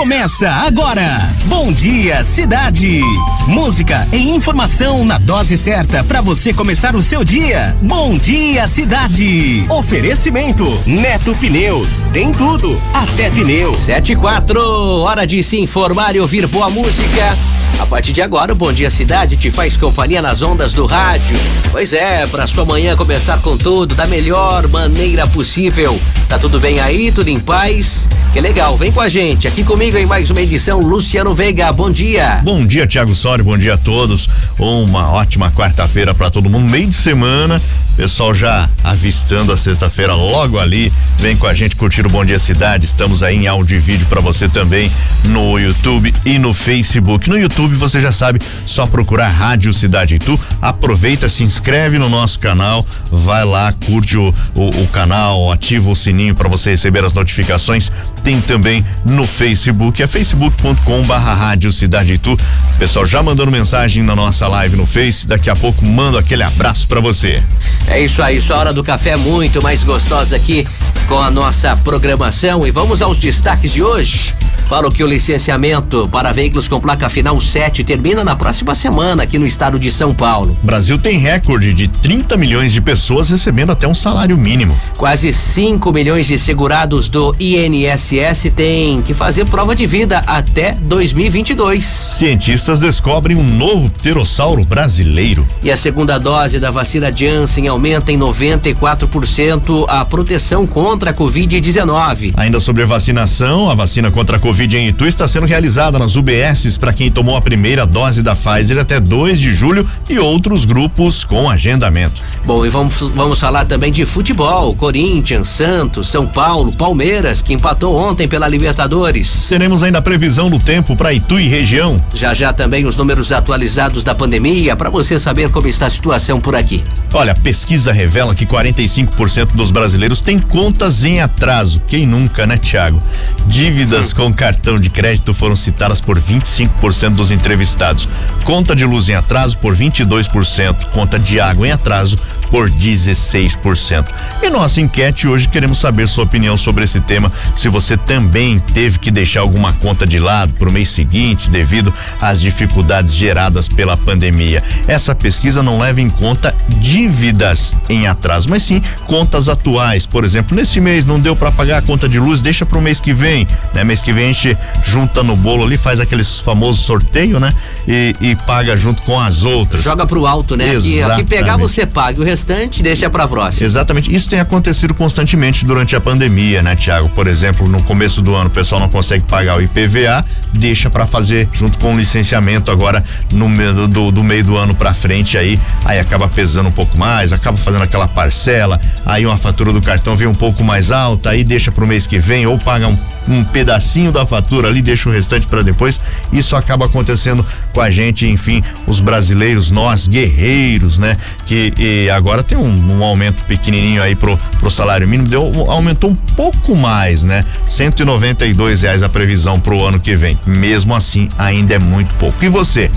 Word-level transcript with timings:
Começa 0.00 0.50
agora. 0.50 1.30
Bom 1.44 1.70
dia, 1.70 2.24
cidade. 2.24 3.02
Música 3.46 4.08
e 4.10 4.30
informação 4.30 5.04
na 5.04 5.18
dose 5.18 5.58
certa 5.58 6.02
para 6.02 6.22
você 6.22 6.54
começar 6.54 6.96
o 6.96 7.02
seu 7.02 7.22
dia. 7.22 7.76
Bom 7.82 8.16
dia, 8.16 8.66
cidade. 8.66 9.62
Oferecimento 9.68 10.64
Neto 10.86 11.34
Pneus. 11.34 12.06
Tem 12.14 12.32
tudo, 12.32 12.80
até 12.94 13.28
pneu. 13.30 13.74
Quatro, 14.18 15.02
hora 15.02 15.26
de 15.26 15.42
se 15.42 15.60
informar 15.60 16.16
e 16.16 16.20
ouvir 16.20 16.46
boa 16.46 16.70
música. 16.70 17.36
A 17.78 17.86
partir 17.86 18.12
de 18.12 18.20
agora, 18.20 18.52
o 18.52 18.56
Bom 18.56 18.72
Dia 18.72 18.90
Cidade 18.90 19.36
te 19.36 19.50
faz 19.50 19.76
companhia 19.76 20.20
nas 20.20 20.42
ondas 20.42 20.74
do 20.74 20.84
rádio. 20.84 21.36
Pois 21.70 21.92
é, 21.92 22.26
para 22.26 22.46
sua 22.46 22.64
manhã 22.64 22.94
começar 22.94 23.40
com 23.40 23.56
tudo 23.56 23.94
da 23.94 24.06
melhor 24.06 24.68
maneira 24.68 25.26
possível. 25.26 25.98
Tá 26.28 26.38
tudo 26.38 26.60
bem 26.60 26.78
aí? 26.78 27.10
Tudo 27.10 27.28
em 27.28 27.40
paz? 27.40 28.06
Que 28.32 28.40
legal, 28.40 28.76
vem 28.76 28.92
com 28.92 29.00
a 29.00 29.08
gente. 29.08 29.48
Aqui 29.48 29.64
comigo 29.64 29.89
em 29.98 30.06
mais 30.06 30.30
uma 30.30 30.40
edição, 30.40 30.78
Luciano 30.78 31.34
Veiga. 31.34 31.72
Bom 31.72 31.90
dia. 31.90 32.40
Bom 32.44 32.64
dia, 32.64 32.86
Tiago 32.86 33.14
Sório. 33.14 33.44
Bom 33.44 33.58
dia 33.58 33.74
a 33.74 33.78
todos. 33.78 34.28
Uma 34.58 35.10
ótima 35.10 35.50
quarta-feira 35.50 36.14
para 36.14 36.30
todo 36.30 36.48
mundo. 36.48 36.70
Meio 36.70 36.86
de 36.86 36.94
semana. 36.94 37.60
Pessoal 37.96 38.32
já 38.32 38.70
avistando 38.82 39.52
a 39.52 39.56
sexta-feira 39.56 40.14
logo 40.14 40.58
ali. 40.58 40.92
Vem 41.18 41.36
com 41.36 41.46
a 41.46 41.52
gente 41.52 41.76
curtir 41.76 42.06
o 42.06 42.08
Bom 42.08 42.24
Dia 42.24 42.38
Cidade. 42.38 42.86
Estamos 42.86 43.22
aí 43.22 43.36
em 43.36 43.46
áudio 43.46 43.76
e 43.76 43.80
vídeo 43.80 44.06
para 44.08 44.20
você 44.20 44.48
também 44.48 44.90
no 45.24 45.58
YouTube 45.58 46.14
e 46.24 46.38
no 46.38 46.54
Facebook. 46.54 47.28
No 47.28 47.38
YouTube 47.38 47.74
você 47.74 48.00
já 48.00 48.12
sabe, 48.12 48.38
só 48.64 48.86
procurar 48.86 49.28
Rádio 49.28 49.72
Cidade 49.72 50.14
Itu. 50.14 50.38
Aproveita, 50.62 51.28
se 51.28 51.42
inscreve 51.42 51.98
no 51.98 52.08
nosso 52.08 52.38
canal, 52.38 52.86
vai 53.10 53.44
lá, 53.44 53.72
curte 53.86 54.16
o, 54.16 54.32
o, 54.54 54.68
o 54.82 54.88
canal, 54.88 55.52
ativa 55.52 55.90
o 55.90 55.96
sininho 55.96 56.34
para 56.34 56.48
você 56.48 56.70
receber 56.70 57.04
as 57.04 57.12
notificações. 57.12 57.92
Tem 58.22 58.40
também 58.40 58.84
no 59.04 59.26
Facebook, 59.26 60.02
é 60.02 60.06
facebook.com 60.06 61.02
barra 61.02 61.34
Rádio 61.34 61.72
Cidade 61.72 62.14
Itu. 62.14 62.36
Pessoal 62.78 63.06
já 63.06 63.22
mandando 63.22 63.50
mensagem 63.50 64.02
na 64.02 64.14
nossa 64.14 64.46
live 64.46 64.76
no 64.76 64.86
Face, 64.86 65.26
daqui 65.26 65.48
a 65.48 65.56
pouco 65.56 65.84
mando 65.84 66.18
aquele 66.18 66.42
abraço 66.42 66.86
para 66.86 67.00
você. 67.00 67.42
É 67.86 68.00
isso 68.00 68.22
aí, 68.22 68.40
sua 68.40 68.58
hora 68.58 68.72
do 68.72 68.84
café 68.84 69.10
é 69.10 69.16
muito 69.16 69.62
mais 69.62 69.82
gostosa 69.84 70.36
aqui 70.36 70.66
com 71.08 71.18
a 71.18 71.30
nossa 71.30 71.76
programação 71.76 72.66
e 72.66 72.70
vamos 72.70 73.02
aos 73.02 73.16
destaques 73.16 73.72
de 73.72 73.82
hoje. 73.82 74.34
Falo 74.70 74.88
que 74.88 75.02
o 75.02 75.06
licenciamento 75.08 76.08
para 76.12 76.30
veículos 76.30 76.68
com 76.68 76.80
placa 76.80 77.08
final 77.08 77.40
7 77.40 77.82
termina 77.82 78.22
na 78.22 78.36
próxima 78.36 78.72
semana 78.72 79.24
aqui 79.24 79.36
no 79.36 79.44
estado 79.44 79.80
de 79.80 79.90
São 79.90 80.14
Paulo. 80.14 80.56
Brasil 80.62 80.96
tem 80.96 81.18
recorde 81.18 81.74
de 81.74 81.88
30 81.88 82.36
milhões 82.36 82.72
de 82.72 82.80
pessoas 82.80 83.30
recebendo 83.30 83.72
até 83.72 83.88
um 83.88 83.96
salário 83.96 84.38
mínimo. 84.38 84.78
Quase 84.96 85.32
5 85.32 85.92
milhões 85.92 86.28
de 86.28 86.38
segurados 86.38 87.08
do 87.08 87.34
INSS 87.40 88.52
têm 88.54 89.02
que 89.02 89.12
fazer 89.12 89.44
prova 89.44 89.74
de 89.74 89.88
vida 89.88 90.18
até 90.18 90.70
2022. 90.74 91.84
Cientistas 91.84 92.78
descobrem 92.78 93.36
um 93.36 93.42
novo 93.42 93.90
pterossauro 93.90 94.64
brasileiro. 94.64 95.44
E 95.64 95.72
a 95.72 95.76
segunda 95.76 96.16
dose 96.16 96.60
da 96.60 96.70
vacina 96.70 97.10
Janssen 97.12 97.66
aumenta 97.66 98.12
em 98.12 98.18
94% 98.20 99.84
a 99.88 100.04
proteção 100.04 100.64
contra 100.64 101.10
a 101.10 101.12
Covid-19. 101.12 102.34
Ainda 102.36 102.60
sobre 102.60 102.84
vacinação, 102.84 103.68
a 103.68 103.74
vacina 103.74 104.12
contra 104.12 104.36
a 104.36 104.38
Covid 104.38 104.59
Covid 104.60 104.76
em 104.76 104.88
Itu 104.88 105.06
está 105.06 105.26
sendo 105.26 105.46
realizada 105.46 105.98
nas 105.98 106.16
UBSs 106.16 106.78
para 106.78 106.92
quem 106.92 107.10
tomou 107.10 107.34
a 107.34 107.40
primeira 107.40 107.86
dose 107.86 108.22
da 108.22 108.36
Pfizer 108.36 108.78
até 108.78 109.00
2 109.00 109.40
de 109.40 109.54
julho 109.54 109.88
e 110.06 110.18
outros 110.18 110.66
grupos 110.66 111.24
com 111.24 111.48
agendamento. 111.48 112.20
Bom, 112.44 112.66
e 112.66 112.68
vamos, 112.68 113.00
vamos 113.14 113.40
falar 113.40 113.64
também 113.64 113.90
de 113.90 114.04
futebol. 114.04 114.74
Corinthians, 114.74 115.48
Santos, 115.48 116.10
São 116.10 116.26
Paulo, 116.26 116.72
Palmeiras, 116.72 117.40
que 117.40 117.54
empatou 117.54 117.96
ontem 117.96 118.28
pela 118.28 118.46
Libertadores. 118.46 119.46
Teremos 119.48 119.82
ainda 119.82 120.00
a 120.00 120.02
previsão 120.02 120.50
do 120.50 120.58
tempo 120.58 120.94
para 120.94 121.10
Itu 121.10 121.40
e 121.40 121.48
região. 121.48 122.04
Já 122.12 122.34
já 122.34 122.52
também 122.52 122.84
os 122.84 122.96
números 122.96 123.32
atualizados 123.32 124.04
da 124.04 124.14
pandemia 124.14 124.76
para 124.76 124.90
você 124.90 125.18
saber 125.18 125.50
como 125.50 125.68
está 125.68 125.86
a 125.86 125.90
situação 125.90 126.38
por 126.38 126.54
aqui. 126.54 126.84
Olha, 127.14 127.34
pesquisa 127.34 127.92
revela 127.92 128.34
que 128.34 128.44
45% 128.44 129.54
dos 129.54 129.70
brasileiros 129.70 130.20
têm 130.20 130.38
contas 130.38 131.02
em 131.02 131.20
atraso. 131.20 131.80
Quem 131.86 132.04
nunca, 132.04 132.46
né, 132.46 132.58
Tiago? 132.58 133.02
Dívidas 133.46 134.12
com 134.12 134.30
cartão 134.30 134.49
de 134.80 134.90
crédito 134.90 135.34
foram 135.34 135.56
citadas 135.56 136.00
por 136.00 136.20
25% 136.20 137.10
dos 137.10 137.30
entrevistados. 137.30 138.08
Conta 138.44 138.74
de 138.74 138.84
luz 138.84 139.08
em 139.08 139.14
atraso 139.14 139.58
por 139.58 139.76
22%, 139.76 140.90
conta 140.90 141.18
de 141.18 141.40
água 141.40 141.66
em 141.66 141.72
atraso 141.72 142.16
por 142.50 142.70
16%. 142.70 144.06
E 144.42 144.50
nossa 144.50 144.80
enquete 144.80 145.28
hoje 145.28 145.48
queremos 145.48 145.78
saber 145.78 146.08
sua 146.08 146.24
opinião 146.24 146.56
sobre 146.56 146.84
esse 146.84 147.00
tema, 147.00 147.30
se 147.54 147.68
você 147.68 147.96
também 147.96 148.58
teve 148.58 148.98
que 148.98 149.10
deixar 149.10 149.40
alguma 149.40 149.72
conta 149.74 150.06
de 150.06 150.18
lado 150.18 150.54
para 150.54 150.68
o 150.68 150.72
mês 150.72 150.88
seguinte 150.88 151.50
devido 151.50 151.92
às 152.20 152.40
dificuldades 152.40 153.14
geradas 153.14 153.68
pela 153.68 153.96
pandemia. 153.96 154.62
Essa 154.86 155.14
pesquisa 155.14 155.62
não 155.62 155.78
leva 155.78 156.00
em 156.00 156.10
conta 156.10 156.54
dívidas 156.68 157.76
em 157.88 158.06
atraso, 158.06 158.48
mas 158.48 158.62
sim 158.62 158.82
contas 159.06 159.48
atuais. 159.48 160.06
Por 160.06 160.24
exemplo, 160.24 160.56
nesse 160.56 160.80
mês 160.80 161.04
não 161.04 161.20
deu 161.20 161.36
para 161.36 161.52
pagar 161.52 161.78
a 161.78 161.82
conta 161.82 162.08
de 162.08 162.18
luz, 162.18 162.40
deixa 162.40 162.66
para 162.66 162.78
o 162.78 162.82
mês 162.82 163.00
que 163.00 163.12
vem, 163.12 163.46
né? 163.74 163.84
Mês 163.84 164.02
que 164.02 164.12
vem 164.12 164.32
gente 164.32 164.56
junta 164.84 165.22
no 165.22 165.36
bolo 165.36 165.64
ali, 165.64 165.76
faz 165.76 166.00
aqueles 166.00 166.40
famosos 166.40 166.84
sorteio, 166.84 167.38
né? 167.38 167.52
E, 167.86 168.14
e 168.20 168.36
paga 168.36 168.76
junto 168.76 169.02
com 169.02 169.18
as 169.18 169.44
outras. 169.44 169.82
Joga 169.82 170.06
pro 170.06 170.26
alto, 170.26 170.56
né? 170.56 170.76
Aqui, 170.76 171.02
aqui 171.02 171.24
pegar 171.24 171.56
você 171.56 171.86
paga, 171.86 172.20
o 172.20 172.24
restante 172.40 172.82
deixa 172.82 173.10
pra 173.10 173.26
próxima. 173.26 173.66
Exatamente. 173.66 174.14
Isso 174.14 174.28
tem 174.28 174.38
acontecido 174.40 174.94
constantemente 174.94 175.64
durante 175.64 175.96
a 175.96 176.00
pandemia, 176.00 176.62
né, 176.62 176.76
Tiago? 176.76 177.08
Por 177.08 177.26
exemplo, 177.26 177.68
no 177.68 177.82
começo 177.82 178.22
do 178.22 178.34
ano 178.34 178.46
o 178.46 178.52
pessoal 178.52 178.80
não 178.80 178.88
consegue 178.88 179.24
pagar 179.26 179.58
o 179.58 179.62
IPVA, 179.62 180.24
deixa 180.54 180.88
para 180.88 181.04
fazer 181.04 181.48
junto 181.52 181.78
com 181.78 181.94
o 181.94 181.98
licenciamento 181.98 182.70
agora 182.70 183.02
no 183.32 183.48
meio 183.48 183.88
do, 183.88 184.10
do 184.12 184.22
meio 184.22 184.44
do 184.44 184.56
ano 184.56 184.74
para 184.74 184.94
frente 184.94 185.36
aí, 185.36 185.58
aí 185.84 185.98
acaba 185.98 186.28
pesando 186.28 186.68
um 186.68 186.72
pouco 186.72 186.96
mais, 186.96 187.32
acaba 187.32 187.56
fazendo 187.56 187.82
aquela 187.82 188.06
parcela, 188.06 188.80
aí 189.04 189.26
uma 189.26 189.36
fatura 189.36 189.72
do 189.72 189.80
cartão 189.80 190.16
vem 190.16 190.28
um 190.28 190.34
pouco 190.34 190.62
mais 190.62 190.90
alta, 190.90 191.30
aí 191.30 191.42
deixa 191.42 191.72
pro 191.72 191.86
mês 191.86 192.06
que 192.06 192.18
vem 192.18 192.46
ou 192.46 192.58
paga 192.58 192.88
um, 192.88 192.98
um 193.28 193.44
pedacinho 193.44 194.12
da 194.12 194.20
da 194.20 194.26
fatura 194.26 194.68
ali, 194.68 194.82
deixa 194.82 195.08
o 195.08 195.12
restante 195.12 195.46
para 195.46 195.62
depois. 195.62 196.00
Isso 196.32 196.54
acaba 196.54 196.86
acontecendo 196.86 197.44
com 197.72 197.80
a 197.80 197.90
gente, 197.90 198.26
enfim, 198.26 198.62
os 198.86 199.00
brasileiros, 199.00 199.70
nós 199.70 200.06
guerreiros, 200.06 200.98
né? 200.98 201.16
Que 201.46 202.08
agora 202.10 202.29
tem 202.42 202.56
um, 202.56 202.98
um, 202.98 203.04
aumento 203.04 203.44
pequenininho 203.44 204.02
aí 204.02 204.14
pro, 204.14 204.38
pro 204.58 204.70
salário 204.70 205.06
mínimo, 205.06 205.28
deu, 205.28 205.52
aumentou 205.68 206.10
um 206.10 206.14
pouco 206.14 206.74
mais, 206.76 207.24
né? 207.24 207.44
192 207.66 208.82
reais 208.82 209.02
a 209.02 209.08
previsão 209.08 209.60
pro 209.60 209.84
ano 209.84 210.00
que 210.00 210.16
vem. 210.16 210.38
Mesmo 210.46 210.94
assim, 210.94 211.28
ainda 211.36 211.74
é 211.74 211.78
muito 211.78 212.14
pouco. 212.14 212.42
E 212.44 212.48
você? 212.48 212.90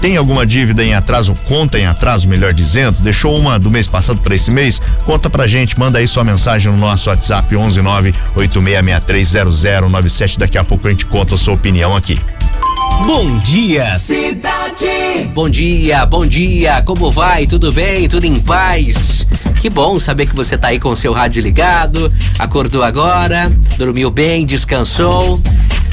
Tem 0.00 0.16
alguma 0.18 0.44
dívida 0.44 0.84
em 0.84 0.94
atraso, 0.94 1.32
conta 1.46 1.78
em 1.78 1.86
atraso, 1.86 2.28
melhor 2.28 2.52
dizendo? 2.52 3.00
Deixou 3.00 3.34
uma 3.38 3.58
do 3.58 3.70
mês 3.70 3.86
passado 3.86 4.20
para 4.20 4.34
esse 4.34 4.50
mês? 4.50 4.82
Conta 5.06 5.30
pra 5.30 5.46
gente, 5.46 5.78
manda 5.78 5.98
aí 5.98 6.06
sua 6.06 6.22
mensagem 6.22 6.70
no 6.70 6.76
nosso 6.76 7.08
WhatsApp 7.08 7.54
11986630097. 8.36 10.36
Daqui 10.36 10.58
a 10.58 10.64
pouco 10.64 10.86
a 10.86 10.90
gente 10.90 11.06
conta 11.06 11.36
a 11.36 11.38
sua 11.38 11.54
opinião 11.54 11.96
aqui. 11.96 12.20
Bom 13.06 13.38
dia, 13.38 13.98
cidade. 13.98 15.03
Bom 15.32 15.48
dia, 15.48 16.04
bom 16.04 16.26
dia. 16.26 16.82
Como 16.82 17.10
vai? 17.10 17.46
Tudo 17.46 17.72
bem? 17.72 18.08
Tudo 18.08 18.24
em 18.24 18.40
paz? 18.40 19.26
Que 19.60 19.70
bom 19.70 19.98
saber 19.98 20.26
que 20.26 20.34
você 20.34 20.58
tá 20.58 20.68
aí 20.68 20.78
com 20.78 20.90
o 20.90 20.96
seu 20.96 21.12
rádio 21.12 21.40
ligado, 21.40 22.12
acordou 22.38 22.82
agora, 22.82 23.50
dormiu 23.78 24.10
bem, 24.10 24.44
descansou. 24.44 25.40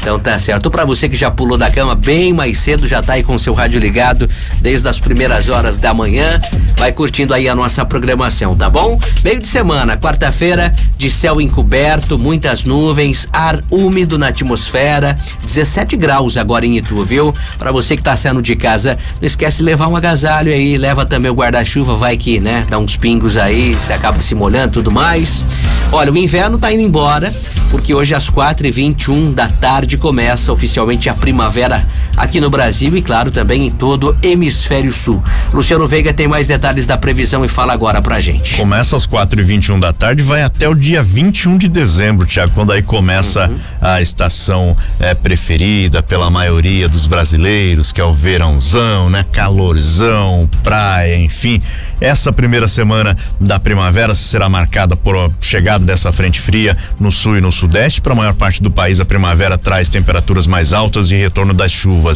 Então 0.02 0.20
tá 0.20 0.38
certo. 0.40 0.70
Para 0.72 0.84
você 0.84 1.08
que 1.08 1.16
já 1.16 1.30
pulou 1.30 1.58
da 1.58 1.70
cama 1.70 1.94
bem 1.94 2.34
mais 2.34 2.58
cedo, 2.58 2.88
já 2.88 3.04
tá 3.04 3.14
aí 3.14 3.24
com 3.24 3.38
seu 3.38 3.54
rádio 3.54 3.80
ligado 3.80 4.28
desde 4.60 4.90
as 4.90 5.00
primeiras 5.00 5.48
horas 5.48 5.78
da 5.78 5.94
manhã, 5.94 6.40
vai 6.76 6.92
curtindo 6.92 7.34
aí 7.34 7.48
a 7.48 7.56
nossa 7.56 7.86
programação, 7.86 8.56
tá 8.56 8.68
bom? 8.70 9.00
Meio 9.24 9.40
de 9.40 9.48
semana, 9.48 9.96
quarta-feira, 9.96 10.74
de 10.98 11.12
céu 11.12 11.40
encoberto, 11.40 12.18
muitas 12.18 12.64
nuvens, 12.64 13.28
ar 13.32 13.60
úmido 13.70 14.18
na 14.18 14.30
atmosfera, 14.30 15.16
17 15.44 15.96
graus 15.96 16.36
agora 16.36 16.66
em 16.66 16.78
Itu, 16.78 17.06
viu? 17.06 17.32
Para 17.60 17.72
você 17.72 17.96
que 17.96 18.02
tá 18.02 18.16
saindo 18.16 18.42
de 18.42 18.56
casa, 18.56 18.98
não 19.22 19.28
esquece 19.28 19.58
de 19.58 19.64
levar 19.64 19.88
um 19.88 19.96
agasalho 19.96 20.52
aí, 20.52 20.78
leva 20.78 21.06
também 21.06 21.30
o 21.30 21.36
guarda-chuva, 21.36 21.96
vai 21.96 22.18
que, 22.18 22.40
né, 22.40 22.66
dá 22.68 22.80
uns 22.80 22.98
pingos 22.98 23.38
aí, 23.38 23.76
você 23.76 23.94
acaba 23.94 24.20
se 24.20 24.34
molhando 24.34 24.74
tudo 24.74 24.92
mais. 24.92 25.46
Olha, 25.92 26.12
o 26.12 26.18
inverno 26.18 26.58
tá 26.58 26.72
indo 26.72 26.82
embora, 26.82 27.32
porque 27.70 27.94
hoje 27.94 28.16
às 28.16 28.30
quatro 28.30 28.66
e 28.66 28.72
vinte 28.72 29.04
e 29.04 29.12
um 29.12 29.32
da 29.32 29.48
tarde 29.48 29.91
começa 29.98 30.52
oficialmente 30.52 31.10
a 31.10 31.14
primavera 31.14 31.86
aqui 32.16 32.40
no 32.40 32.50
Brasil 32.50 32.96
e, 32.96 33.02
claro, 33.02 33.32
também 33.32 33.68
em 33.68 33.72
todo 33.72 34.10
o 34.10 34.26
hemisfério 34.26 34.92
sul. 34.92 35.24
Luciano 35.54 35.88
Veiga 35.88 36.14
tem 36.14 36.28
mais 36.28 36.48
detalhes 36.48 36.86
da 36.86 36.98
previsão 36.98 37.44
e 37.44 37.48
fala 37.48 37.74
agora 37.74 38.02
pra 38.02 38.20
gente. 38.20 38.56
Começa 38.58 38.96
às 38.96 39.06
4 39.06 39.40
e 39.40 39.44
21 39.44 39.80
da 39.80 39.94
tarde, 39.94 40.24
vai 40.24 40.44
até 40.44 40.68
o 40.68 40.76
dia 40.76 41.04
21 41.04 41.58
de 41.58 41.68
dezembro, 41.68 42.26
Tiago, 42.26 42.54
quando 42.54 42.72
aí 42.72 42.82
começa 42.82 43.50
uhum. 43.50 43.60
a 43.82 44.02
estação 44.02 44.76
é, 45.00 45.14
preferida 45.14 46.04
pela 46.04 46.30
maioria 46.30 46.88
dos 46.88 47.06
brasileiros, 47.06 47.92
que 47.92 48.02
é 48.02 48.04
o 48.04 48.14
verãozão, 48.14 49.10
né? 49.10 49.26
Calorzão, 49.32 50.50
praia, 50.64 51.18
enfim. 51.18 51.62
Essa 52.00 52.34
primeira 52.34 52.68
semana 52.68 53.16
da 53.40 53.60
primavera 53.60 54.16
será 54.16 54.50
marcada 54.50 54.96
por 54.96 55.16
a 55.16 55.30
chegada 55.40 55.86
dessa 55.86 56.12
frente 56.12 56.40
fria 56.40 56.76
no 57.00 57.12
sul 57.12 57.38
e 57.38 57.42
no 57.42 57.52
sudeste. 57.52 58.02
Para 58.02 58.14
a 58.14 58.16
maior 58.16 58.34
parte 58.34 58.62
do 58.62 58.72
país, 58.72 59.00
a 59.00 59.06
primavera 59.06 59.58
traz 59.58 59.88
temperaturas 59.88 60.48
mais 60.48 60.74
altas 60.74 61.12
e 61.12 61.16
retorno 61.16 61.54
das 61.54 61.72
chuvas. 61.72 62.11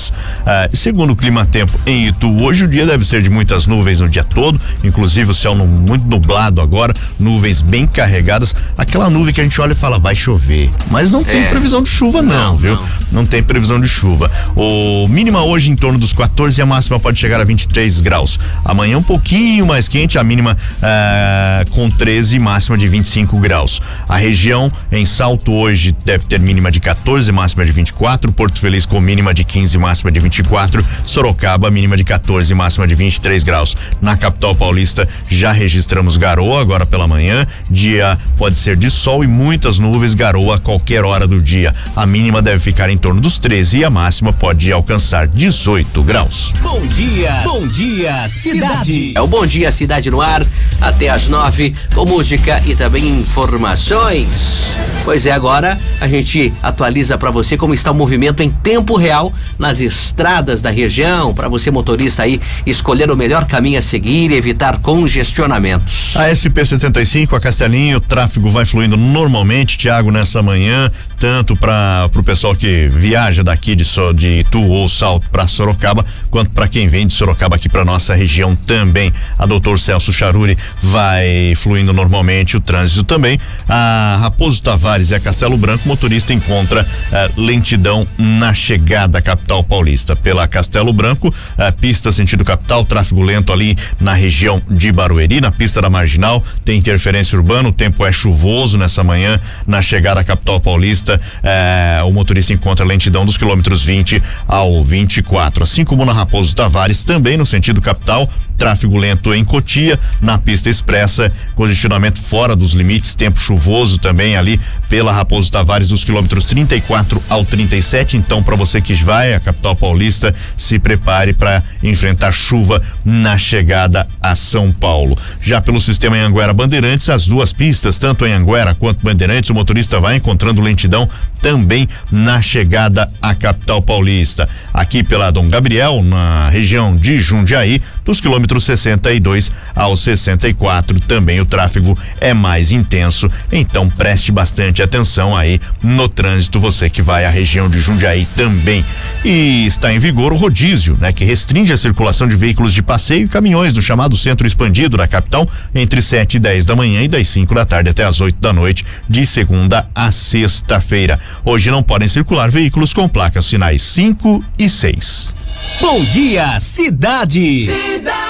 Ah, 0.46 0.70
segundo 0.74 1.12
o 1.12 1.16
clima 1.16 1.46
tempo 1.46 1.78
em 1.86 2.08
Itu, 2.08 2.32
hoje 2.42 2.66
o 2.66 2.68
dia 2.68 2.86
deve 2.86 3.06
ser 3.06 3.22
de 3.22 3.30
muitas 3.30 3.66
nuvens 3.66 4.00
no 4.00 4.10
dia 4.10 4.24
todo, 4.24 4.60
inclusive 4.84 5.32
o 5.32 5.34
céu 5.34 5.56
no, 5.56 5.66
muito 5.66 6.06
nublado 6.06 6.62
agora, 6.62 6.94
nuvens 7.20 7.62
bem 7.62 7.88
carregadas. 7.88 8.56
Aquela 8.78 9.10
nuvem 9.10 9.34
que 9.34 9.42
a 9.42 9.44
gente 9.44 9.60
olha 9.62 9.74
e 9.74 9.76
fala, 9.76 9.98
vai 10.00 10.16
chover. 10.16 10.70
Mas 10.90 11.12
não 11.12 11.24
tem 11.24 11.44
é. 11.44 11.50
previsão 11.50 11.82
de 11.82 11.90
chuva, 11.90 12.22
não, 12.22 12.52
não 12.52 12.58
viu? 12.58 12.76
Não. 12.76 12.86
não. 13.12 13.26
tem 13.26 13.42
previsão 13.42 13.80
de 13.80 13.88
chuva. 13.88 14.32
O 14.56 15.08
mínima 15.08 15.44
hoje 15.44 15.72
em 15.72 15.76
torno 15.76 15.98
dos 15.98 16.14
14 16.14 16.60
e 16.60 16.62
a 16.62 16.66
máxima 16.66 17.00
pode 17.00 17.20
chegar 17.20 17.40
a 17.40 17.44
23 17.44 18.02
graus. 18.02 18.40
Amanhã 18.64 18.98
um 18.98 19.04
pouquinho 19.04 19.66
mais 19.66 19.88
quente, 19.88 20.18
a 20.18 20.24
mínima 20.24 20.56
uh, 20.56 21.72
com 21.72 21.90
13 21.90 22.36
e 22.36 22.40
máxima 22.40 22.78
de 22.78 22.88
25 22.88 23.40
graus. 23.40 23.82
A 24.08 24.18
região 24.18 24.72
em 24.92 25.06
Salto 25.06 25.54
hoje 25.54 25.96
deve 26.06 26.26
ter 26.26 26.40
mínima 26.40 26.72
de 26.72 26.80
14, 26.80 27.32
máxima 27.32 27.66
de 27.66 27.72
24. 27.72 28.32
Porto 28.32 28.60
Feliz 28.60 28.86
com 28.86 29.00
mínima 29.00 29.34
de 29.34 29.44
15, 29.44 29.75
máxima 29.78 30.12
de 30.12 30.20
24. 30.20 30.86
Sorocaba, 31.04 31.70
mínima 31.70 31.98
de 31.98 32.04
14, 32.04 32.54
máxima 32.54 32.88
de 32.88 32.96
23 32.96 33.44
graus. 33.44 33.76
Na 34.02 34.18
capital 34.18 34.56
paulista 34.56 35.08
já 35.30 35.52
registramos 35.52 36.18
garoa 36.18 36.62
agora 36.62 36.86
pela 36.86 37.08
manhã. 37.08 37.46
Dia 37.70 38.18
pode 38.38 38.58
ser 38.58 38.76
de 38.76 38.90
sol 38.90 39.24
e 39.24 39.28
muitas 39.28 39.80
nuvens, 39.80 40.14
garoa 40.14 40.56
a 40.56 40.60
qualquer 40.60 41.04
hora 41.04 41.28
do 41.28 41.42
dia. 41.42 41.74
A 41.96 42.06
mínima 42.06 42.42
deve 42.42 42.60
ficar 42.60 42.90
em 42.90 42.98
torno 42.98 43.22
dos 43.22 43.38
13 43.38 43.80
e 43.80 43.86
a 43.86 43.90
máxima 43.90 44.34
pode 44.34 44.72
alcançar 44.72 45.28
18 45.28 46.04
graus. 46.04 46.54
Bom 46.62 46.86
dia, 46.88 47.42
bom 47.44 47.68
dia, 47.68 48.28
cidade. 48.30 49.14
É 49.16 49.22
o 49.22 49.28
Bom 49.28 49.46
Dia 49.46 49.72
Cidade 49.72 50.10
no 50.10 50.22
ar, 50.22 50.46
até 50.80 51.10
às 51.10 51.28
nove, 51.28 51.76
com 51.94 52.06
música 52.06 52.62
e 52.66 52.76
também 52.76 53.08
informações. 53.08 54.76
Pois 55.04 55.26
é, 55.26 55.32
agora 55.32 55.78
a 56.02 56.08
gente 56.08 56.52
atualiza 56.64 57.18
para 57.18 57.30
você 57.30 57.56
como 57.56 57.74
está 57.74 57.92
o 57.92 57.94
movimento 57.94 58.42
em 58.42 58.50
tempo 58.50 58.96
real 58.98 59.32
nas 59.66 59.82
estradas 59.82 60.62
da 60.62 60.70
região, 60.70 61.34
para 61.34 61.50
você 61.50 61.72
motorista 61.72 62.22
aí 62.22 62.40
escolher 62.68 63.10
o 63.10 63.18
melhor 63.18 63.46
caminho 63.46 63.80
a 63.80 63.82
seguir 63.82 64.30
e 64.30 64.36
evitar 64.36 64.78
congestionamentos. 64.78 66.16
A 66.16 66.30
SP65, 66.30 67.36
a 67.36 67.40
Castelinho, 67.40 67.98
o 67.98 68.00
tráfego 68.00 68.48
vai 68.50 68.64
fluindo 68.64 68.96
normalmente, 68.96 69.76
Tiago, 69.76 70.12
nessa 70.12 70.44
manhã, 70.44 70.92
tanto 71.20 71.56
para 71.56 72.08
o 72.14 72.24
pessoal 72.24 72.56
que 72.56 72.88
viaja 72.90 73.44
daqui 73.44 73.76
de, 73.76 73.84
de 74.16 74.28
Itu 74.42 74.62
ou 74.62 74.88
Salto 74.88 75.28
para 75.32 75.48
Sorocaba, 75.48 76.06
quanto 76.30 76.52
para 76.52 76.68
quem 76.68 76.88
vem 76.88 77.08
de 77.08 77.14
Sorocaba 77.16 77.56
aqui 77.56 77.68
para 77.68 77.84
nossa 77.84 78.14
região 78.14 78.56
também. 78.56 79.12
A 79.38 79.48
doutor 79.48 79.80
Celso 79.80 80.14
Charuri 80.14 80.56
vai 80.84 81.56
fluindo 81.56 81.92
normalmente 81.92 82.56
o 82.56 82.62
trânsito 82.62 83.04
também. 83.04 83.40
A 83.68 84.20
Raposo 84.22 84.62
Tavares 84.62 85.10
e 85.10 85.16
a 85.16 85.20
Castelo 85.20 85.58
Branco, 85.58 85.88
motorista 85.88 86.34
encontra 86.34 86.88
eh, 87.12 87.32
lentidão 87.36 88.08
na 88.18 88.54
chegada 88.54 89.18
à 89.18 89.22
capital 89.22 89.55
paulista. 89.64 90.16
Pela 90.16 90.48
Castelo 90.48 90.92
Branco, 90.94 91.34
eh, 91.58 91.72
pista 91.72 92.12
sentido 92.12 92.44
capital, 92.44 92.86
tráfego 92.86 93.22
lento 93.22 93.52
ali 93.52 93.78
na 94.00 94.14
região 94.14 94.62
de 94.70 94.92
Barueri, 94.92 95.42
na 95.42 95.52
pista 95.52 95.82
da 95.82 95.90
Marginal, 95.90 96.44
tem 96.64 96.78
interferência 96.78 97.38
urbana, 97.38 97.70
o 97.70 97.72
tempo 97.72 98.06
é 98.06 98.12
chuvoso 98.12 98.78
nessa 98.78 99.04
manhã 99.04 99.40
na 99.66 99.82
chegada 99.82 100.22
à 100.22 100.24
capital 100.24 100.60
paulista. 100.60 101.20
Eh, 101.44 102.02
o 102.06 102.12
motorista 102.12 102.54
encontra 102.54 102.86
lentidão 102.86 103.26
dos 103.26 103.38
quilômetros 103.38 103.84
20 103.84 104.22
ao 104.48 104.84
24. 104.84 105.64
Assim 105.64 105.84
como 105.84 106.06
na 106.06 106.14
Raposo 106.14 106.56
Tavares, 106.56 107.04
também 107.04 107.38
no 107.38 107.46
sentido 107.46 107.82
capital, 107.82 108.30
tráfego 108.58 108.98
lento 108.98 109.34
em 109.34 109.44
Cotia, 109.44 110.00
na 110.22 110.38
pista 110.38 110.70
expressa, 110.70 111.32
congestionamento 111.56 112.22
fora 112.22 112.56
dos 112.56 112.74
limites, 112.74 113.16
tempo 113.16 113.40
chuvoso 113.40 113.98
também 113.98 114.36
ali 114.36 114.60
pela 114.90 115.12
Raposo 115.12 115.52
Tavares 115.52 115.88
dos 115.88 116.04
quilômetros 116.04 116.46
34 116.46 117.22
ao 117.30 117.44
37. 117.46 118.18
Então, 118.18 118.42
para 118.42 118.56
você 118.56 118.82
que 118.82 118.94
vai 118.96 119.34
à 119.34 119.40
capital 119.40 119.76
paulista, 119.76 120.34
se 120.56 120.80
prepare 120.80 121.34
para 121.34 121.62
enfrentar 121.84 122.32
chuva 122.32 122.82
na 123.04 123.38
chegada 123.38 124.08
a 124.22 124.36
São 124.36 124.72
Paulo. 124.72 125.18
Já 125.42 125.62
pelo 125.62 125.80
sistema 125.80 126.16
Anguera 126.18 126.54
Bandeirantes, 126.54 127.10
as 127.10 127.28
duas 127.28 127.52
pistas, 127.52 127.98
tanto 127.98 128.26
em 128.26 128.34
Anguera 128.34 128.74
quanto 128.74 129.04
Bandeirantes, 129.04 129.50
o 129.50 129.54
motorista 129.54 130.00
vai 130.00 130.16
encontrando 130.16 130.62
lentidão 130.62 131.10
também 131.42 131.88
na 132.12 132.42
chegada 132.42 133.12
à 133.22 133.36
capital 133.36 133.82
paulista. 133.82 134.48
Aqui 134.74 135.04
pela 135.04 135.32
Dom 135.32 135.50
Gabriel, 135.50 136.02
na 136.04 136.50
região 136.50 136.96
de 136.96 137.20
Jundiaí, 137.20 137.82
dos 138.04 138.22
quilômetros 138.22 138.45
62 138.60 139.52
ao 139.76 139.96
64, 139.96 141.00
também 141.02 141.40
o 141.40 141.46
tráfego 141.46 141.98
é 142.20 142.34
mais 142.34 142.72
intenso. 142.72 143.30
Então 143.52 143.90
preste 143.90 144.32
bastante 144.32 144.82
atenção 144.82 145.36
aí 145.36 145.60
no 145.82 146.08
trânsito, 146.08 146.60
você 146.60 146.90
que 146.90 147.02
vai 147.02 147.26
à 147.26 147.30
região 147.30 147.70
de 147.70 147.80
Jundiaí 147.80 148.26
também. 148.36 148.84
E 149.24 149.66
está 149.66 149.94
em 149.94 150.00
vigor 150.00 150.32
o 150.32 150.38
rodízio, 150.38 150.98
né, 151.00 151.12
que 151.12 151.26
restringe 151.26 151.74
a 151.74 151.78
circulação 151.78 152.28
de 152.28 152.36
veículos 152.36 152.74
de 152.74 152.82
passeio 152.82 153.26
e 153.26 153.28
caminhões 153.28 153.74
no 153.74 153.82
chamado 153.82 154.16
centro 154.16 154.46
expandido 154.46 154.98
da 154.98 155.08
capital 155.08 155.48
entre 155.74 156.02
7 156.02 156.38
e 156.38 156.40
10 156.40 156.66
da 156.66 156.76
manhã 156.76 157.02
e 157.02 157.08
das 157.08 157.28
5 157.28 157.54
da 157.54 157.66
tarde 157.66 157.90
até 157.90 158.04
as 158.04 158.22
8 158.22 158.40
da 158.40 158.54
noite, 158.54 158.86
de 159.10 159.26
segunda 159.26 159.88
a 159.94 160.12
sexta-feira. 160.12 161.20
Hoje 161.44 161.72
não 161.72 161.84
podem 161.84 162.08
circular 162.08 162.50
veículos 162.50 162.94
com 162.94 163.08
placas 163.08 163.48
finais 163.48 163.82
5 163.82 164.44
e 164.58 164.70
6. 164.70 165.34
Bom 165.82 166.04
dia, 166.04 166.60
cidade. 166.60 167.66
Cidade. 167.66 168.25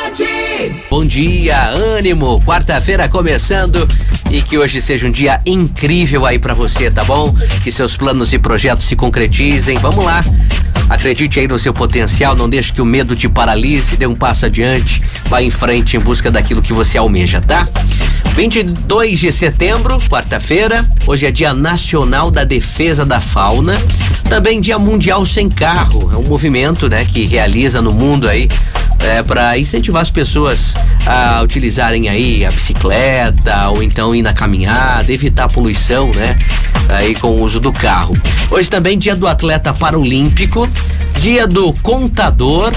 Bom 0.89 1.05
dia, 1.05 1.69
ânimo. 1.69 2.41
Quarta-feira 2.45 3.09
começando 3.09 3.87
e 4.31 4.41
que 4.41 4.57
hoje 4.57 4.81
seja 4.81 5.05
um 5.05 5.11
dia 5.11 5.39
incrível 5.45 6.25
aí 6.25 6.39
para 6.39 6.53
você, 6.53 6.89
tá 6.89 7.03
bom? 7.03 7.35
Que 7.61 7.71
seus 7.71 7.97
planos 7.97 8.31
e 8.31 8.39
projetos 8.39 8.85
se 8.85 8.95
concretizem. 8.95 9.77
Vamos 9.77 10.05
lá. 10.05 10.23
Acredite 10.89 11.39
aí 11.39 11.47
no 11.47 11.59
seu 11.59 11.73
potencial, 11.73 12.35
não 12.35 12.47
deixe 12.47 12.71
que 12.71 12.81
o 12.81 12.85
medo 12.85 13.15
te 13.15 13.27
paralise, 13.27 13.97
dê 13.97 14.07
um 14.07 14.15
passo 14.15 14.45
adiante, 14.45 15.01
vá 15.25 15.41
em 15.41 15.49
frente 15.49 15.97
em 15.97 15.99
busca 15.99 16.31
daquilo 16.31 16.61
que 16.61 16.71
você 16.71 16.97
almeja, 16.97 17.41
tá? 17.41 17.67
22 18.35 19.19
de 19.19 19.31
setembro, 19.31 19.99
quarta-feira, 20.09 20.87
hoje 21.07 21.25
é 21.25 21.31
Dia 21.31 21.53
Nacional 21.53 22.29
da 22.29 22.43
Defesa 22.43 23.03
da 23.03 23.19
Fauna, 23.19 23.81
também 24.29 24.61
Dia 24.61 24.77
Mundial 24.77 25.25
Sem 25.25 25.49
Carro, 25.49 26.11
é 26.13 26.17
um 26.17 26.27
movimento, 26.27 26.87
né, 26.87 27.03
que 27.03 27.25
realiza 27.25 27.81
no 27.81 27.91
mundo 27.91 28.27
aí 28.27 28.47
é, 28.99 29.21
para 29.23 29.57
incentivar 29.57 30.01
as 30.01 30.09
pessoas 30.09 30.75
a 31.05 31.41
utilizarem 31.41 32.09
aí 32.09 32.45
a 32.45 32.51
bicicleta 32.51 33.69
ou 33.69 33.83
então 33.83 34.15
ir 34.15 34.21
na 34.21 34.33
caminhada, 34.33 35.11
evitar 35.11 35.45
a 35.45 35.49
poluição, 35.49 36.11
né? 36.13 36.37
Aí 36.89 37.15
com 37.15 37.27
o 37.27 37.41
uso 37.41 37.59
do 37.59 37.71
carro. 37.71 38.15
Hoje 38.49 38.69
também 38.69 38.97
dia 38.97 39.15
do 39.15 39.27
atleta 39.27 39.73
paralímpico, 39.73 40.67
dia 41.19 41.47
do 41.47 41.73
contador, 41.81 42.71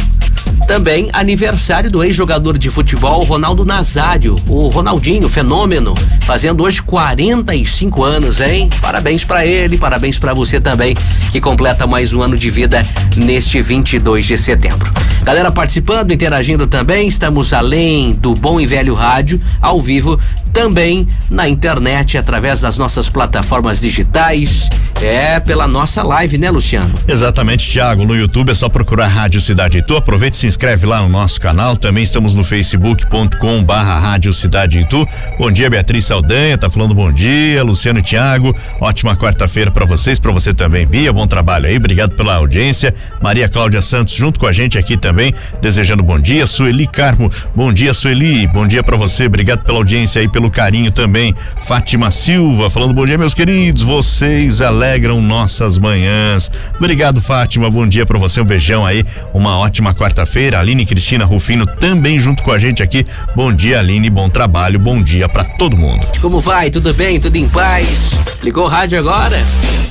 também 0.68 1.08
aniversário 1.14 1.90
do 1.90 2.04
ex-jogador 2.04 2.58
de 2.58 2.68
futebol 2.68 3.24
Ronaldo 3.24 3.64
Nazário, 3.64 4.38
o 4.46 4.68
Ronaldinho, 4.68 5.26
fenômeno, 5.26 5.94
fazendo 6.26 6.62
hoje 6.62 6.82
45 6.82 8.04
anos, 8.04 8.38
hein? 8.38 8.68
Parabéns 8.78 9.24
para 9.24 9.46
ele, 9.46 9.78
parabéns 9.78 10.18
para 10.18 10.34
você 10.34 10.60
também, 10.60 10.94
que 11.30 11.40
completa 11.40 11.86
mais 11.86 12.12
um 12.12 12.20
ano 12.20 12.36
de 12.36 12.50
vida 12.50 12.82
neste 13.16 13.62
22 13.62 14.26
de 14.26 14.36
setembro. 14.36 14.92
Galera 15.24 15.50
participando, 15.50 16.12
interagindo 16.12 16.66
também, 16.66 17.08
estamos 17.08 17.54
além 17.54 18.12
do 18.12 18.34
bom 18.34 18.60
e 18.60 18.66
velho 18.66 18.92
rádio, 18.92 19.40
ao 19.62 19.80
vivo, 19.80 20.20
também 20.52 21.06
na 21.30 21.48
internet, 21.48 22.18
através 22.18 22.60
das 22.60 22.76
nossas 22.76 23.08
plataformas 23.08 23.80
digitais, 23.80 24.68
é 25.02 25.38
pela 25.38 25.68
nossa 25.68 26.02
live, 26.02 26.38
né, 26.38 26.50
Luciano? 26.50 26.92
Exatamente, 27.06 27.70
Thiago. 27.70 28.04
No 28.04 28.16
YouTube 28.16 28.50
é 28.50 28.54
só 28.54 28.68
procurar 28.68 29.06
Rádio 29.06 29.40
Cidade 29.40 29.78
Itu. 29.78 29.96
Aproveite 29.96 30.36
e 30.36 30.40
se 30.40 30.46
inscreve 30.46 30.86
lá 30.86 31.02
no 31.02 31.08
nosso 31.08 31.40
canal. 31.40 31.76
Também 31.76 32.02
estamos 32.02 32.34
no 32.34 32.42
facebook.com 32.42 33.62
barra 33.62 33.98
Rádio 33.98 34.32
Cidade 34.32 34.80
Itu. 34.80 35.06
Bom 35.38 35.50
dia, 35.50 35.70
Beatriz 35.70 36.04
Saldanha, 36.06 36.58
tá 36.58 36.68
falando 36.68 36.94
bom 36.94 37.12
dia. 37.12 37.62
Luciano 37.62 38.00
e 38.00 38.02
Thiago, 38.02 38.54
ótima 38.80 39.16
quarta-feira 39.16 39.70
para 39.70 39.84
vocês, 39.84 40.18
para 40.18 40.32
você 40.32 40.52
também, 40.52 40.86
Bia. 40.86 41.12
Bom 41.12 41.26
trabalho 41.26 41.66
aí, 41.66 41.76
obrigado 41.76 42.16
pela 42.16 42.34
audiência. 42.34 42.94
Maria 43.22 43.48
Cláudia 43.48 43.80
Santos 43.80 44.14
junto 44.14 44.40
com 44.40 44.46
a 44.46 44.52
gente 44.52 44.78
aqui 44.78 44.96
também, 44.96 45.32
desejando 45.60 46.02
bom 46.02 46.18
dia. 46.18 46.46
Sueli 46.46 46.86
Carmo, 46.86 47.30
bom 47.54 47.72
dia, 47.72 47.94
Sueli. 47.94 48.46
Bom 48.48 48.66
dia 48.66 48.82
para 48.82 48.96
você, 48.96 49.26
obrigado 49.26 49.62
pela 49.62 49.78
audiência 49.78 50.20
aí 50.20 50.28
pelo 50.28 50.47
pelo 50.48 50.50
carinho 50.50 50.90
também. 50.90 51.34
Fátima 51.66 52.10
Silva 52.10 52.70
falando 52.70 52.92
bom 52.92 53.04
dia, 53.06 53.18
meus 53.18 53.34
queridos. 53.34 53.82
Vocês 53.82 54.60
alegram 54.60 55.20
nossas 55.20 55.78
manhãs. 55.78 56.50
Obrigado, 56.76 57.20
Fátima. 57.20 57.70
Bom 57.70 57.86
dia 57.86 58.04
para 58.04 58.18
você. 58.18 58.40
Um 58.40 58.44
beijão 58.44 58.84
aí. 58.84 59.04
Uma 59.32 59.58
ótima 59.58 59.94
quarta-feira. 59.94 60.58
Aline 60.58 60.84
Cristina 60.86 61.24
Rufino 61.24 61.66
também 61.66 62.18
junto 62.18 62.42
com 62.42 62.50
a 62.50 62.58
gente 62.58 62.82
aqui. 62.82 63.04
Bom 63.36 63.52
dia, 63.52 63.78
Aline. 63.78 64.10
Bom 64.10 64.28
trabalho. 64.28 64.78
Bom 64.78 65.02
dia 65.02 65.28
para 65.28 65.44
todo 65.44 65.76
mundo. 65.76 66.06
Como 66.20 66.40
vai? 66.40 66.70
Tudo 66.70 66.92
bem? 66.94 67.20
Tudo 67.20 67.36
em 67.36 67.48
paz? 67.48 68.20
Ligou 68.42 68.64
o 68.64 68.68
rádio 68.68 68.98
agora? 68.98 69.38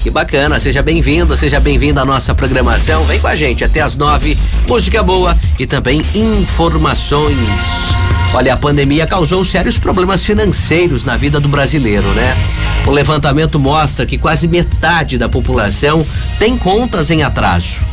Que 0.01 0.09
bacana. 0.09 0.59
Seja 0.59 0.81
bem-vindo, 0.81 1.35
seja 1.35 1.59
bem-vindo 1.59 1.99
à 1.99 2.05
nossa 2.05 2.33
programação. 2.33 3.03
Vem 3.03 3.19
com 3.19 3.27
a 3.27 3.35
gente 3.35 3.63
até 3.63 3.81
as 3.81 3.95
nove. 3.95 4.37
Música 4.67 5.03
boa 5.03 5.37
e 5.59 5.67
também 5.67 6.01
informações. 6.15 7.95
Olha, 8.33 8.53
a 8.53 8.57
pandemia 8.57 9.07
causou 9.07 9.43
sérios 9.43 9.79
problemas 9.79 10.23
financeiros 10.23 11.03
na 11.03 11.17
vida 11.17 11.39
do 11.39 11.47
brasileiro, 11.47 12.13
né? 12.13 12.35
O 12.85 12.91
levantamento 12.91 13.59
mostra 13.59 14.05
que 14.05 14.17
quase 14.17 14.47
metade 14.47 15.17
da 15.17 15.27
população 15.27 16.05
tem 16.37 16.57
contas 16.57 17.09
em 17.09 17.23
atraso. 17.23 17.83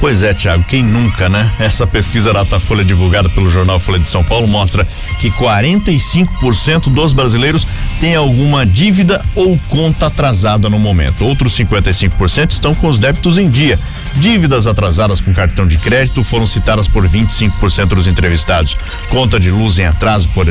Pois 0.00 0.22
é, 0.22 0.32
Tiago, 0.32 0.62
quem 0.62 0.80
nunca, 0.80 1.28
né? 1.28 1.50
Essa 1.58 1.84
pesquisa 1.84 2.32
Datafolha 2.32 2.84
divulgada 2.84 3.28
pelo 3.28 3.50
jornal 3.50 3.80
Folha 3.80 3.98
de 3.98 4.08
São 4.08 4.22
Paulo 4.22 4.46
mostra 4.46 4.86
que 5.18 5.28
45% 5.28 6.88
dos 6.88 7.12
brasileiros 7.12 7.66
têm 7.98 8.14
alguma 8.14 8.64
dívida 8.64 9.24
ou 9.34 9.58
conta 9.68 10.06
atrasada 10.06 10.70
no 10.70 10.78
momento. 10.78 11.24
Outros 11.24 11.56
55% 11.56 12.52
estão 12.52 12.76
com 12.76 12.86
os 12.86 12.98
débitos 12.98 13.38
em 13.38 13.50
dia. 13.50 13.76
Dívidas 14.14 14.68
atrasadas 14.68 15.20
com 15.20 15.34
cartão 15.34 15.66
de 15.66 15.76
crédito 15.78 16.22
foram 16.22 16.46
citadas 16.46 16.86
por 16.86 17.08
25% 17.08 17.86
dos 17.86 18.06
entrevistados. 18.06 18.76
Conta 19.10 19.40
de 19.40 19.50
luz 19.50 19.80
em 19.80 19.86
atraso 19.86 20.28
por, 20.28 20.46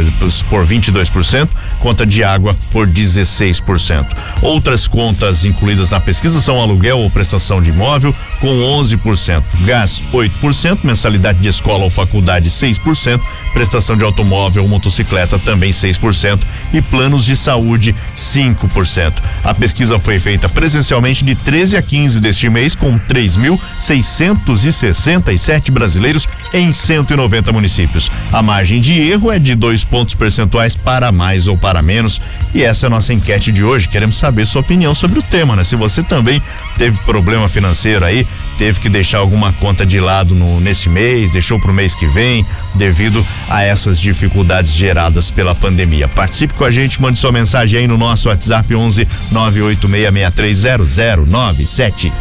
por 0.49 0.67
22%, 0.67 1.47
conta 1.79 2.05
de 2.05 2.21
água 2.21 2.53
por 2.69 2.85
16%. 2.85 4.05
Outras 4.41 4.89
contas 4.89 5.45
incluídas 5.45 5.91
na 5.91 6.01
pesquisa 6.01 6.41
são 6.41 6.61
aluguel 6.61 6.99
ou 6.99 7.09
prestação 7.09 7.61
de 7.61 7.69
imóvel 7.69 8.13
com 8.41 8.49
11% 8.83 9.36
gás 9.61 10.03
8%, 10.13 10.79
mensalidade 10.83 11.39
de 11.39 11.49
escola 11.49 11.83
ou 11.83 11.89
faculdade 11.89 12.47
6%, 12.49 13.19
prestação 13.53 13.97
de 13.97 14.03
automóvel 14.03 14.63
ou 14.63 14.69
motocicleta 14.69 15.39
também 15.39 15.71
6% 15.71 16.41
e 16.73 16.81
planos 16.81 17.25
de 17.25 17.35
saúde 17.35 17.95
5%. 18.15 19.13
A 19.43 19.53
pesquisa 19.53 19.99
foi 19.99 20.19
feita 20.19 20.49
presencialmente 20.49 21.23
de 21.23 21.35
13 21.35 21.77
a 21.77 21.81
15 21.81 22.19
deste 22.19 22.49
mês 22.49 22.75
com 22.75 22.99
3.667 22.99 25.71
brasileiros 25.71 26.27
em 26.53 26.71
190 26.71 27.51
municípios. 27.51 28.11
A 28.31 28.41
margem 28.41 28.79
de 28.79 28.99
erro 28.99 29.31
é 29.31 29.39
de 29.39 29.55
dois 29.55 29.83
pontos 29.83 30.15
percentuais 30.15 30.75
para 30.75 31.11
mais 31.11 31.47
ou 31.47 31.57
para 31.57 31.81
menos. 31.81 32.21
E 32.53 32.63
essa 32.63 32.85
é 32.85 32.87
a 32.87 32.89
nossa 32.89 33.13
enquete 33.13 33.51
de 33.51 33.63
hoje. 33.63 33.87
Queremos 33.87 34.17
saber 34.17 34.45
sua 34.45 34.61
opinião 34.61 34.95
sobre 34.95 35.19
o 35.19 35.23
tema, 35.23 35.55
né? 35.55 35.63
Se 35.63 35.75
você 35.75 36.03
também 36.03 36.41
teve 36.77 36.97
problema 36.99 37.47
financeiro 37.47 38.05
aí, 38.05 38.27
teve 38.57 38.79
que 38.79 38.89
deixar 38.89 39.19
alguma 39.19 39.53
conta 39.53 39.85
de 39.85 39.99
lado 39.99 40.33
no, 40.33 40.59
nesse 40.59 40.89
mês, 40.89 41.31
deixou 41.31 41.59
para 41.59 41.69
o 41.71 41.73
mês 41.73 41.93
que 41.93 42.07
vem, 42.07 42.43
devido 42.75 43.25
a 43.49 43.63
essas 43.63 43.99
dificuldades 43.99 44.73
geradas 44.73 45.29
pela 45.31 45.55
pandemia. 45.55 46.07
Participe 46.07 46.53
com 46.53 46.63
a 46.63 46.71
gente, 46.71 47.01
mande 47.01 47.17
sua 47.17 47.31
mensagem 47.31 47.81
aí 47.81 47.87
no 47.87 47.97
nosso 47.97 48.29
WhatsApp 48.29 48.73
11 48.73 49.07
986630097. 49.31 52.11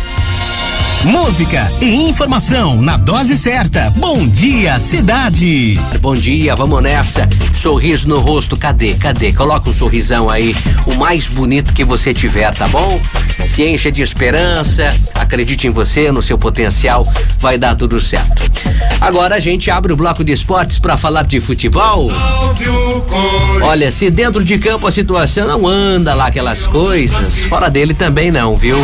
Música 1.06 1.70
e 1.80 1.94
informação 2.08 2.82
na 2.82 2.96
dose 2.96 3.38
certa. 3.38 3.90
Bom 3.90 4.26
dia, 4.26 4.76
cidade. 4.80 5.78
Bom 6.00 6.16
dia, 6.16 6.56
vamos 6.56 6.82
nessa. 6.82 7.28
Sorriso 7.54 8.08
no 8.08 8.18
rosto, 8.18 8.56
cadê? 8.56 8.94
Cadê? 8.94 9.32
Coloca 9.32 9.70
um 9.70 9.72
sorrisão 9.72 10.28
aí, 10.28 10.52
o 10.84 10.96
mais 10.96 11.28
bonito 11.28 11.72
que 11.72 11.84
você 11.84 12.12
tiver, 12.12 12.52
tá 12.52 12.66
bom? 12.66 13.00
Se 13.46 13.62
encha 13.62 13.92
de 13.92 14.02
esperança, 14.02 14.92
acredite 15.14 15.68
em 15.68 15.70
você, 15.70 16.10
no 16.10 16.20
seu 16.20 16.36
potencial, 16.36 17.06
vai 17.38 17.56
dar 17.56 17.76
tudo 17.76 18.00
certo. 18.00 18.50
Agora 19.00 19.36
a 19.36 19.40
gente 19.40 19.70
abre 19.70 19.92
o 19.92 19.96
bloco 19.96 20.25
de 20.25 20.32
esportes 20.32 20.80
para 20.80 20.96
falar 20.96 21.22
de 21.22 21.38
futebol. 21.38 22.10
Olha, 23.62 23.92
se 23.92 24.10
dentro 24.10 24.42
de 24.42 24.58
campo 24.58 24.88
a 24.88 24.90
situação 24.90 25.46
não 25.46 25.68
anda 25.68 26.14
lá 26.14 26.26
aquelas 26.26 26.66
coisas, 26.66 27.44
fora 27.44 27.70
dele 27.70 27.94
também 27.94 28.32
não, 28.32 28.56
viu? 28.56 28.76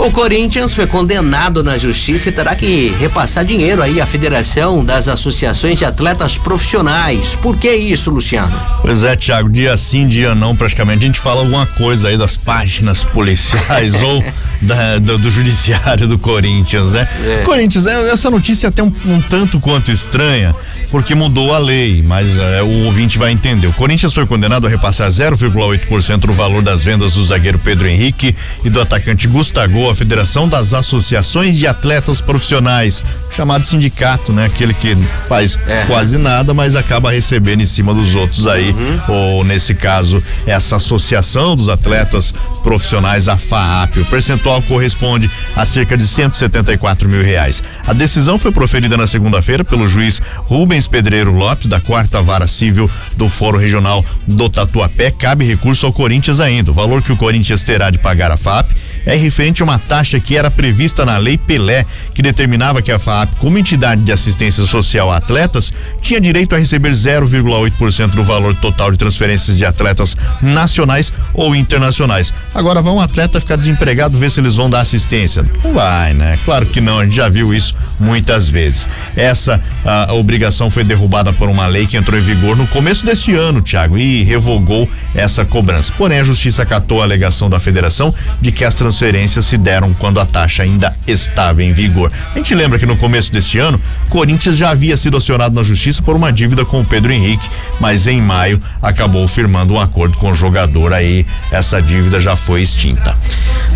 O 0.00 0.10
Corinthians 0.10 0.74
foi 0.74 0.86
condenado 0.86 1.62
na 1.62 1.76
justiça 1.76 2.30
e 2.30 2.32
terá 2.32 2.54
que 2.54 2.88
repassar 2.98 3.44
dinheiro 3.44 3.82
aí 3.82 4.00
à 4.00 4.06
Federação 4.06 4.82
das 4.82 5.08
Associações 5.08 5.78
de 5.78 5.84
Atletas 5.84 6.38
Profissionais. 6.38 7.36
Por 7.36 7.58
que 7.58 7.70
isso, 7.70 8.10
Luciano? 8.10 8.58
Pois 8.80 9.04
é, 9.04 9.14
Thiago, 9.14 9.50
dia 9.50 9.76
sim, 9.76 10.08
dia 10.08 10.34
não, 10.34 10.56
praticamente. 10.56 11.04
A 11.04 11.06
gente 11.06 11.20
fala 11.20 11.42
alguma 11.42 11.66
coisa 11.66 12.08
aí 12.08 12.16
das 12.16 12.34
páginas 12.34 13.04
policiais 13.04 13.92
ou 14.00 14.24
da, 14.62 14.98
do, 14.98 15.18
do, 15.18 15.30
judiciário 15.30 16.08
do 16.08 16.18
Corinthians, 16.18 16.94
né? 16.94 17.06
É. 17.22 17.42
Corinthians, 17.44 17.86
é, 17.86 18.10
essa 18.10 18.30
notícia 18.30 18.68
é 18.68 18.70
até 18.70 18.82
um, 18.82 18.92
um, 19.04 19.20
tanto 19.20 19.60
quanto 19.60 19.92
estranha, 19.92 20.54
porque 20.90 21.14
mudou 21.14 21.54
a 21.54 21.58
lei, 21.58 22.02
mas 22.02 22.38
é, 22.38 22.62
o 22.62 22.84
ouvinte 22.86 23.18
vai 23.18 23.32
entender. 23.32 23.66
O 23.66 23.72
Corinthians 23.74 24.14
foi 24.14 24.26
condenado 24.26 24.66
a 24.66 24.70
repassar 24.70 25.10
0,8% 25.10 26.20
do 26.20 26.32
valor 26.32 26.62
das 26.62 26.82
vendas 26.82 27.12
do 27.12 27.22
zagueiro 27.22 27.58
Pedro 27.58 27.86
Henrique 27.86 28.34
e 28.64 28.70
do 28.70 28.80
atacante 28.80 29.28
Gustavo 29.28 29.89
a 29.90 29.94
Federação 29.94 30.48
das 30.48 30.72
Associações 30.72 31.56
de 31.56 31.66
Atletas 31.66 32.20
Profissionais, 32.20 33.02
chamado 33.34 33.64
sindicato, 33.64 34.32
né? 34.32 34.46
Aquele 34.46 34.74
que 34.74 34.96
faz 35.28 35.58
é. 35.66 35.84
quase 35.86 36.18
nada, 36.18 36.54
mas 36.54 36.76
acaba 36.76 37.10
recebendo 37.10 37.60
em 37.60 37.66
cima 37.66 37.92
dos 37.94 38.14
outros 38.14 38.46
aí, 38.46 38.70
uhum. 38.70 39.00
ou 39.08 39.44
nesse 39.44 39.74
caso, 39.74 40.22
essa 40.46 40.76
associação 40.76 41.56
dos 41.56 41.68
atletas 41.68 42.34
profissionais, 42.62 43.28
a 43.28 43.36
FAAP. 43.36 43.98
O 43.98 44.04
percentual 44.06 44.62
corresponde 44.62 45.30
a 45.56 45.64
cerca 45.64 45.96
de 45.96 46.06
174 46.06 47.08
mil 47.08 47.22
reais. 47.22 47.62
A 47.86 47.92
decisão 47.92 48.38
foi 48.38 48.52
proferida 48.52 48.96
na 48.96 49.06
segunda-feira 49.06 49.64
pelo 49.64 49.86
juiz 49.86 50.20
Rubens 50.44 50.86
Pedreiro 50.86 51.32
Lopes, 51.32 51.68
da 51.68 51.80
quarta 51.80 52.22
vara 52.22 52.46
civil 52.46 52.90
do 53.16 53.28
Fórum 53.28 53.58
Regional 53.58 54.04
do 54.26 54.48
Tatuapé. 54.48 55.10
Cabe 55.10 55.44
recurso 55.44 55.86
ao 55.86 55.92
Corinthians 55.92 56.40
ainda. 56.40 56.70
O 56.70 56.74
valor 56.74 57.02
que 57.02 57.12
o 57.12 57.16
Corinthians 57.16 57.62
terá 57.62 57.90
de 57.90 57.98
pagar 57.98 58.30
a 58.30 58.36
FAP 58.36 58.70
é 59.04 59.14
referente 59.14 59.62
a 59.62 59.64
uma 59.64 59.78
taxa 59.78 60.20
que 60.20 60.36
era 60.36 60.50
prevista 60.50 61.04
na 61.04 61.16
Lei 61.16 61.38
Pelé, 61.38 61.84
que 62.14 62.22
determinava 62.22 62.82
que 62.82 62.92
a 62.92 62.98
FAP, 62.98 63.34
como 63.38 63.58
entidade 63.58 64.02
de 64.02 64.12
assistência 64.12 64.64
social 64.66 65.10
a 65.10 65.16
atletas, 65.16 65.72
tinha 66.00 66.20
direito 66.20 66.54
a 66.54 66.58
receber 66.58 66.92
0,8% 66.92 68.10
do 68.10 68.24
valor 68.24 68.54
total 68.56 68.90
de 68.90 68.98
transferências 68.98 69.56
de 69.56 69.64
atletas 69.64 70.16
nacionais 70.40 71.12
ou 71.34 71.54
internacionais. 71.54 72.32
Agora 72.54 72.82
vai 72.82 72.92
um 72.92 73.00
atleta 73.00 73.40
ficar 73.40 73.56
desempregado 73.56 74.18
ver 74.18 74.30
se 74.30 74.40
eles 74.40 74.56
vão 74.56 74.68
dar 74.68 74.80
assistência? 74.80 75.44
Não 75.64 75.72
vai, 75.72 76.12
né? 76.14 76.38
Claro 76.44 76.66
que 76.66 76.80
não, 76.80 76.98
a 76.98 77.04
gente 77.04 77.16
já 77.16 77.28
viu 77.28 77.54
isso 77.54 77.74
muitas 77.98 78.48
vezes. 78.48 78.88
Essa 79.16 79.60
a, 79.84 80.10
a 80.10 80.14
obrigação 80.14 80.70
foi 80.70 80.84
derrubada 80.84 81.32
por 81.32 81.48
uma 81.48 81.66
lei 81.66 81.86
que 81.86 81.96
entrou 81.96 82.18
em 82.18 82.22
vigor 82.22 82.56
no 82.56 82.66
começo 82.66 83.04
deste 83.04 83.34
ano, 83.34 83.60
Tiago, 83.60 83.98
e 83.98 84.22
revogou 84.22 84.88
essa 85.14 85.44
cobrança. 85.44 85.92
Porém, 85.96 86.18
a 86.18 86.24
justiça 86.24 86.62
acatou 86.62 87.00
a 87.00 87.04
alegação 87.04 87.48
da 87.48 87.60
federação 87.60 88.14
de 88.40 88.50
que 88.50 88.64
as 88.64 88.74
transferências 88.90 89.46
se 89.46 89.56
deram 89.56 89.94
quando 89.94 90.18
a 90.18 90.26
taxa 90.26 90.64
ainda 90.64 90.94
estava 91.06 91.62
em 91.62 91.72
vigor. 91.72 92.10
A 92.34 92.38
gente 92.38 92.54
lembra 92.56 92.76
que 92.76 92.84
no 92.84 92.96
começo 92.96 93.30
deste 93.30 93.56
ano, 93.56 93.80
Corinthians 94.08 94.56
já 94.56 94.70
havia 94.70 94.96
sido 94.96 95.16
acionado 95.16 95.54
na 95.54 95.62
justiça 95.62 96.02
por 96.02 96.16
uma 96.16 96.32
dívida 96.32 96.64
com 96.64 96.80
o 96.80 96.84
Pedro 96.84 97.12
Henrique, 97.12 97.48
mas 97.78 98.08
em 98.08 98.20
maio 98.20 98.60
acabou 98.82 99.26
firmando 99.28 99.74
um 99.74 99.80
acordo 99.80 100.18
com 100.18 100.32
o 100.32 100.34
jogador 100.34 100.92
aí, 100.92 101.24
essa 101.52 101.80
dívida 101.80 102.18
já 102.18 102.34
foi 102.34 102.62
extinta. 102.62 103.16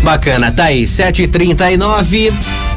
Bacana, 0.03 0.51
tá 0.51 0.65
aí, 0.65 0.83
7h39. 0.83 2.33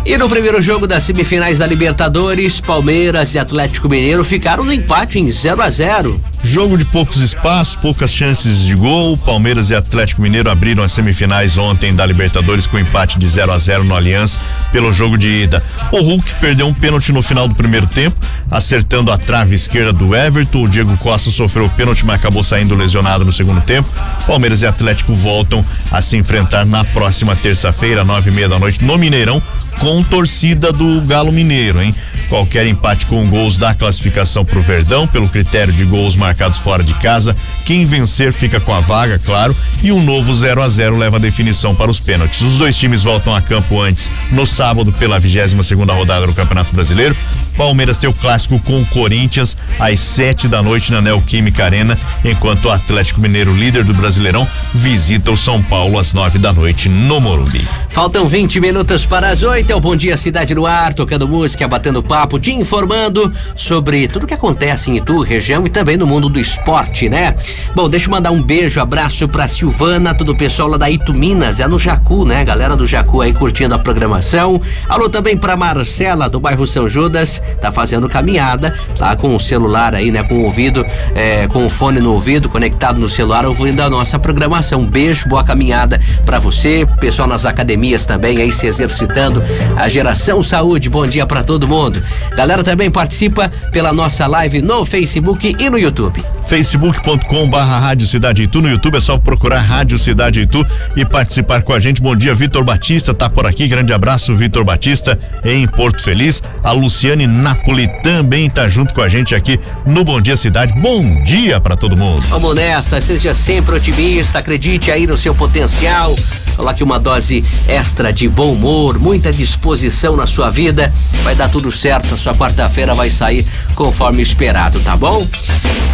E 0.07 0.17
no 0.17 0.29
primeiro 0.29 0.63
jogo 0.63 0.87
das 0.87 1.03
semifinais 1.03 1.59
da 1.59 1.67
Libertadores, 1.67 2.61
Palmeiras 2.61 3.35
e 3.35 3.39
Atlético 3.39 3.89
Mineiro 3.89 4.25
ficaram 4.25 4.65
no 4.65 4.73
empate 4.73 5.19
em 5.19 5.29
0 5.29 5.61
a 5.61 5.69
0 5.69 6.23
Jogo 6.43 6.79
de 6.79 6.85
poucos 6.85 7.19
espaços, 7.19 7.77
poucas 7.77 8.13
chances 8.13 8.61
de 8.61 8.75
gol. 8.75 9.17
Palmeiras 9.17 9.71
e 9.71 9.75
Atlético 9.75 10.23
Mineiro 10.23 10.51
abriram 10.51 10.83
as 10.83 10.93
semifinais 10.93 11.59
ontem 11.59 11.95
da 11.95 12.07
Libertadores 12.07 12.67
com 12.67 12.79
empate 12.79 13.19
de 13.19 13.29
0 13.29 13.53
a 13.53 13.59
0 13.59 13.85
no 13.85 13.95
Aliança 13.95 14.39
pelo 14.73 14.93
jogo 14.93 15.19
de 15.19 15.29
ida. 15.29 15.63
O 15.91 16.01
Hulk 16.01 16.35
perdeu 16.37 16.67
um 16.67 16.75
pênalti 16.75 17.13
no 17.13 17.23
final 17.23 17.49
do 17.49 17.55
primeiro 17.55 17.87
tempo, 17.87 18.17
acertando 18.51 19.11
a 19.11 19.19
trave 19.19 19.55
esquerda 19.55 19.93
do 19.93 20.15
Everton. 20.15 20.65
O 20.65 20.69
Diego 20.69 20.97
Costa 20.99 21.31
sofreu 21.31 21.67
o 21.67 21.71
pênalti, 21.71 22.07
mas 22.07 22.17
acabou 22.17 22.43
saindo 22.43 22.75
lesionado 22.75 23.25
no 23.25 23.33
segundo 23.33 23.61
tempo. 23.63 23.89
Palmeiras 24.27 24.63
e 24.63 24.67
Atlético 24.67 25.15
voltam 25.15 25.65
a 25.91 26.01
se 26.01 26.17
enfrentar 26.17 26.65
na 26.65 26.85
próxima 26.85 27.35
terça-feira, 27.35 28.05
nove 28.05 28.31
e 28.31 28.33
meia 28.33 28.49
da 28.49 28.59
noite, 28.59 28.85
no 28.85 28.97
Mineirão, 28.97 29.43
com 29.81 30.03
torcida 30.03 30.73
do 30.73 31.01
Galo 31.03 31.33
Mineiro, 31.33 31.83
hein? 31.83 31.95
Qualquer 32.29 32.67
empate 32.67 33.07
com 33.07 33.27
gols 33.27 33.57
dá 33.57 33.75
classificação 33.75 34.45
pro 34.45 34.61
Verdão, 34.61 35.07
pelo 35.07 35.29
critério 35.29 35.73
de 35.73 35.85
gols 35.85 36.15
marcados 36.15 36.59
fora 36.59 36.83
de 36.83 36.93
casa. 36.95 37.35
Quem 37.65 37.87
vencer 37.87 38.33
fica 38.33 38.61
com 38.61 38.75
a 38.75 38.81
vaga, 38.81 39.19
claro, 39.19 39.57
e 39.83 39.91
um 39.91 40.03
novo 40.03 40.35
0 40.35 40.63
a 40.63 40.69
0 40.69 40.99
leva 40.99 41.17
a 41.17 41.21
definição 41.21 41.75
para 41.75 41.91
os 41.91 41.99
pênaltis. 41.99 42.43
Os 42.43 42.59
dois 42.59 42.77
times 42.77 43.03
voltam 43.03 43.35
a 43.35 43.41
campo 43.41 43.81
antes, 43.81 44.11
no 44.31 44.47
sábado, 44.47 44.93
pela 44.93 45.19
22 45.19 45.67
segunda 45.67 45.95
rodada 45.95 46.27
do 46.27 46.35
Campeonato 46.35 46.75
Brasileiro. 46.75 47.17
Palmeiras 47.59 47.99
tem 47.99 48.09
o 48.09 48.13
clássico 48.13 48.57
com 48.61 48.81
o 48.81 48.87
Corinthians 48.87 49.57
às 49.81 49.99
sete 49.99 50.47
da 50.47 50.63
noite 50.63 50.93
na 50.93 51.03
Neoquímica 51.03 51.65
Arena, 51.65 51.99
enquanto 52.25 52.67
o 52.67 52.71
Atlético 52.71 53.21
Mineiro, 53.21 53.53
líder 53.53 53.83
do 53.83 53.93
Brasileirão, 53.93 54.47
visita 54.73 55.33
o 55.33 55.37
São 55.37 55.61
Paulo 55.61 55.99
às 55.99 56.13
nove 56.13 56.39
da 56.39 56.53
noite 56.53 56.89
no 56.89 57.21
Morumbi. 57.21 57.67
Faltam 57.89 58.29
20 58.29 58.61
minutos 58.61 59.05
para 59.05 59.29
as 59.29 59.43
oito. 59.43 59.73
É 59.73 59.75
o 59.75 59.81
Bom 59.81 59.97
Dia 59.97 60.17
Cidade 60.17 60.55
no 60.55 60.67
Ar, 60.67 60.95
tocando 60.95 61.27
música, 61.27 61.67
batendo 61.67 62.01
papo, 62.01 62.39
te 62.39 62.53
informando 62.53 63.33
sobre 63.57 64.07
tudo 64.07 64.27
que 64.27 64.35
acontece 64.35 64.91
em 64.91 64.97
Itu, 64.97 65.21
região 65.23 65.67
e 65.67 65.69
também 65.69 65.97
no 65.97 66.07
mundo 66.07 66.29
do 66.29 66.39
esporte, 66.39 67.09
né? 67.09 67.35
Bom, 67.75 67.89
deixa 67.89 68.07
eu 68.07 68.13
mandar 68.13 68.31
um 68.31 68.41
beijo, 68.41 68.81
abraço 68.81 69.27
pra 69.27 69.49
Silvana, 69.49 70.15
todo 70.15 70.31
o 70.31 70.37
pessoal 70.37 70.69
lá 70.69 70.77
da 70.77 70.89
Itu 70.89 71.13
Minas, 71.13 71.59
é 71.59 71.67
no 71.67 71.77
Jacu, 71.77 72.25
né? 72.25 72.45
Galera 72.45 72.77
do 72.77 72.87
Jacu 72.87 73.21
aí 73.21 73.33
curtindo 73.33 73.75
a 73.75 73.79
programação. 73.81 74.61
Alô 74.89 75.09
também 75.09 75.37
pra 75.37 75.57
Marcela, 75.57 76.29
do 76.29 76.39
bairro 76.39 76.65
São 76.65 76.89
Judas, 76.89 77.43
tá 77.61 77.73
fazendo 77.73 78.09
caminhada, 78.09 78.75
tá 78.97 79.17
com 79.17 79.35
o 79.35 79.41
celular 79.41 79.95
aí, 79.95 80.11
né? 80.11 80.23
Com 80.23 80.41
o 80.41 80.45
ouvido, 80.45 80.85
é, 81.15 81.47
com 81.49 81.67
o 81.67 81.71
fone 81.71 82.01
no 82.01 82.13
ouvido, 82.13 82.49
conectado 82.49 83.01
no 83.01 83.09
celular, 83.09 83.45
ouvindo 83.45 83.81
a 83.81 83.91
nossa 83.91 84.19
programação. 84.19 84.87
Beijo, 84.87 85.29
boa 85.29 85.45
caminhada 85.45 86.01
pra 86.25 86.39
você, 86.39 86.87
pessoal 87.01 87.29
nas 87.29 87.47
academias 87.47 88.05
também 88.07 88.41
aí 88.41 88.53
se 88.53 88.67
exercitando. 88.67 89.43
A 89.77 89.89
geração 89.89 90.43
saúde, 90.43 90.89
bom 90.89 91.07
dia 91.07 91.27
para 91.27 91.43
todo 91.43 91.69
mundo. 91.69 92.03
Galera 92.37 92.63
também 92.63 92.91
participa 92.91 93.51
pela 93.73 93.93
nossa 93.93 94.27
live 94.27 94.63
no 94.63 94.85
Facebook 94.85 95.57
e 95.59 95.71
no 95.71 95.79
YouTube. 95.79 96.25
facebook.com 96.47 97.49
barra 97.49 97.79
Rádio 97.79 98.07
Cidade 98.07 98.43
Itu, 98.43 98.61
no 98.61 98.69
YouTube 98.69 98.97
é 98.97 99.01
só 99.01 99.19
procurar 99.19 99.61
Rádio 99.61 99.99
Cidade 99.99 100.41
Itu 100.41 100.65
e 100.97 101.05
participar 101.05 101.63
com 101.63 101.73
a 101.73 101.81
gente. 101.81 102.01
Bom 102.01 102.17
dia, 102.17 102.35
Vitor 102.35 102.65
Batista 102.65 103.13
tá 103.15 103.29
por 103.29 103.47
aqui, 103.47 103.69
grande 103.69 103.93
abraço, 103.93 104.35
Vitor 104.35 104.65
Batista 104.65 105.19
em 105.45 105.67
Porto 105.67 106.03
Feliz. 106.03 106.43
A 106.63 106.73
Luciane 106.73 107.27
Napoli 107.39 107.89
também 108.03 108.51
tá 108.51 108.69
junto 108.69 108.93
com 108.93 109.01
a 109.01 109.09
gente 109.09 109.35
aqui 109.35 109.59
no 109.87 110.05
Bom 110.05 110.21
Dia 110.21 110.37
Cidade. 110.37 110.75
Bom 110.75 111.23
dia 111.23 111.61
para 111.61 111.77
todo 111.77 111.97
mundo. 111.97 112.21
Vamos 112.29 112.55
nessa, 112.55 113.01
seja 113.01 113.35
sempre 113.35 113.77
otimista, 113.77 114.41
acredite 114.41 114.91
aí 114.91 115.07
no 115.07 115.17
seu 115.17 115.35
potencial. 115.35 116.17
Falar 116.59 116.75
que 116.75 116.83
uma 116.83 116.99
dose 116.99 117.45
extra 117.69 118.13
de 118.13 118.29
bom 118.29 118.53
humor, 118.53 118.99
muita 118.99 119.31
disposição 119.31 120.17
na 120.17 120.27
sua 120.27 120.51
vida, 120.51 120.93
vai 121.23 121.37
dar 121.37 121.49
tudo 121.49 121.71
certo. 121.71 122.15
A 122.15 122.19
sua 122.19 122.35
quarta-feira 122.35 122.95
vai 122.95 123.11
sair 123.11 123.47
conforme 123.77 124.21
esperado, 124.21 124.81
tá 124.81 124.97
bom? 124.97 125.25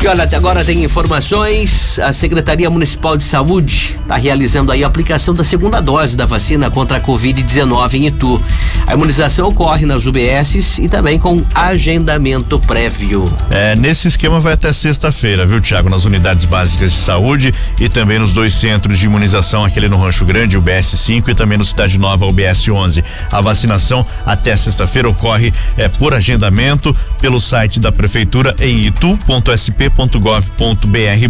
E 0.05 0.07
olha, 0.07 0.25
até 0.25 0.37
agora 0.37 0.63
tem 0.63 0.85
informações. 0.85 1.99
A 1.99 2.13
Secretaria 2.13 2.69
Municipal 2.69 3.17
de 3.17 3.25
Saúde 3.25 3.97
está 3.99 4.17
realizando 4.17 4.71
aí 4.71 4.85
a 4.85 4.87
aplicação 4.87 5.35
da 5.35 5.43
segunda 5.43 5.81
dose 5.81 6.15
da 6.15 6.27
vacina 6.27 6.71
contra 6.71 6.99
a 6.99 7.01
Covid-19 7.01 7.95
em 7.95 8.07
Itu. 8.09 8.43
A 8.87 8.93
imunização 8.93 9.49
ocorre 9.49 9.87
nas 9.87 10.05
UBSs 10.05 10.83
e 10.83 10.89
também 10.89 11.19
com 11.19 11.43
agendamento 11.55 12.59
prévio. 12.61 13.25
É, 13.51 13.75
nesse 13.77 14.09
esquema 14.09 14.41
vai 14.41 14.53
até 14.53 14.75
sexta-feira, 14.75 15.47
viu, 15.47 15.59
Tiago? 15.59 15.89
Nas 15.89 16.05
unidades 16.05 16.45
básicas 16.45 16.93
de 16.93 16.99
saúde 16.99 17.55
e 17.81 17.89
também 17.89 18.19
nos 18.19 18.35
dois 18.35 18.53
centros 18.53 18.99
de 18.99 19.07
imunização, 19.07 19.65
aquele 19.65 19.89
no 19.89 19.99
Rancho 19.99 20.27
Grande, 20.27 20.54
o 20.57 20.61
BS 20.61 20.99
5 20.99 21.31
e 21.31 21.35
também 21.35 21.59
no 21.59 21.65
Cidade 21.65 21.99
Nova, 21.99 22.27
o 22.27 22.33
BS 22.33 22.69
11. 22.69 23.03
A 23.31 23.41
vacinação 23.41 24.05
até 24.25 24.57
sexta-feira 24.57 25.09
ocorre 25.09 25.53
é, 25.77 25.89
por 25.89 26.15
agendamento 26.15 26.95
pelo 27.21 27.41
site 27.41 27.81
da 27.81 27.91
prefeitura 27.91 28.55
em 28.61 28.81
itu.sp.gov.br 28.87 30.19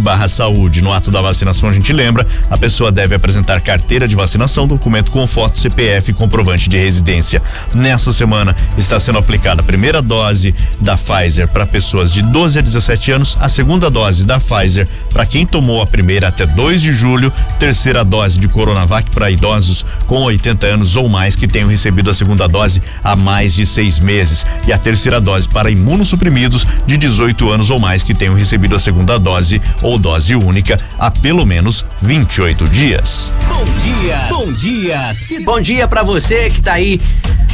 barra 0.01 0.27
saúde. 0.27 0.81
No 0.81 0.91
ato 0.93 1.11
da 1.11 1.21
vacinação, 1.21 1.69
a 1.69 1.73
gente 1.73 1.91
lembra, 1.93 2.25
a 2.49 2.57
pessoa 2.57 2.91
deve 2.91 3.15
apresentar 3.15 3.61
carteira 3.61 4.07
de 4.07 4.15
vacinação, 4.15 4.67
documento 4.67 5.11
com 5.11 5.25
foto 5.25 5.57
CPF 5.57 6.11
e 6.11 6.13
comprovante 6.13 6.69
de 6.69 6.77
residência. 6.77 7.41
Nessa 7.73 8.11
semana 8.13 8.55
está 8.77 8.99
sendo 8.99 9.17
aplicada 9.17 9.61
a 9.61 9.65
primeira 9.65 10.01
dose 10.01 10.53
da 10.79 10.97
Pfizer 10.97 11.47
para 11.47 11.65
pessoas 11.65 12.11
de 12.13 12.21
12 12.21 12.59
a 12.59 12.61
17 12.61 13.11
anos, 13.11 13.37
a 13.39 13.49
segunda 13.49 13.89
dose 13.89 14.25
da 14.25 14.39
Pfizer 14.39 14.87
para 15.11 15.25
quem 15.25 15.45
tomou 15.45 15.81
a 15.81 15.87
primeira 15.87 16.27
até 16.27 16.45
2 16.45 16.81
de 16.81 16.91
julho, 16.91 17.31
terceira 17.57 18.03
dose 18.03 18.39
de 18.39 18.47
Coronavac 18.47 19.09
para 19.15 19.31
idosos 19.31 19.85
com 20.05 20.23
80 20.23 20.67
anos 20.67 20.97
ou 20.97 21.07
mais 21.07 21.37
que 21.37 21.47
tenham 21.47 21.69
recebido 21.69 22.11
a 22.11 22.13
segunda 22.13 22.47
dose 22.47 22.81
há 23.01 23.15
mais 23.15 23.55
de 23.55 23.65
seis 23.65 23.97
meses 23.97 24.45
e 24.67 24.73
a 24.73 24.77
terceira 24.77 25.21
dose 25.21 25.47
para 25.47 25.71
imunossuprimidos 25.71 26.67
de 26.85 26.97
18 26.97 27.49
anos 27.49 27.69
ou 27.69 27.79
mais 27.79 28.03
que 28.03 28.13
tenham 28.13 28.35
recebido 28.35 28.75
a 28.75 28.79
segunda 28.79 29.17
dose 29.17 29.61
ou 29.81 29.97
dose 29.97 30.35
única 30.35 30.77
há 30.99 31.09
pelo 31.09 31.45
menos 31.45 31.85
28 32.01 32.67
dias. 32.67 33.31
Bom 33.47 33.63
dia, 33.81 34.17
bom 34.29 34.51
dia. 34.51 35.11
Bom 35.45 35.61
dia 35.61 35.87
para 35.87 36.03
você 36.03 36.49
que 36.49 36.61
tá 36.61 36.73
aí 36.73 36.99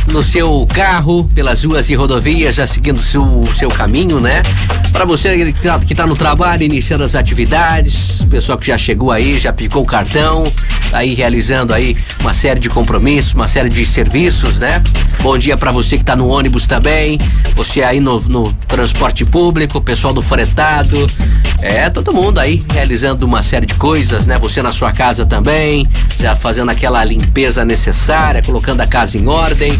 no 0.08 0.24
seu 0.24 0.68
carro, 0.74 1.30
pelas 1.34 1.64
ruas 1.64 1.90
e 1.90 1.96
rodovias, 1.96 2.56
já 2.56 2.68
seguindo 2.68 2.98
o 2.98 3.02
seu, 3.02 3.48
seu 3.54 3.70
caminho, 3.70 4.20
né? 4.20 4.44
Para 4.92 5.06
você 5.06 5.52
que 5.52 5.62
tá, 5.62 5.80
que 5.80 5.96
tá 5.96 6.06
no 6.06 6.16
trabalho, 6.16 6.64
iniciando 6.64 7.04
as 7.04 7.16
atividades, 7.16 8.26
pessoal 8.26 8.58
que 8.58 8.68
já 8.68 8.78
chegou 8.78 9.12
aí, 9.12 9.38
já 9.38 9.54
picou 9.54 9.84
o 9.84 9.86
cartão, 9.86 10.52
tá 10.90 11.00
aí 11.00 11.14
realizando 11.14 11.74
aí 11.74 11.96
uma 12.20 12.34
série 12.34 12.60
de 12.60 12.70
compromissos, 12.70 13.34
uma 13.34 13.48
série 13.48 13.70
de 13.70 13.86
serviços, 13.86 14.60
né? 14.60 14.82
Bom 15.22 15.38
dia 15.38 15.58
para 15.58 15.72
você 15.72 15.98
que 15.98 16.04
tá 16.04 16.16
no 16.16 16.28
ônibus 16.28 16.68
também, 16.68 17.20
você 17.56 17.84
aí 17.84 18.00
no, 18.00 18.20
no 18.22 18.52
transporte 18.68 19.24
público, 19.24 19.80
pessoal 19.82 20.14
do 20.14 20.22
fretado, 20.22 21.10
é, 21.62 21.90
todo 21.90 22.14
mundo 22.14 22.40
aí 22.40 22.64
realizando 22.74 23.26
uma 23.26 23.44
série 23.44 23.66
de 23.66 23.76
coisas, 23.76 24.26
né? 24.26 24.40
Você 24.40 24.62
na 24.62 24.72
sua 24.72 24.92
casa 24.92 25.26
também, 25.26 25.88
já 26.20 26.36
fazendo 26.36 26.72
aquela 26.72 27.04
limpeza 27.06 27.64
necessária, 27.64 28.42
colocando 28.42 28.82
a 28.82 28.88
casa 28.88 29.18
em 29.18 29.28
ordem. 29.28 29.80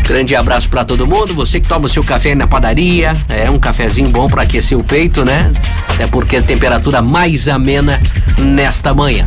Grande 0.11 0.35
abraço 0.35 0.67
para 0.67 0.83
todo 0.83 1.07
mundo. 1.07 1.33
Você 1.35 1.61
que 1.61 1.69
toma 1.69 1.85
o 1.85 1.89
seu 1.89 2.03
café 2.03 2.35
na 2.35 2.45
padaria, 2.45 3.15
é 3.29 3.49
um 3.49 3.57
cafezinho 3.57 4.09
bom 4.09 4.29
para 4.29 4.41
aquecer 4.41 4.77
o 4.77 4.83
peito, 4.83 5.23
né? 5.23 5.49
Até 5.87 6.05
porque 6.05 6.35
a 6.35 6.41
temperatura 6.41 7.01
mais 7.01 7.47
amena 7.47 7.97
nesta 8.37 8.93
manhã. 8.93 9.25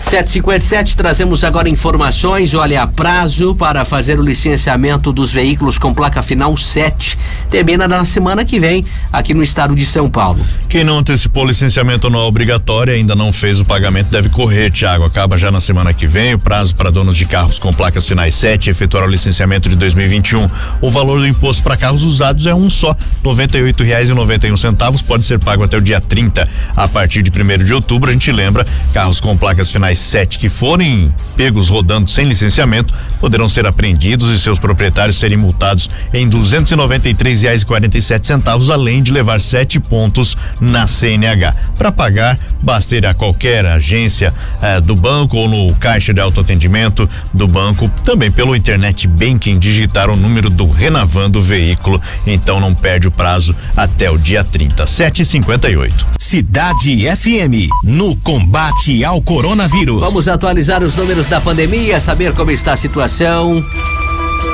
757 0.00 0.96
trazemos 0.96 1.42
agora 1.42 1.68
informações, 1.68 2.54
olha, 2.54 2.86
prazo 2.86 3.56
para 3.56 3.84
fazer 3.84 4.20
o 4.20 4.22
licenciamento 4.22 5.12
dos 5.12 5.32
veículos 5.32 5.78
com 5.78 5.92
placa 5.92 6.22
final 6.22 6.56
7 6.56 7.18
termina 7.50 7.86
na 7.86 8.04
semana 8.04 8.44
que 8.44 8.58
vem 8.58 8.84
aqui 9.12 9.34
no 9.34 9.42
estado 9.42 9.74
de 9.74 9.84
São 9.84 10.08
Paulo. 10.08 10.44
Quem 10.68 10.84
não 10.84 10.98
antecipou 10.98 11.44
o 11.44 11.48
licenciamento 11.48 12.06
anual 12.06 12.28
obrigatório 12.28 12.94
ainda 12.94 13.14
não 13.14 13.32
fez 13.32 13.60
o 13.60 13.64
pagamento 13.64 14.10
deve 14.10 14.28
correr, 14.28 14.70
Tiago. 14.70 15.04
Acaba 15.04 15.36
já 15.36 15.50
na 15.50 15.60
semana 15.60 15.92
que 15.92 16.06
vem 16.06 16.34
o 16.34 16.38
prazo 16.38 16.74
para 16.74 16.90
donos 16.90 17.16
de 17.16 17.24
carros 17.24 17.58
com 17.58 17.72
placas 17.72 18.06
finais 18.06 18.34
7 18.34 18.70
efetuar 18.70 19.04
o 19.04 19.10
licenciamento 19.10 19.68
de 19.68 19.76
2021. 20.20 20.48
O 20.80 20.90
valor 20.90 21.20
do 21.20 21.26
imposto 21.26 21.62
para 21.62 21.76
carros 21.76 22.02
usados 22.02 22.46
é 22.46 22.54
um 22.54 22.70
só, 22.70 22.90
R$ 22.90 22.96
98,91 23.24 24.56
centavos, 24.56 25.02
pode 25.02 25.24
ser 25.24 25.38
pago 25.38 25.64
até 25.64 25.76
o 25.76 25.80
dia 25.80 26.00
30. 26.00 26.48
A 26.76 26.88
partir 26.88 27.22
de 27.22 27.30
1 27.30 27.64
de 27.64 27.74
outubro, 27.74 28.10
a 28.10 28.12
gente 28.12 28.30
lembra, 28.30 28.66
carros 28.92 29.20
com 29.20 29.36
placas 29.36 29.70
finais 29.70 29.98
7 29.98 30.38
que 30.38 30.48
forem 30.48 31.12
pegos 31.36 31.68
rodando 31.68 32.10
sem 32.10 32.26
licenciamento 32.26 32.92
poderão 33.18 33.48
ser 33.48 33.66
apreendidos 33.66 34.30
e 34.30 34.38
seus 34.38 34.58
proprietários 34.58 35.18
serem 35.18 35.36
multados 35.36 35.90
em 36.12 36.28
293 36.28 37.42
reais 37.42 37.62
e 37.62 37.66
quarenta 37.66 37.98
e 37.98 38.02
sete 38.02 38.26
centavos, 38.26 38.70
além 38.70 39.02
de 39.02 39.12
levar 39.12 39.40
sete 39.40 39.78
pontos 39.78 40.36
na 40.60 40.86
CNH. 40.86 41.54
Para 41.76 41.92
pagar, 41.92 42.38
basta 42.62 42.96
ir 42.96 43.06
a 43.06 43.14
qualquer 43.14 43.64
agência 43.66 44.34
eh, 44.62 44.80
do 44.80 44.96
banco 44.96 45.36
ou 45.36 45.48
no 45.48 45.74
caixa 45.76 46.12
de 46.12 46.20
autoatendimento 46.20 47.08
do 47.32 47.46
banco, 47.46 47.88
também 48.04 48.30
pelo 48.30 48.56
internet 48.56 49.06
banking, 49.06 49.58
digitar 49.58 50.09
o 50.12 50.16
número 50.16 50.50
do 50.50 50.68
Renavando 50.70 51.40
Veículo. 51.40 52.00
Então 52.26 52.60
não 52.60 52.74
perde 52.74 53.08
o 53.08 53.10
prazo 53.10 53.54
até 53.76 54.10
o 54.10 54.18
dia 54.18 54.44
30, 54.44 54.86
758. 54.86 56.06
Cidade 56.18 57.04
FM, 57.16 57.68
no 57.82 58.14
combate 58.16 59.04
ao 59.04 59.20
coronavírus. 59.20 60.00
Vamos 60.00 60.28
atualizar 60.28 60.82
os 60.82 60.94
números 60.94 61.28
da 61.28 61.40
pandemia, 61.40 61.98
saber 62.00 62.32
como 62.32 62.50
está 62.50 62.72
a 62.72 62.76
situação 62.76 63.62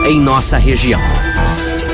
em 0.06 0.20
nossa 0.20 0.56
região. 0.56 1.00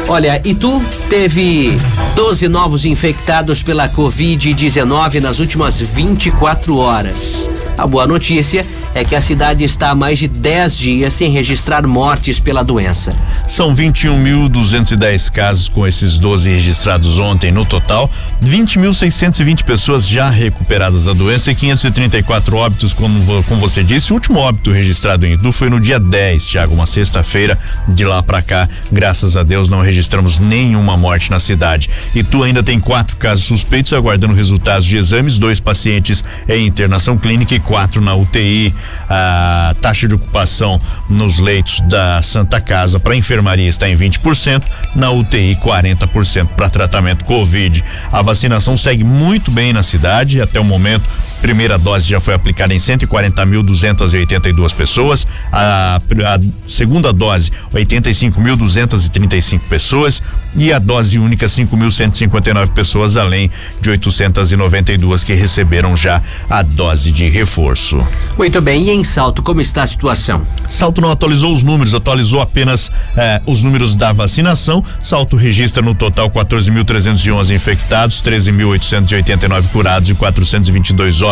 Olha, 0.08 0.40
Itu 0.44 0.80
teve 1.08 1.76
12 2.14 2.46
novos 2.46 2.84
infectados 2.84 3.62
pela 3.62 3.88
Covid-19 3.88 5.20
nas 5.20 5.38
últimas 5.38 5.80
24 5.80 6.76
horas. 6.76 7.48
A 7.78 7.86
boa 7.86 8.06
notícia 8.06 8.64
é 8.94 9.02
que 9.02 9.16
a 9.16 9.20
cidade 9.20 9.64
está 9.64 9.90
há 9.90 9.94
mais 9.94 10.18
de 10.18 10.28
10 10.28 10.76
dias 10.76 11.14
sem 11.14 11.30
registrar 11.30 11.86
mortes 11.86 12.38
pela 12.38 12.62
doença. 12.62 13.16
São 13.46 13.74
21.210 13.74 15.30
casos 15.30 15.68
com 15.68 15.86
esses 15.86 16.18
12 16.18 16.50
registrados 16.50 17.18
ontem 17.18 17.50
no 17.50 17.64
total, 17.64 18.10
20.620 18.44 19.64
pessoas 19.64 20.06
já 20.06 20.28
recuperadas 20.28 21.06
da 21.06 21.14
doença 21.14 21.50
e 21.50 21.54
534 21.54 22.56
óbitos, 22.56 22.92
como, 22.92 23.42
como 23.44 23.60
você 23.60 23.82
disse. 23.82 24.12
O 24.12 24.14
último 24.14 24.38
óbito 24.38 24.70
registrado 24.70 25.24
em 25.24 25.32
Itu 25.32 25.50
foi 25.50 25.70
no 25.70 25.80
dia 25.80 25.98
10, 25.98 26.44
Tiago, 26.44 26.74
uma 26.74 26.86
sexta-feira. 26.86 27.58
De 27.88 28.04
lá 28.04 28.22
para 28.22 28.42
cá, 28.42 28.68
graças 28.90 29.36
a 29.36 29.42
Deus, 29.42 29.68
não 29.68 29.80
registramos 29.80 30.38
nenhuma 30.38 30.96
morte 30.96 31.30
na 31.30 31.40
cidade. 31.40 31.88
Itu 32.14 32.42
ainda 32.42 32.62
tem 32.62 32.78
quatro 32.78 33.16
casos 33.16 33.44
suspeitos 33.44 33.92
aguardando 33.92 34.34
resultados 34.34 34.84
de 34.84 34.96
exames, 34.96 35.38
dois 35.38 35.60
pacientes 35.60 36.22
em 36.48 36.66
internação 36.66 37.16
clínica 37.16 37.54
e 37.54 37.58
204 37.58 38.00
na 38.00 38.14
UTI. 38.14 38.74
A 39.08 39.74
taxa 39.80 40.06
de 40.08 40.14
ocupação 40.14 40.80
nos 41.08 41.38
leitos 41.38 41.80
da 41.82 42.20
Santa 42.22 42.60
Casa 42.60 43.00
para 43.00 43.16
enfermaria 43.16 43.68
está 43.68 43.88
em 43.88 43.96
20%, 43.96 44.62
na 44.94 45.10
UTI 45.10 45.56
40% 45.56 46.48
para 46.48 46.68
tratamento 46.68 47.24
Covid. 47.24 47.82
A 48.12 48.22
vacinação 48.22 48.76
segue 48.76 49.04
muito 49.04 49.50
bem 49.50 49.72
na 49.72 49.82
cidade 49.82 50.40
até 50.40 50.60
o 50.60 50.64
momento 50.64 51.08
primeira 51.42 51.76
dose 51.76 52.06
já 52.06 52.20
foi 52.20 52.32
aplicada 52.34 52.72
em 52.72 52.76
140.282 52.76 54.72
pessoas, 54.72 55.26
a, 55.50 55.96
a 55.96 56.40
segunda 56.68 57.12
dose 57.12 57.50
85.235 57.74 59.60
pessoas 59.68 60.22
e 60.54 60.72
a 60.72 60.78
dose 60.78 61.18
única 61.18 61.46
5.159 61.46 62.68
pessoas, 62.68 63.16
além 63.16 63.50
de 63.80 63.90
892 63.90 65.24
que 65.24 65.34
receberam 65.34 65.96
já 65.96 66.22
a 66.48 66.62
dose 66.62 67.10
de 67.10 67.28
reforço. 67.28 67.98
Muito 68.38 68.60
bem, 68.60 68.84
e 68.84 68.90
em 68.90 69.02
Salto, 69.02 69.42
como 69.42 69.60
está 69.60 69.82
a 69.82 69.86
situação? 69.86 70.46
Salto 70.68 71.00
não 71.00 71.10
atualizou 71.10 71.52
os 71.52 71.62
números, 71.62 71.92
atualizou 71.94 72.40
apenas 72.40 72.92
eh, 73.16 73.40
os 73.46 73.62
números 73.62 73.96
da 73.96 74.12
vacinação. 74.12 74.84
Salto 75.00 75.36
registra 75.36 75.82
no 75.82 75.94
total 75.94 76.30
14.311 76.30 77.54
infectados, 77.54 78.22
13.889 78.22 79.68
curados 79.68 80.10
e 80.10 80.14
422 80.14 81.22
óbitos. 81.22 81.31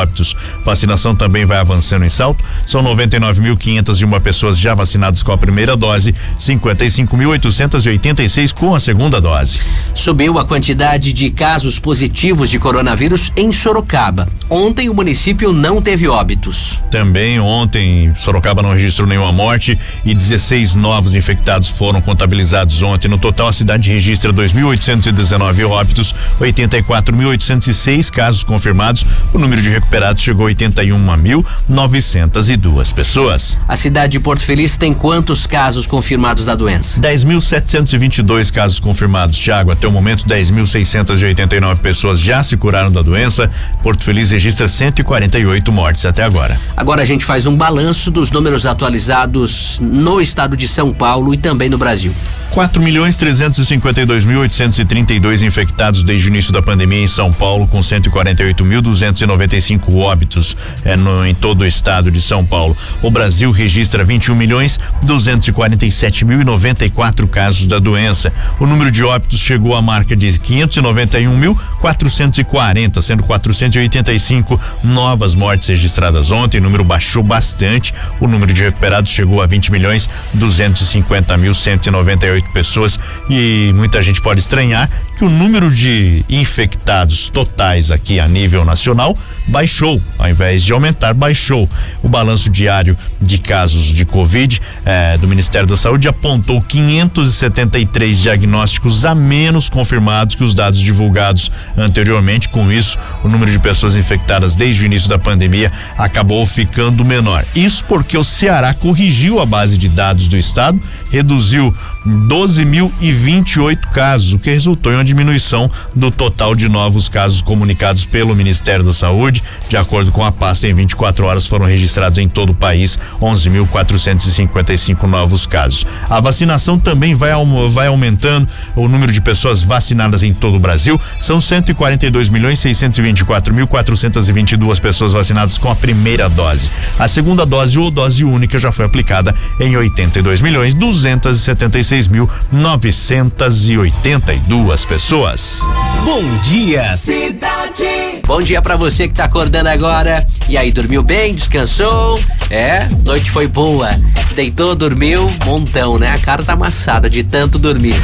Vacinação 0.65 1.15
também 1.15 1.45
vai 1.45 1.59
avançando 1.59 2.05
em 2.05 2.11
Salto. 2.11 2.43
São 2.67 2.83
99.501 2.83 4.21
pessoas 4.21 4.59
já 4.59 4.75
vacinadas 4.75 5.23
com 5.23 5.33
a 5.33 5.39
primeira 5.39 5.77
dose, 5.77 6.15
55.886 6.39 8.55
com 8.55 8.75
a 8.75 8.81
segunda 8.81 9.11
segunda 9.11 9.21
dose. 9.21 9.61
Subiu 9.95 10.39
a 10.39 10.45
quantidade 10.45 11.13
de 11.13 11.31
casos 11.31 11.79
positivos 11.79 12.51
de 12.51 12.59
coronavírus 12.59 13.33
em 13.35 13.51
Sorocaba. 13.51 14.29
Ontem 14.49 14.89
o 14.89 14.95
município 14.95 15.53
não 15.53 15.81
teve 15.81 16.07
óbitos. 16.07 16.83
Também 16.91 17.41
ontem 17.41 18.13
Sorocaba 18.17 18.63
não 18.63 18.73
registrou 18.73 19.09
nenhuma 19.09 19.33
morte 19.33 19.79
e 20.05 20.15
16 20.15 20.75
novos 20.75 21.15
infectados 21.15 21.69
foram 21.69 22.01
contabilizados 22.01 22.83
ontem. 22.83 23.09
No 23.09 23.19
total 23.19 23.49
a 23.49 23.53
cidade 23.53 23.91
registra 23.91 24.33
2.819 24.33 25.69
óbitos, 25.69 26.15
84.806 26.41 28.11
casos 28.11 28.45
confirmados. 28.45 29.07
O 29.33 29.39
número 29.39 29.63
de 29.63 29.71
recuperados 29.71 29.90
chegou 30.17 30.47
a 30.47 30.51
81.902 30.51 32.95
pessoas. 32.95 33.59
A 33.69 33.77
cidade 33.77 34.13
de 34.13 34.21
Porto 34.21 34.43
Feliz 34.43 34.77
tem 34.77 34.95
quantos 34.95 35.47
casos 35.47 35.87
confirmados 35.87 36.45
da 36.47 36.55
doença? 36.55 37.01
10.722 37.01 38.53
casos 38.53 38.79
confirmados 38.79 39.39
Thiago. 39.39 39.71
Até 39.71 39.89
o 39.89 39.93
momento, 39.93 40.27
10.689 40.27 41.79
pessoas 41.79 42.21
já 42.21 42.43
se 42.43 42.57
curaram 42.57 42.91
da 42.91 43.03
doença. 43.03 43.51
Porto 43.83 44.05
Feliz 44.05 44.31
registra 44.31 44.69
148 44.69 45.73
mortes 45.73 46.07
até 46.07 46.23
agora. 46.23 46.59
Agora 46.77 47.03
a 47.03 47.05
gente 47.05 47.25
faz 47.25 47.47
um 47.47 47.57
balanço 47.57 48.11
dos 48.11 48.31
números 48.31 48.67
atualizados 48.67 49.79
no 49.81 50.21
estado 50.21 50.57
de 50.57 50.69
São 50.69 50.93
Paulo 50.93 51.35
e 51.35 51.37
também 51.37 51.69
no 51.69 51.79
Brasil. 51.79 52.13
4 52.51 52.83
milhões 52.83 53.17
352 53.17 54.25
mil 54.25 54.41
832 54.41 55.43
infectados 55.43 56.03
desde 56.03 56.27
o 56.27 56.31
início 56.31 56.53
da 56.53 56.61
pandemia 56.61 57.01
em 57.01 57.07
São 57.07 57.33
Paulo, 57.33 57.67
com 57.69 57.81
148 57.81 58.65
mil 58.65 58.83
295 58.83 59.97
óbitos 59.99 60.57
é, 60.85 60.97
no, 60.97 61.25
em 61.25 61.33
todo 61.33 61.61
o 61.61 61.67
estado 61.67 62.11
de 62.11 62.21
São 62.21 62.45
Paulo. 62.45 62.77
O 63.01 63.11
Brasil 63.11 63.53
registra 63.53 64.03
21 64.03 64.35
milhões 64.35 64.81
247 65.05 66.25
mil 66.25 66.41
e 66.41 66.45
94 66.45 67.29
casos 67.29 67.69
da 67.69 67.79
doença. 67.79 68.33
O 68.59 68.67
número 68.67 68.91
de 68.91 69.05
óbitos 69.05 69.39
chegou 69.39 69.77
à 69.77 69.81
marca 69.81 70.17
de 70.17 70.37
591 70.39 71.37
mil 71.37 71.57
440, 71.81 73.01
sendo 73.01 73.23
485 73.23 74.61
novas 74.83 75.37
mortes 75.37 75.69
registradas 75.69 76.33
ontem. 76.33 76.59
O 76.59 76.63
número 76.63 76.83
baixou 76.83 77.23
bastante. 77.23 77.95
O 78.19 78.27
número 78.27 78.53
de 78.53 78.65
recuperados 78.65 79.11
chegou 79.11 79.41
a 79.41 79.47
20 79.47 79.71
milhões 79.71 80.11
250 80.35 81.37
mil 81.37 81.55
198 81.55 82.40
pessoas 82.49 82.99
e 83.29 83.73
muita 83.75 84.01
gente 84.01 84.21
pode 84.21 84.41
estranhar 84.41 84.89
que 85.21 85.25
o 85.27 85.29
número 85.29 85.71
de 85.71 86.25
infectados 86.31 87.29
totais 87.29 87.91
aqui 87.91 88.19
a 88.19 88.27
nível 88.27 88.65
nacional 88.65 89.15
baixou, 89.49 90.01
ao 90.19 90.31
invés 90.31 90.63
de 90.63 90.73
aumentar, 90.73 91.13
baixou. 91.13 91.69
O 92.03 92.09
balanço 92.09 92.49
diário 92.49 92.97
de 93.21 93.37
casos 93.37 93.85
de 93.89 94.07
Covid 94.07 94.59
eh, 94.87 95.19
do 95.19 95.29
Ministério 95.29 95.69
da 95.69 95.77
Saúde 95.77 96.09
apontou 96.09 96.63
573 96.63 98.17
diagnósticos 98.17 99.05
a 99.05 99.15
menos 99.15 99.69
confirmados 99.69 100.35
que 100.35 100.43
os 100.43 100.55
dados 100.55 100.81
divulgados 100.81 101.53
anteriormente. 101.77 102.49
Com 102.49 102.73
isso, 102.73 102.99
o 103.23 103.29
número 103.29 103.53
de 103.53 103.59
pessoas 103.59 103.97
infectadas 103.97 104.55
desde 104.55 104.85
o 104.85 104.87
início 104.87 105.11
da 105.11 105.19
pandemia 105.19 105.71
acabou 105.99 106.47
ficando 106.47 107.05
menor. 107.05 107.45
Isso 107.55 107.85
porque 107.85 108.17
o 108.17 108.25
Ceará 108.25 108.73
corrigiu 108.73 109.39
a 109.39 109.45
base 109.45 109.77
de 109.77 109.89
dados 109.91 110.29
do 110.29 110.37
estado, 110.39 110.81
reduziu 111.13 111.77
12.028 112.07 113.91
casos, 113.93 114.33
o 114.33 114.39
que 114.39 114.51
resultou 114.51 114.93
em 114.93 114.95
uma 114.97 115.05
diminuição 115.05 115.71
do 115.95 116.11
total 116.11 116.55
de 116.55 116.69
novos 116.69 117.09
casos 117.09 117.43
comunicados 117.43 118.05
pelo 118.05 118.35
Ministério 118.35 118.85
da 118.85 118.93
Saúde. 118.93 119.43
De 119.69 119.77
acordo 119.77 120.11
com 120.11 120.25
a 120.25 120.33
pasta, 120.33 120.67
em 120.67 120.75
24 120.75 121.27
horas 121.27 121.47
foram 121.47 121.67
registrados 121.67 122.19
em 122.19 122.29
todo 122.29 122.51
o 122.51 122.55
país 122.55 122.99
11.455 123.21 125.03
novos 125.05 125.47
casos. 125.47 125.87
A 126.09 126.21
vacinação 126.21 126.79
também 126.79 127.15
vai, 127.15 127.33
vai 127.71 127.89
aumentando 127.89 128.49
o 128.75 128.89
número 128.89 129.13
de 129.13 129.21
pessoas 129.21 129.63
vacinadas 129.63 130.23
em 130.23 130.33
todo 130.33 130.57
o 130.57 130.61
Brasil. 130.61 130.99
São 131.21 131.41
142 131.41 132.29
milhões 132.29 132.59
624 132.59 133.55
mil 133.55 133.67
422 133.67 134.79
pessoas 134.79 135.13
vacinadas 135.13 135.59
com 135.59 135.71
a 135.71 135.77
primeira 135.77 136.29
dose. 136.29 136.71
A 136.99 137.07
segunda 137.07 137.45
dose 137.45 137.79
ou 137.79 137.91
dose 137.91 138.25
única 138.25 138.59
já 138.59 138.73
foi 138.73 138.87
aplicada 138.87 139.35
em 139.59 139.77
82 139.77 140.41
milhões 140.41 140.73
276 140.73 141.90
16.982 141.91 144.87
pessoas. 144.87 145.61
Bom 146.05 146.23
dia, 146.45 146.95
cidade. 146.95 148.10
Bom 148.31 148.41
dia 148.41 148.63
para 148.63 148.77
você 148.77 149.09
que 149.09 149.15
tá 149.15 149.25
acordando 149.25 149.69
agora. 149.69 150.25
E 150.49 150.57
aí, 150.57 150.71
dormiu 150.71 151.03
bem? 151.03 151.35
Descansou? 151.35 152.23
É, 152.49 152.89
noite 153.05 153.29
foi 153.29 153.49
boa. 153.49 153.91
Deitou, 154.37 154.77
dormiu, 154.77 155.27
montão, 155.45 155.99
né? 155.99 156.13
A 156.13 156.19
cara 156.21 156.45
tá 156.45 156.53
amassada 156.53 157.11
de 157.11 157.25
tanto 157.25 157.59
dormir. 157.59 158.01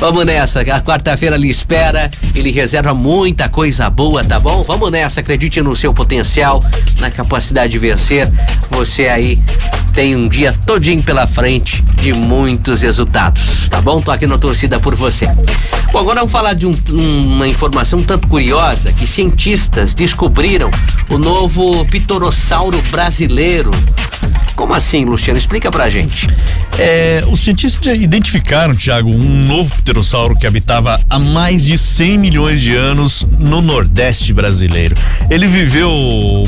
Vamos 0.00 0.24
nessa, 0.26 0.62
a 0.62 0.80
quarta-feira 0.80 1.36
lhe 1.36 1.48
espera, 1.48 2.10
ele 2.34 2.50
reserva 2.50 2.92
muita 2.92 3.48
coisa 3.48 3.88
boa, 3.88 4.24
tá 4.24 4.36
bom? 4.40 4.60
Vamos 4.62 4.90
nessa, 4.90 5.20
acredite 5.20 5.62
no 5.62 5.76
seu 5.76 5.94
potencial, 5.94 6.60
na 6.98 7.08
capacidade 7.08 7.70
de 7.70 7.78
vencer. 7.78 8.28
Você 8.72 9.06
aí 9.06 9.40
tem 9.94 10.16
um 10.16 10.28
dia 10.28 10.58
todinho 10.66 11.04
pela 11.04 11.24
frente 11.24 11.82
de 12.00 12.12
muitos 12.12 12.82
resultados, 12.82 13.68
tá 13.68 13.80
bom? 13.80 14.00
Tô 14.00 14.10
aqui 14.10 14.26
na 14.26 14.38
torcida 14.38 14.80
por 14.80 14.96
você. 14.96 15.26
Bom, 15.92 15.98
agora 15.98 16.20
vamos 16.20 16.32
falar 16.32 16.54
de 16.54 16.66
um, 16.66 16.74
uma 16.90 17.46
informação 17.46 18.02
tanto 18.02 18.26
curiosa 18.26 18.92
que 18.92 19.06
cientistas 19.06 19.52
descobriram 19.94 20.70
o 21.10 21.18
novo 21.18 21.84
pitorossauro 21.86 22.80
brasileiro. 22.90 23.70
Como 24.62 24.74
assim, 24.74 25.04
Luciano? 25.04 25.36
Explica 25.36 25.72
pra 25.72 25.90
gente. 25.90 26.28
É, 26.78 27.24
os 27.28 27.40
cientistas 27.40 28.00
identificaram, 28.00 28.72
Tiago, 28.72 29.10
um 29.10 29.44
novo 29.44 29.74
pterossauro 29.74 30.36
que 30.36 30.46
habitava 30.46 31.00
há 31.10 31.18
mais 31.18 31.64
de 31.64 31.76
100 31.76 32.16
milhões 32.16 32.60
de 32.60 32.72
anos 32.72 33.26
no 33.40 33.60
Nordeste 33.60 34.32
brasileiro. 34.32 34.96
Ele 35.28 35.48
viveu 35.48 35.90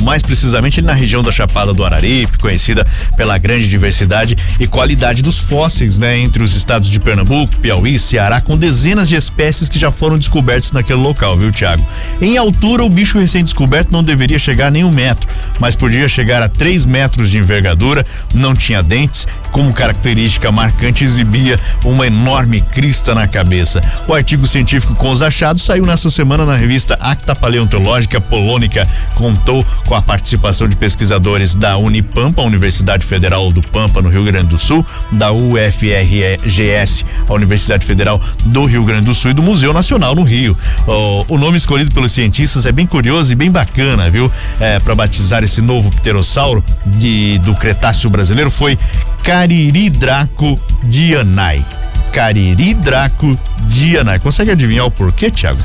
mais 0.01 0.23
precisamente 0.23 0.81
na 0.81 0.93
região 0.93 1.21
da 1.21 1.29
Chapada 1.29 1.73
do 1.73 1.83
Araripe, 1.83 2.37
conhecida 2.37 2.87
pela 3.17 3.37
grande 3.37 3.67
diversidade 3.67 4.37
e 4.61 4.65
qualidade 4.65 5.21
dos 5.21 5.37
fósseis, 5.37 5.97
né, 5.97 6.17
entre 6.17 6.41
os 6.41 6.55
estados 6.55 6.89
de 6.89 7.01
Pernambuco, 7.01 7.57
Piauí, 7.57 7.99
Ceará, 7.99 8.39
com 8.39 8.57
dezenas 8.57 9.09
de 9.09 9.15
espécies 9.15 9.67
que 9.67 9.77
já 9.77 9.91
foram 9.91 10.17
descobertas 10.17 10.71
naquele 10.71 11.01
local, 11.01 11.37
viu, 11.37 11.51
Tiago? 11.51 11.85
Em 12.21 12.37
altura, 12.37 12.81
o 12.81 12.89
bicho 12.89 13.19
recém-descoberto 13.19 13.91
não 13.91 14.01
deveria 14.01 14.39
chegar 14.39 14.71
nem 14.71 14.85
um 14.85 14.91
metro, 14.91 15.27
mas 15.59 15.75
podia 15.75 16.07
chegar 16.07 16.41
a 16.41 16.47
3 16.47 16.85
metros 16.85 17.29
de 17.29 17.39
envergadura, 17.39 18.04
não 18.33 18.53
tinha 18.53 18.81
dentes, 18.83 19.27
como 19.51 19.73
característica 19.73 20.51
marcante 20.51 21.03
exibia 21.03 21.59
uma 21.83 22.05
enorme 22.05 22.61
crista 22.61 23.15
na 23.15 23.27
cabeça. 23.27 23.81
O 24.07 24.13
artigo 24.13 24.45
científico 24.45 24.95
com 24.95 25.09
os 25.09 25.21
achados 25.21 25.63
saiu 25.63 25.85
nessa 25.85 26.09
semana 26.09 26.45
na 26.45 26.55
revista 26.55 26.97
Acta 26.99 27.35
Paleontológica 27.35 28.19
Polônica. 28.19 28.87
Contou 29.15 29.65
com 29.87 29.95
a 29.95 30.01
participação 30.01 30.67
de 30.67 30.75
pesquisadores 30.75 31.55
da 31.55 31.77
Unipampa, 31.77 32.41
Universidade 32.41 33.05
Federal 33.05 33.51
do 33.51 33.61
Pampa, 33.61 34.01
no 34.01 34.09
Rio 34.09 34.25
Grande 34.25 34.47
do 34.47 34.57
Sul, 34.57 34.85
da 35.11 35.31
UFRGS, 35.31 37.05
a 37.27 37.33
Universidade 37.33 37.85
Federal 37.85 38.21
do 38.45 38.65
Rio 38.65 38.83
Grande 38.83 39.05
do 39.05 39.13
Sul 39.13 39.31
e 39.31 39.33
do 39.33 39.41
Museu 39.41 39.73
Nacional 39.73 40.15
no 40.15 40.23
Rio. 40.23 40.57
O, 40.87 41.35
o 41.35 41.37
nome 41.37 41.57
escolhido 41.57 41.91
pelos 41.91 42.11
cientistas 42.11 42.65
é 42.65 42.71
bem 42.71 42.85
curioso 42.85 43.31
e 43.31 43.35
bem 43.35 43.49
bacana, 43.49 44.09
viu? 44.09 44.31
É, 44.59 44.79
para 44.79 44.93
batizar 44.95 45.43
esse 45.43 45.61
novo 45.61 45.89
pterossauro 45.91 46.63
de, 46.85 47.37
do 47.39 47.53
Cretáceo 47.55 47.94
brasileiro 48.09 48.51
foi 48.51 48.77
Cariri 49.23 49.89
Draco 49.89 50.59
Dianai. 50.83 51.65
Cariri 52.11 52.73
Draco 52.73 53.37
Dianai. 53.67 54.19
Consegue 54.19 54.51
adivinhar 54.51 54.85
o 54.85 54.91
porquê, 54.91 55.29
Thiago? 55.29 55.59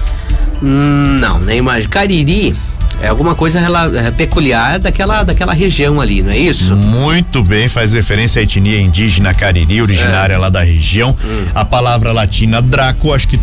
Hum, 0.62 1.19
não, 1.21 1.38
nem 1.38 1.62
mais. 1.62 1.87
Cariri 1.87 2.55
É 3.01 3.09
alguma 3.09 3.35
coisa 3.35 3.61
é, 3.61 4.11
peculiar 4.11 4.79
daquela, 4.79 5.23
daquela 5.23 5.53
região 5.53 6.01
ali, 6.01 6.23
não 6.23 6.31
é 6.31 6.39
isso? 6.39 6.77
Muito 6.77 7.43
bem, 7.43 7.69
faz 7.69 7.93
referência 7.93 8.41
à 8.41 8.43
etnia 8.43 8.81
indígena 8.81 9.33
cariri, 9.33 9.81
originária 9.81 10.35
é. 10.35 10.39
lá 10.39 10.49
da 10.49 10.63
região. 10.63 11.17
Hum. 11.25 11.47
A 11.55 11.65
palavra 11.65 12.13
latina 12.13 12.61
draco, 12.61 13.13
acho 13.13 13.29
que 13.29 13.41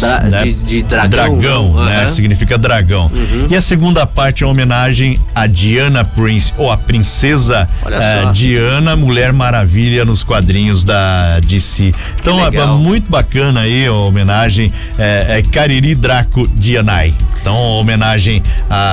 Dra 0.00 0.20
né? 0.20 0.44
de, 0.44 0.52
de, 0.54 0.82
dragão. 0.82 1.38
Dragão, 1.38 1.66
uhum. 1.70 1.84
né? 1.84 2.06
Significa 2.06 2.58
dragão. 2.58 3.10
Uhum. 3.14 3.46
E 3.50 3.56
a 3.56 3.60
segunda 3.60 4.06
parte 4.06 4.44
é 4.44 4.46
homenagem 4.46 5.18
a 5.34 5.46
Diana 5.46 6.04
Prince, 6.04 6.52
ou 6.56 6.70
a 6.70 6.76
princesa 6.76 7.66
uh, 7.84 8.32
Diana, 8.32 8.96
Mulher 8.96 9.32
Maravilha 9.32 10.04
nos 10.04 10.24
quadrinhos 10.24 10.84
da 10.84 11.40
DC. 11.40 11.94
Então 12.20 12.44
é 12.44 12.66
muito 12.66 13.10
bacana 13.10 13.60
aí 13.60 13.86
a 13.86 13.92
homenagem 13.92 14.72
é, 14.98 15.38
é 15.38 15.42
Cariri 15.42 15.94
Draco 15.94 16.46
Dianai. 16.48 17.14
Então, 17.40 17.54
homenagem 17.54 18.42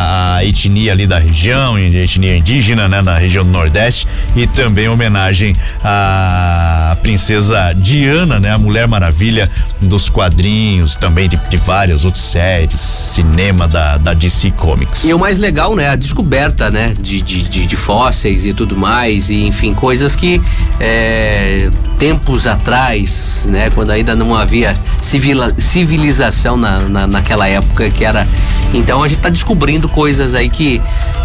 à, 0.02 0.44
etnia 0.44 0.92
ali 0.92 1.06
da 1.06 1.20
região, 1.20 1.78
etnia 1.78 2.38
indígena, 2.38 2.88
né, 2.88 3.02
na 3.02 3.18
região 3.18 3.44
do 3.44 3.52
Nordeste, 3.52 4.08
e 4.36 4.48
também 4.48 4.88
homenagem 4.88 5.56
à 5.84 6.98
princesa 7.02 7.74
Diana, 7.74 8.40
né, 8.40 8.52
a 8.52 8.58
Mulher 8.58 8.88
Maravilha 8.88 9.50
dos 9.82 10.10
quadrinhos, 10.10 10.96
também 10.96 11.30
de, 11.30 11.38
de 11.50 11.58
várias 11.58 12.06
outras 12.06 12.24
séries, 12.24 12.80
cinema 12.80 13.68
da, 13.68 13.98
da 13.98 14.14
DC 14.14 14.52
Comics. 14.52 15.04
E 15.04 15.14
o 15.14 15.20
mais 15.20 15.40
legal, 15.40 15.76
né, 15.76 15.90
a 15.90 15.96
descoberta, 15.96 16.70
né, 16.70 16.94
de, 17.00 17.22
de, 17.22 17.44
de, 17.44 17.66
de 17.66 17.76
fósseis 17.76 18.46
e 18.46 18.54
tudo 18.54 18.76
mais, 18.76 19.30
e 19.30 19.46
enfim, 19.46 19.74
coisas 19.74 20.16
que 20.16 20.42
é, 20.80 21.70
tempos 22.00 22.48
atrás, 22.48 23.48
né, 23.52 23.70
quando 23.70 23.92
ainda 23.92 24.16
não 24.16 24.36
havia 24.36 24.76
civilização 25.58 26.58
na, 26.58 26.82
na, 26.82 27.08
naquela 27.08 27.48
época 27.48 27.90
que 27.90 28.06
era 28.06 28.28
então 28.74 29.04
a 29.04 29.08
gente 29.08 29.18
está 29.18 29.30
descobrindo 29.30 29.90
coisas 29.92 30.34
aí 30.34 30.50
que, 30.50 30.82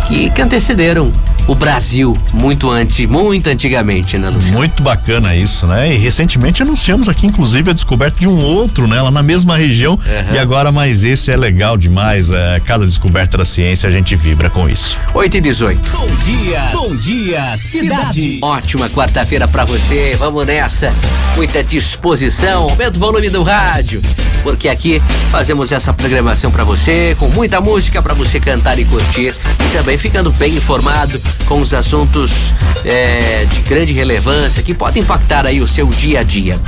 que, 0.06 0.30
que 0.30 0.42
antecederam 0.42 1.10
o 1.46 1.54
Brasil 1.54 2.16
muito 2.32 2.68
antes, 2.70 3.06
muito 3.06 3.48
antigamente, 3.48 4.18
né, 4.18 4.28
Luciano? 4.30 4.58
Muito 4.58 4.82
bacana 4.82 5.34
isso, 5.36 5.66
né? 5.66 5.94
E 5.94 5.96
recentemente 5.96 6.62
anunciamos 6.62 7.08
aqui, 7.08 7.26
inclusive, 7.26 7.70
a 7.70 7.72
descoberta 7.72 8.18
de 8.18 8.26
um 8.26 8.38
outro, 8.38 8.86
né? 8.86 9.00
Lá 9.00 9.10
na 9.10 9.22
mesma 9.22 9.56
região. 9.56 9.94
Uhum. 9.94 10.34
E 10.34 10.38
agora, 10.38 10.72
mas 10.72 11.04
esse 11.04 11.30
é 11.30 11.36
legal 11.36 11.76
demais. 11.76 12.30
É, 12.30 12.60
cada 12.60 12.84
descoberta 12.84 13.38
da 13.38 13.44
ciência, 13.44 13.88
a 13.88 13.92
gente 13.92 14.16
vibra 14.16 14.50
com 14.50 14.68
isso. 14.68 14.98
8 15.14 15.36
e 15.36 15.40
18. 15.40 15.92
Bom 15.92 16.06
dia, 16.24 16.60
bom 16.72 16.96
dia, 16.96 17.56
cidade. 17.56 18.38
Ótima 18.42 18.90
quarta-feira 18.90 19.46
para 19.46 19.64
você. 19.64 20.16
Vamos 20.18 20.44
nessa. 20.46 20.92
Muita 21.36 21.62
disposição. 21.62 22.64
Aumenta 22.70 22.96
o 22.98 23.00
volume 23.00 23.28
do 23.28 23.42
rádio. 23.42 24.02
Porque 24.42 24.68
aqui 24.68 25.02
fazemos 25.30 25.72
essa 25.72 25.92
programação 25.92 26.50
para 26.50 26.64
você, 26.64 27.16
com 27.18 27.28
muita 27.28 27.60
música 27.60 28.02
para 28.02 28.14
você 28.14 28.40
cantar 28.40 28.78
e 28.78 28.84
curtir. 28.84 29.34
E 29.60 29.76
também 29.76 29.96
ficando 29.96 30.32
bem 30.32 30.54
informado 30.54 31.20
com 31.44 31.60
os 31.60 31.74
assuntos 31.74 32.54
é, 32.84 33.44
de 33.44 33.60
grande 33.62 33.92
relevância 33.92 34.62
que 34.62 34.74
podem 34.74 35.02
impactar 35.02 35.46
aí 35.46 35.60
o 35.60 35.66
seu 35.66 35.86
dia 35.86 36.20
a 36.20 36.22
dia. 36.22 36.60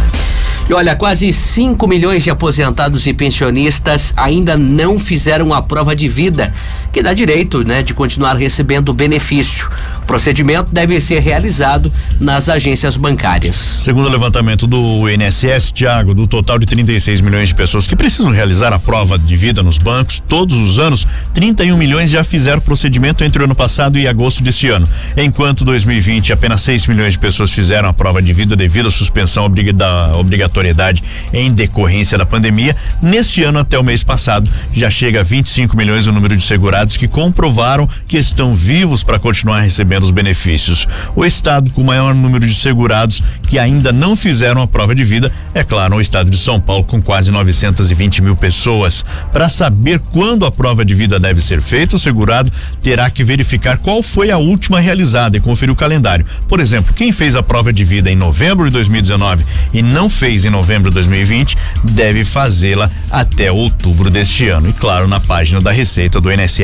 E 0.68 0.74
olha, 0.74 0.94
quase 0.94 1.32
5 1.32 1.88
milhões 1.88 2.22
de 2.22 2.28
aposentados 2.28 3.06
e 3.06 3.14
pensionistas 3.14 4.12
ainda 4.14 4.54
não 4.54 4.98
fizeram 4.98 5.54
a 5.54 5.62
prova 5.62 5.96
de 5.96 6.06
vida, 6.08 6.52
que 6.92 7.02
dá 7.02 7.12
direito, 7.12 7.64
né, 7.64 7.82
de 7.82 7.94
continuar 7.94 8.36
recebendo 8.36 8.90
o 8.90 8.94
benefício. 8.94 9.68
O 10.02 10.06
procedimento 10.06 10.72
deve 10.72 11.00
ser 11.00 11.20
realizado 11.20 11.92
nas 12.20 12.48
agências 12.48 12.96
bancárias. 12.96 13.56
Segundo 13.56 14.06
o 14.06 14.10
levantamento 14.10 14.66
do 14.66 15.08
INSS, 15.08 15.72
Tiago, 15.72 16.14
do 16.14 16.26
total 16.26 16.58
de 16.58 16.66
36 16.66 17.20
milhões 17.20 17.48
de 17.48 17.54
pessoas 17.54 17.86
que 17.86 17.94
precisam 17.94 18.30
realizar 18.30 18.72
a 18.72 18.78
prova 18.78 19.18
de 19.18 19.36
vida 19.36 19.62
nos 19.62 19.78
bancos 19.78 20.22
todos 20.26 20.56
os 20.56 20.78
anos, 20.78 21.06
31 21.34 21.76
milhões 21.76 22.10
já 22.10 22.24
fizeram 22.24 22.58
o 22.58 22.62
procedimento 22.62 23.22
entre 23.24 23.42
o 23.42 23.44
ano 23.44 23.54
passado 23.54 23.98
e 23.98 24.08
agosto 24.08 24.42
deste 24.42 24.68
ano. 24.68 24.88
Enquanto 25.16 25.64
2020 25.64 26.32
apenas 26.32 26.62
6 26.62 26.86
milhões 26.86 27.12
de 27.14 27.18
pessoas 27.18 27.50
fizeram 27.50 27.88
a 27.88 27.92
prova 27.92 28.22
de 28.22 28.32
vida 28.32 28.56
devido 28.56 28.88
à 28.88 28.90
suspensão 28.90 29.44
obrigatória 29.44 29.68
obrigatoriedade 30.14 31.02
em 31.32 31.50
decorrência 31.52 32.16
da 32.16 32.26
pandemia. 32.26 32.76
Neste 33.02 33.42
ano, 33.42 33.58
até 33.58 33.78
o 33.78 33.82
mês 33.82 34.02
passado, 34.02 34.50
já 34.72 34.90
chega 34.90 35.20
a 35.20 35.22
25 35.22 35.76
milhões 35.76 36.06
o 36.06 36.12
número 36.12 36.36
de 36.36 36.42
segurados 36.42 36.77
que 36.86 37.08
comprovaram 37.08 37.88
que 38.06 38.16
estão 38.16 38.54
vivos 38.54 39.02
para 39.02 39.18
continuar 39.18 39.60
recebendo 39.60 40.04
os 40.04 40.10
benefícios. 40.10 40.86
O 41.16 41.24
estado 41.24 41.70
com 41.70 41.82
maior 41.82 42.14
número 42.14 42.46
de 42.46 42.54
segurados 42.54 43.22
que 43.46 43.58
ainda 43.58 43.92
não 43.92 44.14
fizeram 44.14 44.62
a 44.62 44.66
prova 44.66 44.94
de 44.94 45.04
vida 45.04 45.32
é, 45.54 45.64
claro, 45.64 45.96
o 45.96 46.00
estado 46.00 46.30
de 46.30 46.36
São 46.36 46.60
Paulo, 46.60 46.84
com 46.84 47.00
quase 47.00 47.30
920 47.30 48.22
mil 48.22 48.36
pessoas. 48.36 49.04
Para 49.32 49.48
saber 49.48 49.98
quando 49.98 50.44
a 50.44 50.50
prova 50.50 50.84
de 50.84 50.94
vida 50.94 51.18
deve 51.18 51.40
ser 51.40 51.60
feita, 51.60 51.96
o 51.96 51.98
segurado 51.98 52.52
terá 52.82 53.10
que 53.10 53.24
verificar 53.24 53.78
qual 53.78 54.02
foi 54.02 54.30
a 54.30 54.38
última 54.38 54.80
realizada 54.80 55.36
e 55.36 55.40
conferir 55.40 55.72
o 55.72 55.76
calendário. 55.76 56.24
Por 56.46 56.60
exemplo, 56.60 56.94
quem 56.94 57.12
fez 57.12 57.34
a 57.34 57.42
prova 57.42 57.72
de 57.72 57.84
vida 57.84 58.10
em 58.10 58.16
novembro 58.16 58.66
de 58.66 58.72
2019 58.72 59.44
e 59.72 59.82
não 59.82 60.08
fez 60.08 60.44
em 60.44 60.50
novembro 60.50 60.90
de 60.90 60.94
2020, 60.94 61.56
deve 61.84 62.24
fazê-la 62.24 62.90
até 63.10 63.50
outubro 63.50 64.10
deste 64.10 64.48
ano. 64.48 64.68
E 64.68 64.72
claro, 64.72 65.08
na 65.08 65.20
página 65.20 65.60
da 65.60 65.72
Receita 65.72 66.20
do 66.20 66.30
INSS, 66.30 66.58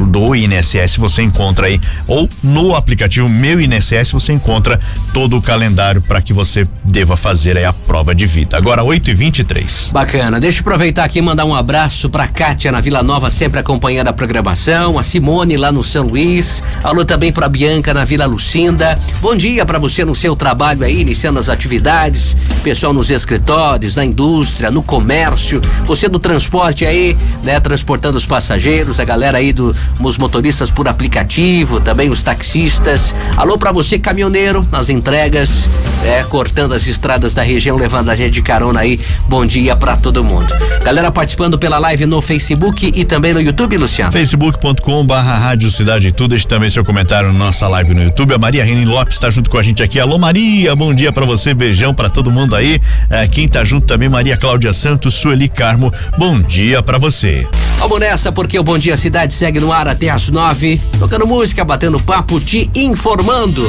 do 0.00 0.34
INSS, 0.34 0.96
você 0.96 1.22
encontra 1.22 1.66
aí, 1.66 1.80
ou 2.06 2.28
no 2.42 2.74
aplicativo 2.74 3.28
Meu 3.28 3.60
INSS, 3.60 4.12
você 4.12 4.32
encontra 4.32 4.80
todo 5.12 5.36
o 5.36 5.42
calendário 5.42 6.00
para 6.00 6.20
que 6.20 6.32
você 6.32 6.66
deva 6.84 7.16
fazer 7.16 7.56
aí 7.56 7.64
a 7.64 7.72
prova 7.72 8.14
de 8.14 8.26
vida. 8.26 8.56
Agora, 8.56 8.82
8 8.82 9.10
e 9.10 9.14
23 9.14 9.90
Bacana. 9.92 10.40
Deixa 10.40 10.58
eu 10.58 10.62
aproveitar 10.62 11.04
aqui 11.04 11.18
e 11.18 11.22
mandar 11.22 11.44
um 11.44 11.54
abraço 11.54 12.08
para 12.08 12.26
Kátia 12.26 12.72
na 12.72 12.80
Vila 12.80 13.02
Nova, 13.02 13.30
sempre 13.30 13.60
acompanhando 13.60 14.08
a 14.08 14.12
programação, 14.12 14.98
a 14.98 15.02
Simone 15.02 15.56
lá 15.56 15.70
no 15.70 15.84
São 15.84 16.06
Luís, 16.06 16.62
alô 16.82 17.04
também 17.04 17.32
para 17.32 17.48
Bianca 17.48 17.92
na 17.92 18.04
Vila 18.04 18.26
Lucinda. 18.26 18.98
Bom 19.20 19.34
dia 19.34 19.64
para 19.64 19.78
você 19.78 20.04
no 20.04 20.14
seu 20.14 20.34
trabalho 20.34 20.84
aí, 20.84 21.00
iniciando 21.00 21.38
as 21.38 21.48
atividades, 21.48 22.36
pessoal 22.62 22.92
nos 22.92 23.10
escritórios, 23.10 23.96
na 23.96 24.04
indústria, 24.04 24.70
no 24.70 24.82
comércio, 24.82 25.60
você 25.84 26.08
do 26.08 26.18
transporte 26.18 26.84
aí, 26.86 27.16
né, 27.42 27.60
transportando 27.60 28.18
os 28.18 28.26
passageiros, 28.26 29.00
a 29.00 29.04
galera 29.04 29.31
aí 29.36 29.52
dos 29.52 30.18
motoristas 30.18 30.70
por 30.70 30.88
aplicativo, 30.88 31.80
também 31.80 32.10
os 32.10 32.22
taxistas. 32.22 33.14
Alô 33.36 33.56
para 33.56 33.72
você 33.72 33.98
caminhoneiro 33.98 34.66
nas 34.70 34.88
entregas, 34.88 35.68
é, 36.04 36.22
cortando 36.24 36.74
as 36.74 36.86
estradas 36.86 37.34
da 37.34 37.42
região, 37.42 37.76
levando 37.76 38.10
a 38.10 38.14
gente 38.14 38.32
de 38.32 38.42
carona 38.42 38.80
aí. 38.80 38.98
Bom 39.28 39.46
dia 39.46 39.76
para 39.76 39.96
todo 39.96 40.24
mundo. 40.24 40.52
Galera 40.84 41.10
participando 41.10 41.58
pela 41.58 41.78
live 41.78 42.06
no 42.06 42.20
Facebook 42.20 42.92
e 42.94 43.04
também 43.04 43.32
no 43.32 43.40
YouTube, 43.40 43.76
Luciano. 43.76 44.10
facebook.com 44.10 45.04
barra 45.06 45.36
Rádio 45.36 45.70
Cidade 45.70 46.10
Tudo. 46.10 46.32
Deixe 46.32 46.48
também 46.48 46.70
seu 46.70 46.82
comentário 46.82 47.30
na 47.30 47.38
nossa 47.38 47.68
live 47.68 47.92
no 47.92 48.02
YouTube. 48.02 48.32
A 48.32 48.38
Maria 48.38 48.64
Renin 48.64 48.86
Lopes 48.86 49.16
está 49.16 49.30
junto 49.30 49.50
com 49.50 49.58
a 49.58 49.62
gente 49.62 49.82
aqui. 49.82 50.00
Alô 50.00 50.18
Maria, 50.18 50.74
bom 50.74 50.94
dia 50.94 51.12
para 51.12 51.26
você, 51.26 51.52
beijão 51.52 51.92
para 51.92 52.08
todo 52.08 52.30
mundo 52.30 52.56
aí. 52.56 52.80
É, 53.10 53.28
quem 53.28 53.46
tá 53.46 53.62
junto 53.62 53.86
também, 53.86 54.08
Maria 54.08 54.36
Cláudia 54.36 54.72
Santos, 54.72 55.12
Sueli 55.12 55.48
Carmo, 55.48 55.92
bom 56.16 56.40
dia 56.40 56.82
para 56.82 56.96
você. 56.96 57.46
Vamos 57.82 57.98
nessa, 57.98 58.30
porque 58.30 58.56
o 58.56 58.62
Bom 58.62 58.78
Dia 58.78 58.96
Cidade 58.96 59.32
segue 59.32 59.58
no 59.58 59.72
ar 59.72 59.88
até 59.88 60.08
às 60.08 60.28
nove, 60.28 60.80
tocando 61.00 61.26
música, 61.26 61.64
batendo 61.64 62.00
papo, 62.00 62.38
te 62.38 62.70
informando. 62.76 63.68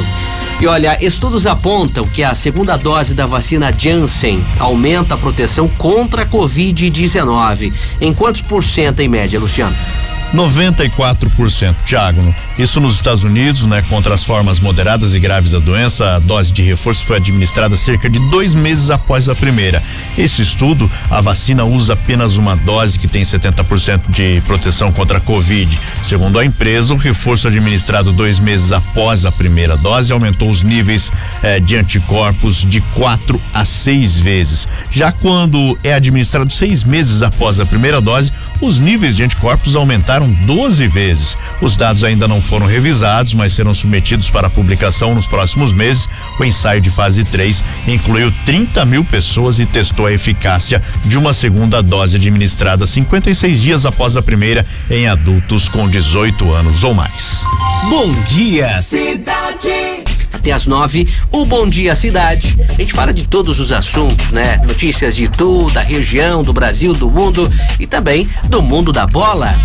E 0.60 0.68
olha, 0.68 0.96
estudos 1.04 1.48
apontam 1.48 2.06
que 2.06 2.22
a 2.22 2.32
segunda 2.32 2.76
dose 2.76 3.12
da 3.12 3.26
vacina 3.26 3.74
Janssen 3.76 4.46
aumenta 4.56 5.16
a 5.16 5.18
proteção 5.18 5.66
contra 5.66 6.22
a 6.22 6.26
Covid-19. 6.26 7.72
Em 8.00 8.14
quantos 8.14 8.40
por 8.40 8.62
cento 8.62 9.00
em 9.00 9.08
média, 9.08 9.40
Luciano? 9.40 9.74
94%. 10.34 11.76
Tiago, 11.84 12.34
isso 12.58 12.80
nos 12.80 12.96
Estados 12.96 13.22
Unidos, 13.22 13.66
né? 13.66 13.82
Contra 13.88 14.14
as 14.14 14.24
formas 14.24 14.58
moderadas 14.58 15.14
e 15.14 15.20
graves 15.20 15.52
da 15.52 15.60
doença, 15.60 16.16
a 16.16 16.18
dose 16.18 16.52
de 16.52 16.62
reforço 16.62 17.04
foi 17.06 17.16
administrada 17.16 17.76
cerca 17.76 18.10
de 18.10 18.18
dois 18.30 18.52
meses 18.52 18.90
após 18.90 19.28
a 19.28 19.34
primeira. 19.34 19.82
Esse 20.18 20.42
estudo, 20.42 20.90
a 21.08 21.20
vacina 21.20 21.64
usa 21.64 21.92
apenas 21.92 22.36
uma 22.36 22.56
dose 22.56 22.98
que 22.98 23.06
tem 23.06 23.22
70% 23.22 24.10
de 24.10 24.42
proteção 24.46 24.92
contra 24.92 25.18
a 25.18 25.20
Covid. 25.20 25.78
Segundo 26.02 26.38
a 26.38 26.44
empresa, 26.44 26.92
o 26.92 26.96
reforço 26.96 27.46
administrado 27.46 28.12
dois 28.12 28.40
meses 28.40 28.72
após 28.72 29.24
a 29.24 29.32
primeira 29.32 29.76
dose 29.76 30.12
aumentou 30.12 30.50
os 30.50 30.62
níveis 30.62 31.12
eh, 31.42 31.60
de 31.60 31.76
anticorpos 31.76 32.64
de 32.64 32.80
quatro 32.80 33.40
a 33.52 33.64
seis 33.64 34.18
vezes. 34.18 34.66
Já 34.90 35.12
quando 35.12 35.78
é 35.84 35.94
administrado 35.94 36.52
seis 36.52 36.82
meses 36.82 37.22
após 37.22 37.60
a 37.60 37.66
primeira 37.66 38.00
dose, 38.00 38.32
os 38.60 38.80
níveis 38.80 39.16
de 39.16 39.22
anticorpos 39.22 39.76
aumentaram 39.76 40.23
12 40.28 40.88
vezes. 40.88 41.36
Os 41.60 41.76
dados 41.76 42.04
ainda 42.04 42.28
não 42.28 42.40
foram 42.40 42.66
revisados, 42.66 43.34
mas 43.34 43.52
serão 43.52 43.74
submetidos 43.74 44.30
para 44.30 44.50
publicação 44.50 45.14
nos 45.14 45.26
próximos 45.26 45.72
meses. 45.72 46.08
O 46.38 46.44
ensaio 46.44 46.80
de 46.80 46.90
fase 46.90 47.24
3 47.24 47.64
incluiu 47.88 48.32
30 48.44 48.84
mil 48.84 49.04
pessoas 49.04 49.58
e 49.58 49.66
testou 49.66 50.06
a 50.06 50.12
eficácia 50.12 50.82
de 51.04 51.18
uma 51.18 51.32
segunda 51.32 51.82
dose 51.82 52.16
administrada 52.16 52.86
56 52.86 53.60
dias 53.60 53.86
após 53.86 54.16
a 54.16 54.22
primeira 54.22 54.66
em 54.90 55.08
adultos 55.08 55.68
com 55.68 55.88
18 55.88 56.52
anos 56.52 56.84
ou 56.84 56.94
mais. 56.94 57.42
Bom 57.88 58.12
dia, 58.28 58.78
cidade. 58.80 60.03
Até 60.44 60.52
as 60.52 60.66
nove, 60.66 61.08
o 61.32 61.46
Bom 61.46 61.66
Dia 61.66 61.96
Cidade. 61.96 62.54
A 62.68 62.74
gente 62.74 62.92
fala 62.92 63.14
de 63.14 63.26
todos 63.26 63.58
os 63.60 63.72
assuntos, 63.72 64.30
né? 64.30 64.60
Notícias 64.66 65.16
de 65.16 65.26
tudo, 65.26 65.72
da 65.72 65.80
região, 65.80 66.42
do 66.42 66.52
Brasil, 66.52 66.92
do 66.92 67.10
mundo 67.10 67.50
e 67.80 67.86
também 67.86 68.28
do 68.50 68.60
mundo 68.60 68.92
da 68.92 69.06
bola. 69.06 69.56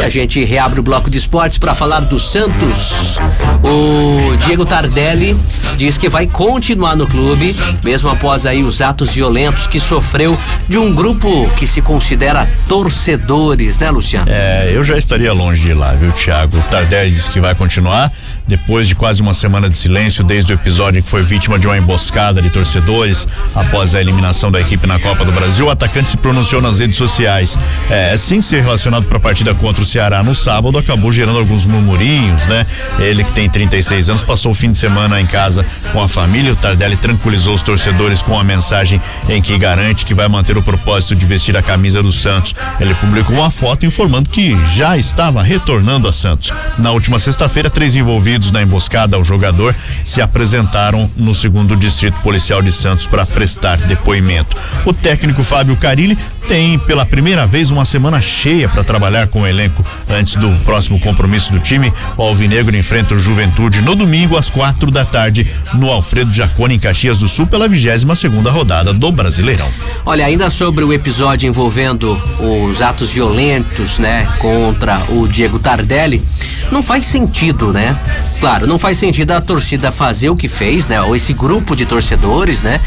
E 0.00 0.02
a 0.02 0.08
gente 0.08 0.42
reabre 0.42 0.80
o 0.80 0.82
bloco 0.82 1.10
de 1.10 1.18
esportes 1.18 1.58
para 1.58 1.74
falar 1.74 2.00
do 2.00 2.18
Santos. 2.18 3.18
O 3.62 4.36
Diego 4.38 4.64
Tardelli 4.64 5.36
diz 5.76 5.98
que 5.98 6.08
vai 6.08 6.26
continuar 6.26 6.96
no 6.96 7.06
clube, 7.06 7.54
mesmo 7.82 8.08
após 8.08 8.46
aí 8.46 8.62
os 8.62 8.80
atos 8.80 9.12
violentos 9.12 9.66
que 9.66 9.80
sofreu 9.80 10.38
de 10.68 10.78
um 10.78 10.94
grupo 10.94 11.48
que 11.56 11.66
se 11.66 11.82
considera 11.82 12.50
torcedores, 12.68 13.78
né, 13.78 13.90
Luciano? 13.90 14.26
É, 14.28 14.70
eu 14.72 14.82
já 14.82 14.96
estaria 14.96 15.32
longe 15.32 15.62
de 15.62 15.74
lá, 15.74 15.92
viu, 15.92 16.12
Thiago? 16.12 16.58
O 16.58 16.62
Tardelli 16.62 17.10
diz 17.10 17.28
que 17.28 17.40
vai 17.40 17.54
continuar 17.54 18.10
depois 18.46 18.86
de 18.86 18.94
quase 18.94 19.22
uma 19.22 19.32
semana 19.32 19.68
de 19.68 19.76
silêncio 19.76 20.22
desde 20.22 20.52
o 20.52 20.54
episódio 20.54 21.02
que 21.02 21.08
foi 21.08 21.22
vítima 21.22 21.58
de 21.58 21.66
uma 21.66 21.76
emboscada 21.76 22.42
de 22.42 22.50
torcedores 22.50 23.26
após 23.54 23.94
a 23.94 24.00
eliminação 24.00 24.50
da 24.50 24.60
equipe 24.60 24.86
na 24.86 24.98
Copa 24.98 25.24
do 25.24 25.32
Brasil. 25.32 25.66
O 25.66 25.70
atacante 25.70 26.10
se 26.10 26.16
pronunciou 26.16 26.60
nas 26.60 26.78
redes 26.78 26.96
sociais, 26.96 27.58
é, 27.90 28.16
sem 28.16 28.40
ser 28.40 28.62
relacionado 28.62 29.04
para 29.04 29.16
a 29.16 29.20
partida 29.20 29.54
contra 29.54 29.82
o 29.82 29.86
Ceará 29.86 30.22
no 30.22 30.34
sábado, 30.34 30.78
acabou 30.78 31.10
gerando 31.10 31.38
alguns 31.38 31.64
murmurinhos, 31.64 32.46
né? 32.46 32.66
Ele 32.98 33.24
que 33.24 33.32
tem 33.32 33.48
36 33.48 34.10
anos 34.10 34.22
passou 34.22 34.52
o 34.52 34.54
fim 34.54 34.70
de 34.70 34.78
semana 34.78 35.20
em 35.20 35.26
casa 35.26 35.64
com 35.92 36.02
a 36.02 36.08
família. 36.08 36.52
O 36.52 36.56
Tardelli 36.56 36.96
tranquilizou 36.96 37.54
os 37.54 37.62
torcedores 37.62 38.22
com 38.22 38.38
a 38.38 38.44
mensagem 38.44 39.00
em 39.28 39.40
que 39.40 39.56
garante 39.56 40.04
que 40.04 40.14
vai 40.14 40.28
manter 40.28 40.56
o 40.58 40.62
propósito 40.62 41.14
de 41.14 41.24
vestir 41.24 41.56
a 41.56 41.62
camisa 41.62 42.02
do 42.02 42.12
Santos. 42.12 42.54
Ele 42.78 42.94
publicou 42.94 43.36
uma 43.36 43.50
foto 43.50 43.86
informando 43.86 44.28
que 44.28 44.56
já 44.66 44.96
estava 44.96 45.42
retornando 45.42 46.06
a 46.06 46.12
Santos. 46.12 46.52
Na 46.78 46.90
última 46.90 47.18
sexta-feira, 47.18 47.70
três 47.70 47.96
envolvidos 47.96 48.33
envolvidos 48.34 48.50
na 48.50 48.62
emboscada 48.62 49.16
ao 49.16 49.24
jogador 49.24 49.74
se 50.02 50.20
apresentaram 50.20 51.10
no 51.16 51.34
segundo 51.34 51.76
distrito 51.76 52.18
policial 52.20 52.60
de 52.62 52.72
Santos 52.72 53.06
para 53.06 53.24
prestar 53.24 53.78
depoimento. 53.78 54.56
O 54.84 54.92
técnico 54.92 55.42
Fábio 55.42 55.76
Carilli 55.76 56.18
tem 56.48 56.78
pela 56.78 57.04
primeira 57.04 57.46
vez 57.46 57.70
uma 57.70 57.84
semana 57.84 58.20
cheia 58.20 58.68
para 58.68 58.84
trabalhar 58.84 59.26
com 59.28 59.42
o 59.42 59.46
elenco 59.46 59.84
antes 60.08 60.36
do 60.36 60.50
próximo 60.64 61.00
compromisso 61.00 61.52
do 61.52 61.58
time. 61.58 61.92
O 62.16 62.22
Alvinegro 62.22 62.76
enfrenta 62.76 63.14
o 63.14 63.18
Juventude 63.18 63.80
no 63.82 63.94
domingo 63.94 64.36
às 64.36 64.50
quatro 64.50 64.90
da 64.90 65.04
tarde 65.04 65.46
no 65.74 65.90
Alfredo 65.90 66.32
Jacone 66.32 66.74
em 66.74 66.78
Caxias 66.78 67.18
do 67.18 67.28
Sul 67.28 67.46
pela 67.46 67.68
22 67.68 68.18
segunda 68.18 68.50
rodada 68.50 68.92
do 68.92 69.10
Brasileirão. 69.10 69.68
Olha, 70.06 70.26
ainda 70.26 70.50
sobre 70.50 70.84
o 70.84 70.92
episódio 70.92 71.48
envolvendo 71.48 72.20
os 72.38 72.80
atos 72.80 73.10
violentos, 73.10 73.98
né, 73.98 74.26
contra 74.38 75.02
o 75.10 75.26
Diego 75.26 75.58
Tardelli, 75.58 76.22
não 76.70 76.82
faz 76.82 77.04
sentido, 77.06 77.72
né? 77.72 77.98
Claro, 78.44 78.66
não 78.66 78.78
faz 78.78 78.98
sentido 78.98 79.32
a 79.32 79.40
torcida 79.40 79.90
fazer 79.90 80.28
o 80.28 80.36
que 80.36 80.48
fez, 80.48 80.86
né? 80.86 81.00
Ou 81.00 81.16
esse 81.16 81.32
grupo 81.32 81.74
de 81.74 81.86
torcedores, 81.86 82.62
né? 82.62 82.78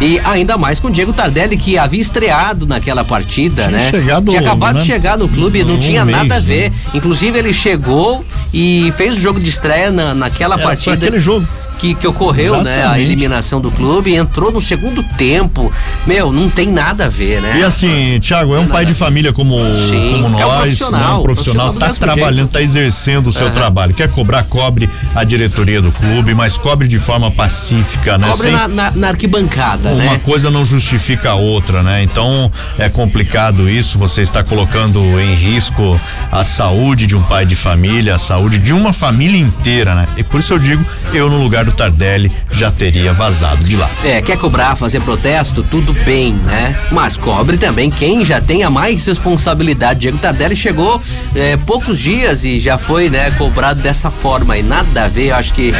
E 0.00 0.20
ainda 0.24 0.58
mais 0.58 0.80
com 0.80 0.88
o 0.88 0.90
Diego 0.90 1.12
Tardelli 1.12 1.56
que 1.56 1.78
havia 1.78 2.00
estreado 2.00 2.66
naquela 2.66 3.04
partida, 3.04 3.68
tinha 3.68 3.78
né? 3.78 3.90
Chegado 3.90 4.30
tinha 4.32 4.40
acabado 4.40 4.74
né? 4.74 4.80
de 4.80 4.86
chegar 4.88 5.16
no 5.16 5.28
clube, 5.28 5.62
não, 5.62 5.74
não 5.74 5.78
tinha 5.78 6.02
um 6.02 6.06
nada 6.06 6.24
mês, 6.24 6.32
a 6.32 6.40
ver. 6.40 6.70
Né? 6.70 6.76
Inclusive 6.94 7.38
ele 7.38 7.52
chegou 7.52 8.24
e 8.52 8.92
fez 8.96 9.14
o 9.14 9.20
jogo 9.20 9.38
de 9.38 9.48
estreia 9.48 9.92
na, 9.92 10.16
naquela 10.16 10.56
Era, 10.56 10.64
partida. 10.64 10.96
Foi 10.96 11.06
aquele 11.06 11.20
jogo 11.20 11.46
que, 11.78 11.94
que 11.94 12.06
ocorreu, 12.06 12.54
Exatamente. 12.54 12.78
né? 12.78 12.86
A 12.86 12.98
eliminação 12.98 13.60
do 13.60 13.70
clube, 13.70 14.14
entrou 14.14 14.50
no 14.50 14.60
segundo 14.60 15.02
tempo. 15.16 15.72
Meu, 16.06 16.32
não 16.32 16.48
tem 16.48 16.68
nada 16.68 17.06
a 17.06 17.08
ver, 17.08 17.40
né? 17.40 17.58
E 17.58 17.62
assim, 17.62 18.18
Thiago, 18.20 18.54
é 18.54 18.58
um 18.58 18.66
pai 18.66 18.86
de 18.86 18.94
família 18.94 19.32
como, 19.32 19.56
Sim, 19.76 20.20
como 20.22 20.28
nós, 20.30 20.40
é 20.40 20.46
um 20.46 20.58
profissional, 20.58 21.00
né? 21.00 21.14
um 21.14 21.22
profissional, 21.22 21.74
profissional 21.74 21.74
tá 21.74 21.94
trabalhando, 21.94 22.36
jeito. 22.36 22.52
tá 22.52 22.62
exercendo 22.62 23.26
o 23.28 23.32
seu 23.32 23.46
uhum. 23.46 23.52
trabalho. 23.52 23.94
Quer 23.94 24.08
cobrar, 24.10 24.42
cobre 24.44 24.88
a 25.14 25.24
diretoria 25.24 25.80
do 25.80 25.92
clube, 25.92 26.34
mas 26.34 26.56
cobre 26.56 26.88
de 26.88 26.98
forma 26.98 27.30
pacífica, 27.30 28.18
né? 28.18 28.28
Cobre 28.28 28.44
Sem, 28.44 28.52
na, 28.52 28.68
na, 28.68 28.90
na, 28.90 29.08
arquibancada, 29.08 29.90
uma 29.90 29.96
né? 29.96 30.08
Uma 30.08 30.18
coisa 30.20 30.50
não 30.50 30.64
justifica 30.64 31.30
a 31.30 31.34
outra, 31.34 31.82
né? 31.82 32.02
Então 32.02 32.50
é 32.78 32.88
complicado 32.88 33.68
isso, 33.68 33.98
você 33.98 34.22
está 34.22 34.42
colocando 34.42 34.98
em 35.20 35.34
risco 35.34 36.00
a 36.30 36.44
saúde 36.44 37.06
de 37.06 37.16
um 37.16 37.22
pai 37.22 37.46
de 37.46 37.56
família, 37.56 38.14
a 38.14 38.18
saúde 38.18 38.58
de 38.58 38.72
uma 38.72 38.92
família 38.92 39.40
inteira, 39.40 39.94
né? 39.94 40.06
E 40.16 40.22
por 40.22 40.40
isso 40.40 40.52
eu 40.52 40.58
digo, 40.58 40.84
eu 41.12 41.28
no 41.28 41.42
lugar 41.42 41.63
do 41.64 41.72
Tardelli 41.72 42.30
já 42.50 42.70
teria 42.70 43.12
vazado 43.12 43.64
de 43.64 43.76
lá. 43.76 43.90
É, 44.04 44.20
quer 44.20 44.38
cobrar, 44.38 44.76
fazer 44.76 45.00
protesto, 45.00 45.62
tudo 45.62 45.92
bem, 46.04 46.34
né? 46.34 46.78
Mas 46.90 47.16
cobre 47.16 47.58
também 47.58 47.90
quem 47.90 48.24
já 48.24 48.40
tenha 48.40 48.70
mais 48.70 49.06
responsabilidade. 49.06 50.00
Diego 50.00 50.18
Tardelli 50.18 50.56
chegou 50.56 51.00
é, 51.34 51.56
poucos 51.56 51.98
dias 51.98 52.44
e 52.44 52.60
já 52.60 52.76
foi, 52.78 53.08
né, 53.10 53.30
cobrado 53.32 53.80
dessa 53.80 54.10
forma 54.10 54.56
e 54.56 54.62
nada 54.62 55.04
a 55.04 55.08
ver, 55.08 55.28
eu 55.28 55.36
acho 55.36 55.52
que, 55.52 55.72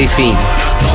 enfim, 0.00 0.36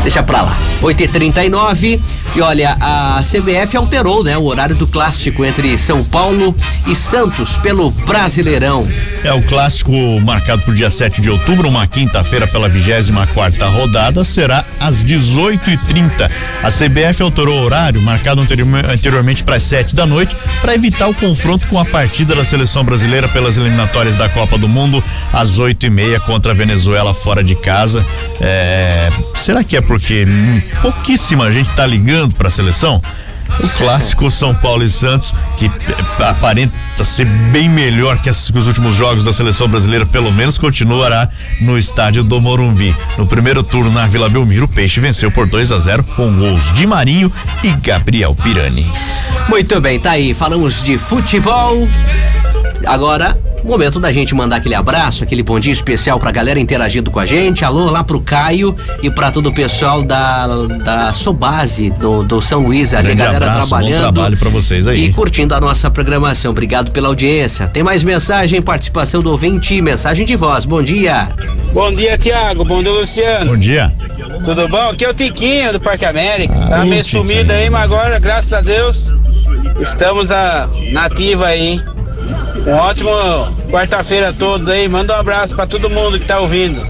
deixa 0.01 0.23
pra 0.23 0.41
lá. 0.41 0.57
8h39 0.81 1.99
e 2.35 2.41
olha, 2.41 2.75
a 2.79 3.21
CBF 3.21 3.77
alterou, 3.77 4.23
né, 4.23 4.37
o 4.37 4.43
horário 4.43 4.75
do 4.75 4.87
clássico 4.87 5.45
entre 5.45 5.77
São 5.77 6.03
Paulo 6.03 6.55
e 6.87 6.95
Santos 6.95 7.57
pelo 7.57 7.91
Brasileirão. 7.91 8.87
É 9.23 9.31
o 9.31 9.41
clássico 9.43 9.91
marcado 10.21 10.63
por 10.63 10.73
dia 10.73 10.89
7 10.89 11.21
de 11.21 11.29
outubro, 11.29 11.69
uma 11.69 11.85
quinta-feira 11.87 12.47
pela 12.47 12.67
24 12.67 13.33
quarta 13.33 13.67
rodada 13.67 14.22
será 14.23 14.65
às 14.79 15.03
18h30. 15.03 16.29
A 16.61 16.69
CBF 16.69 17.21
alterou 17.21 17.59
o 17.59 17.63
horário, 17.63 18.01
marcado 18.01 18.41
anteriormente 18.41 19.43
para 19.43 19.55
as 19.55 19.63
7 19.63 19.95
da 19.95 20.05
noite, 20.05 20.35
para 20.61 20.75
evitar 20.75 21.07
o 21.07 21.13
confronto 21.13 21.67
com 21.67 21.79
a 21.79 21.85
partida 21.85 22.35
da 22.35 22.45
seleção 22.45 22.83
brasileira 22.83 23.27
pelas 23.27 23.57
eliminatórias 23.57 24.17
da 24.17 24.29
Copa 24.29 24.57
do 24.57 24.67
Mundo 24.67 25.03
às 25.31 25.59
8 25.59 25.85
e 25.85 25.89
meia 25.89 26.19
contra 26.19 26.51
a 26.51 26.55
Venezuela 26.55 27.13
fora 27.13 27.43
de 27.43 27.55
casa. 27.55 28.05
É, 28.39 29.09
será 29.35 29.63
que 29.63 29.77
é 29.77 29.81
porque 29.81 30.25
pouquíssima 30.81 31.51
gente 31.51 31.69
está 31.69 31.85
ligando 31.85 32.35
para 32.35 32.47
a 32.47 32.51
seleção? 32.51 33.01
O 33.59 33.69
clássico 33.77 34.31
São 34.31 34.53
Paulo 34.53 34.83
e 34.83 34.89
Santos, 34.89 35.33
que 35.57 35.69
aparenta 36.19 36.73
ser 37.03 37.25
bem 37.25 37.69
melhor 37.69 38.19
que, 38.19 38.29
os 38.29 38.67
últimos 38.67 38.95
jogos 38.95 39.25
da 39.25 39.33
seleção 39.33 39.67
brasileira, 39.67 40.05
pelo 40.05 40.31
menos 40.31 40.57
continuará 40.57 41.29
no 41.61 41.77
estádio 41.77 42.23
do 42.23 42.41
Morumbi. 42.41 42.95
No 43.17 43.27
primeiro 43.27 43.61
turno 43.61 43.91
na 43.91 44.07
Vila 44.07 44.29
Belmiro, 44.29 44.65
o 44.65 44.67
Peixe 44.67 44.99
venceu 44.99 45.29
por 45.29 45.47
2 45.47 45.71
a 45.71 45.79
0 45.79 46.03
com 46.15 46.33
gols 46.37 46.71
de 46.73 46.87
Marinho 46.87 47.31
e 47.63 47.71
Gabriel 47.71 48.35
Pirani. 48.35 48.89
Muito 49.49 49.79
bem, 49.81 49.99
tá 49.99 50.11
aí. 50.11 50.33
Falamos 50.33 50.83
de 50.83 50.97
futebol. 50.97 51.87
Agora 52.85 53.37
Momento 53.63 53.99
da 53.99 54.11
gente 54.11 54.35
mandar 54.35 54.57
aquele 54.57 54.75
abraço, 54.75 55.23
aquele 55.23 55.41
bom 55.41 55.57
dia 55.59 55.71
especial 55.71 56.19
pra 56.19 56.31
galera 56.31 56.59
interagindo 56.59 57.09
com 57.09 57.19
a 57.19 57.25
gente. 57.25 57.63
Alô 57.63 57.89
lá 57.89 58.03
pro 58.03 58.19
Caio 58.19 58.75
e 59.01 59.09
pra 59.09 59.31
todo 59.31 59.47
o 59.47 59.53
pessoal 59.53 60.03
da, 60.03 60.47
da 60.83 61.13
Sobase, 61.13 61.89
do, 61.91 62.23
do 62.23 62.41
São 62.41 62.63
Luís 62.63 62.93
ali, 62.93 63.11
a 63.11 63.15
galera 63.15 63.45
abraço, 63.45 63.67
trabalhando. 63.69 63.93
Bom 63.93 64.01
trabalho 64.01 64.37
pra 64.37 64.49
vocês 64.49 64.87
aí. 64.87 65.05
E 65.05 65.13
curtindo 65.13 65.55
a 65.55 65.61
nossa 65.61 65.89
programação. 65.89 66.51
Obrigado 66.51 66.91
pela 66.91 67.07
audiência. 67.07 67.67
Tem 67.67 67.83
mais 67.83 68.03
mensagem, 68.03 68.61
participação 68.61 69.21
do 69.21 69.31
ouvinte, 69.31 69.81
mensagem 69.81 70.25
de 70.25 70.35
voz. 70.35 70.65
Bom 70.65 70.83
dia. 70.83 71.29
Bom 71.73 71.93
dia, 71.93 72.17
Tiago. 72.17 72.65
Bom 72.65 72.83
dia, 72.83 72.91
Luciano. 72.91 73.51
Bom 73.51 73.57
dia. 73.57 73.93
Tudo 74.43 74.67
bom? 74.67 74.89
Aqui 74.89 75.05
é 75.05 75.09
o 75.09 75.13
Tiquinho 75.13 75.71
do 75.71 75.79
Parque 75.79 76.05
América. 76.05 76.53
Ah, 76.65 76.69
tá 76.69 76.85
meio 76.85 77.03
sumido 77.03 77.51
aí, 77.53 77.69
mas 77.69 77.83
agora, 77.83 78.19
graças 78.19 78.51
a 78.51 78.61
Deus, 78.61 79.15
estamos 79.79 80.31
a, 80.31 80.69
nativa 80.91 81.47
aí. 81.47 81.81
Um 82.65 82.71
ótimo 82.71 83.11
quarta-feira 83.69 84.29
a 84.29 84.33
todos 84.33 84.69
aí. 84.69 84.87
Manda 84.87 85.13
um 85.13 85.19
abraço 85.19 85.55
para 85.55 85.67
todo 85.67 85.89
mundo 85.89 86.19
que 86.19 86.25
tá 86.25 86.39
ouvindo. 86.39 86.81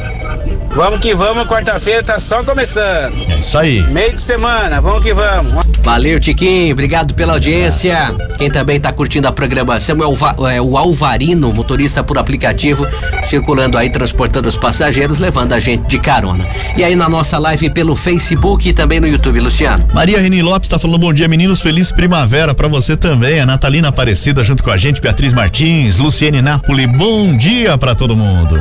Vamos 0.75 1.01
que 1.01 1.13
vamos, 1.13 1.47
quarta-feira 1.47 2.01
tá 2.01 2.19
só 2.19 2.43
começando. 2.43 3.13
É 3.29 3.37
isso 3.37 3.55
aí. 3.59 3.83
Meio 3.89 4.13
de 4.13 4.21
semana, 4.21 4.81
vamos 4.81 5.03
que 5.03 5.13
vamos. 5.13 5.63
Valeu, 5.83 6.19
Tiquinho, 6.19 6.73
obrigado 6.73 7.13
pela 7.13 7.33
audiência. 7.33 8.11
Quem 8.39 8.49
também 8.49 8.79
tá 8.79 8.91
curtindo 8.91 9.27
a 9.27 9.31
programação 9.31 10.01
é 10.01 10.07
o, 10.07 10.47
é 10.47 10.59
o 10.59 10.75
Alvarino, 10.75 11.53
motorista 11.53 12.03
por 12.03 12.17
aplicativo, 12.17 12.87
circulando 13.21 13.77
aí, 13.77 13.91
transportando 13.91 14.49
os 14.49 14.57
passageiros, 14.57 15.19
levando 15.19 15.53
a 15.53 15.59
gente 15.59 15.87
de 15.87 15.99
carona. 15.99 16.47
E 16.75 16.83
aí 16.83 16.95
na 16.95 17.07
nossa 17.07 17.37
live 17.37 17.69
pelo 17.69 17.95
Facebook 17.95 18.67
e 18.67 18.73
também 18.73 18.99
no 18.99 19.07
YouTube, 19.07 19.39
Luciano. 19.41 19.87
Maria 19.93 20.19
Reni 20.19 20.41
Lopes 20.41 20.69
tá 20.69 20.79
falando 20.79 20.97
bom 20.97 21.13
dia, 21.13 21.27
meninos, 21.27 21.61
feliz 21.61 21.91
primavera 21.91 22.55
para 22.55 22.67
você 22.67 22.97
também. 22.97 23.39
A 23.39 23.45
Natalina 23.45 23.89
Aparecida 23.89 24.43
junto 24.43 24.63
com 24.63 24.71
a 24.71 24.77
gente, 24.77 24.99
Beatriz 24.99 25.33
Martins, 25.33 25.99
Luciene 25.99 26.41
Napoli, 26.41 26.87
bom 26.87 27.37
dia 27.37 27.77
para 27.77 27.93
todo 27.93 28.15
mundo. 28.15 28.59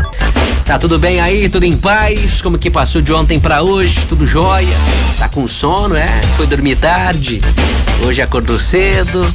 Tá 0.64 0.78
tudo 0.78 0.98
bem 0.98 1.20
aí? 1.20 1.48
Tudo 1.48 1.64
em 1.64 1.76
paz? 1.76 2.40
Como 2.40 2.56
que 2.56 2.70
passou 2.70 3.02
de 3.02 3.12
ontem 3.12 3.38
para 3.38 3.62
hoje? 3.62 4.06
Tudo 4.06 4.26
jóia? 4.26 4.74
Tá 5.18 5.28
com 5.28 5.46
sono, 5.46 5.96
é? 5.96 6.08
Foi 6.36 6.46
dormir 6.46 6.76
tarde? 6.76 7.42
Hoje 8.06 8.22
acordou 8.22 8.58
cedo? 8.58 9.26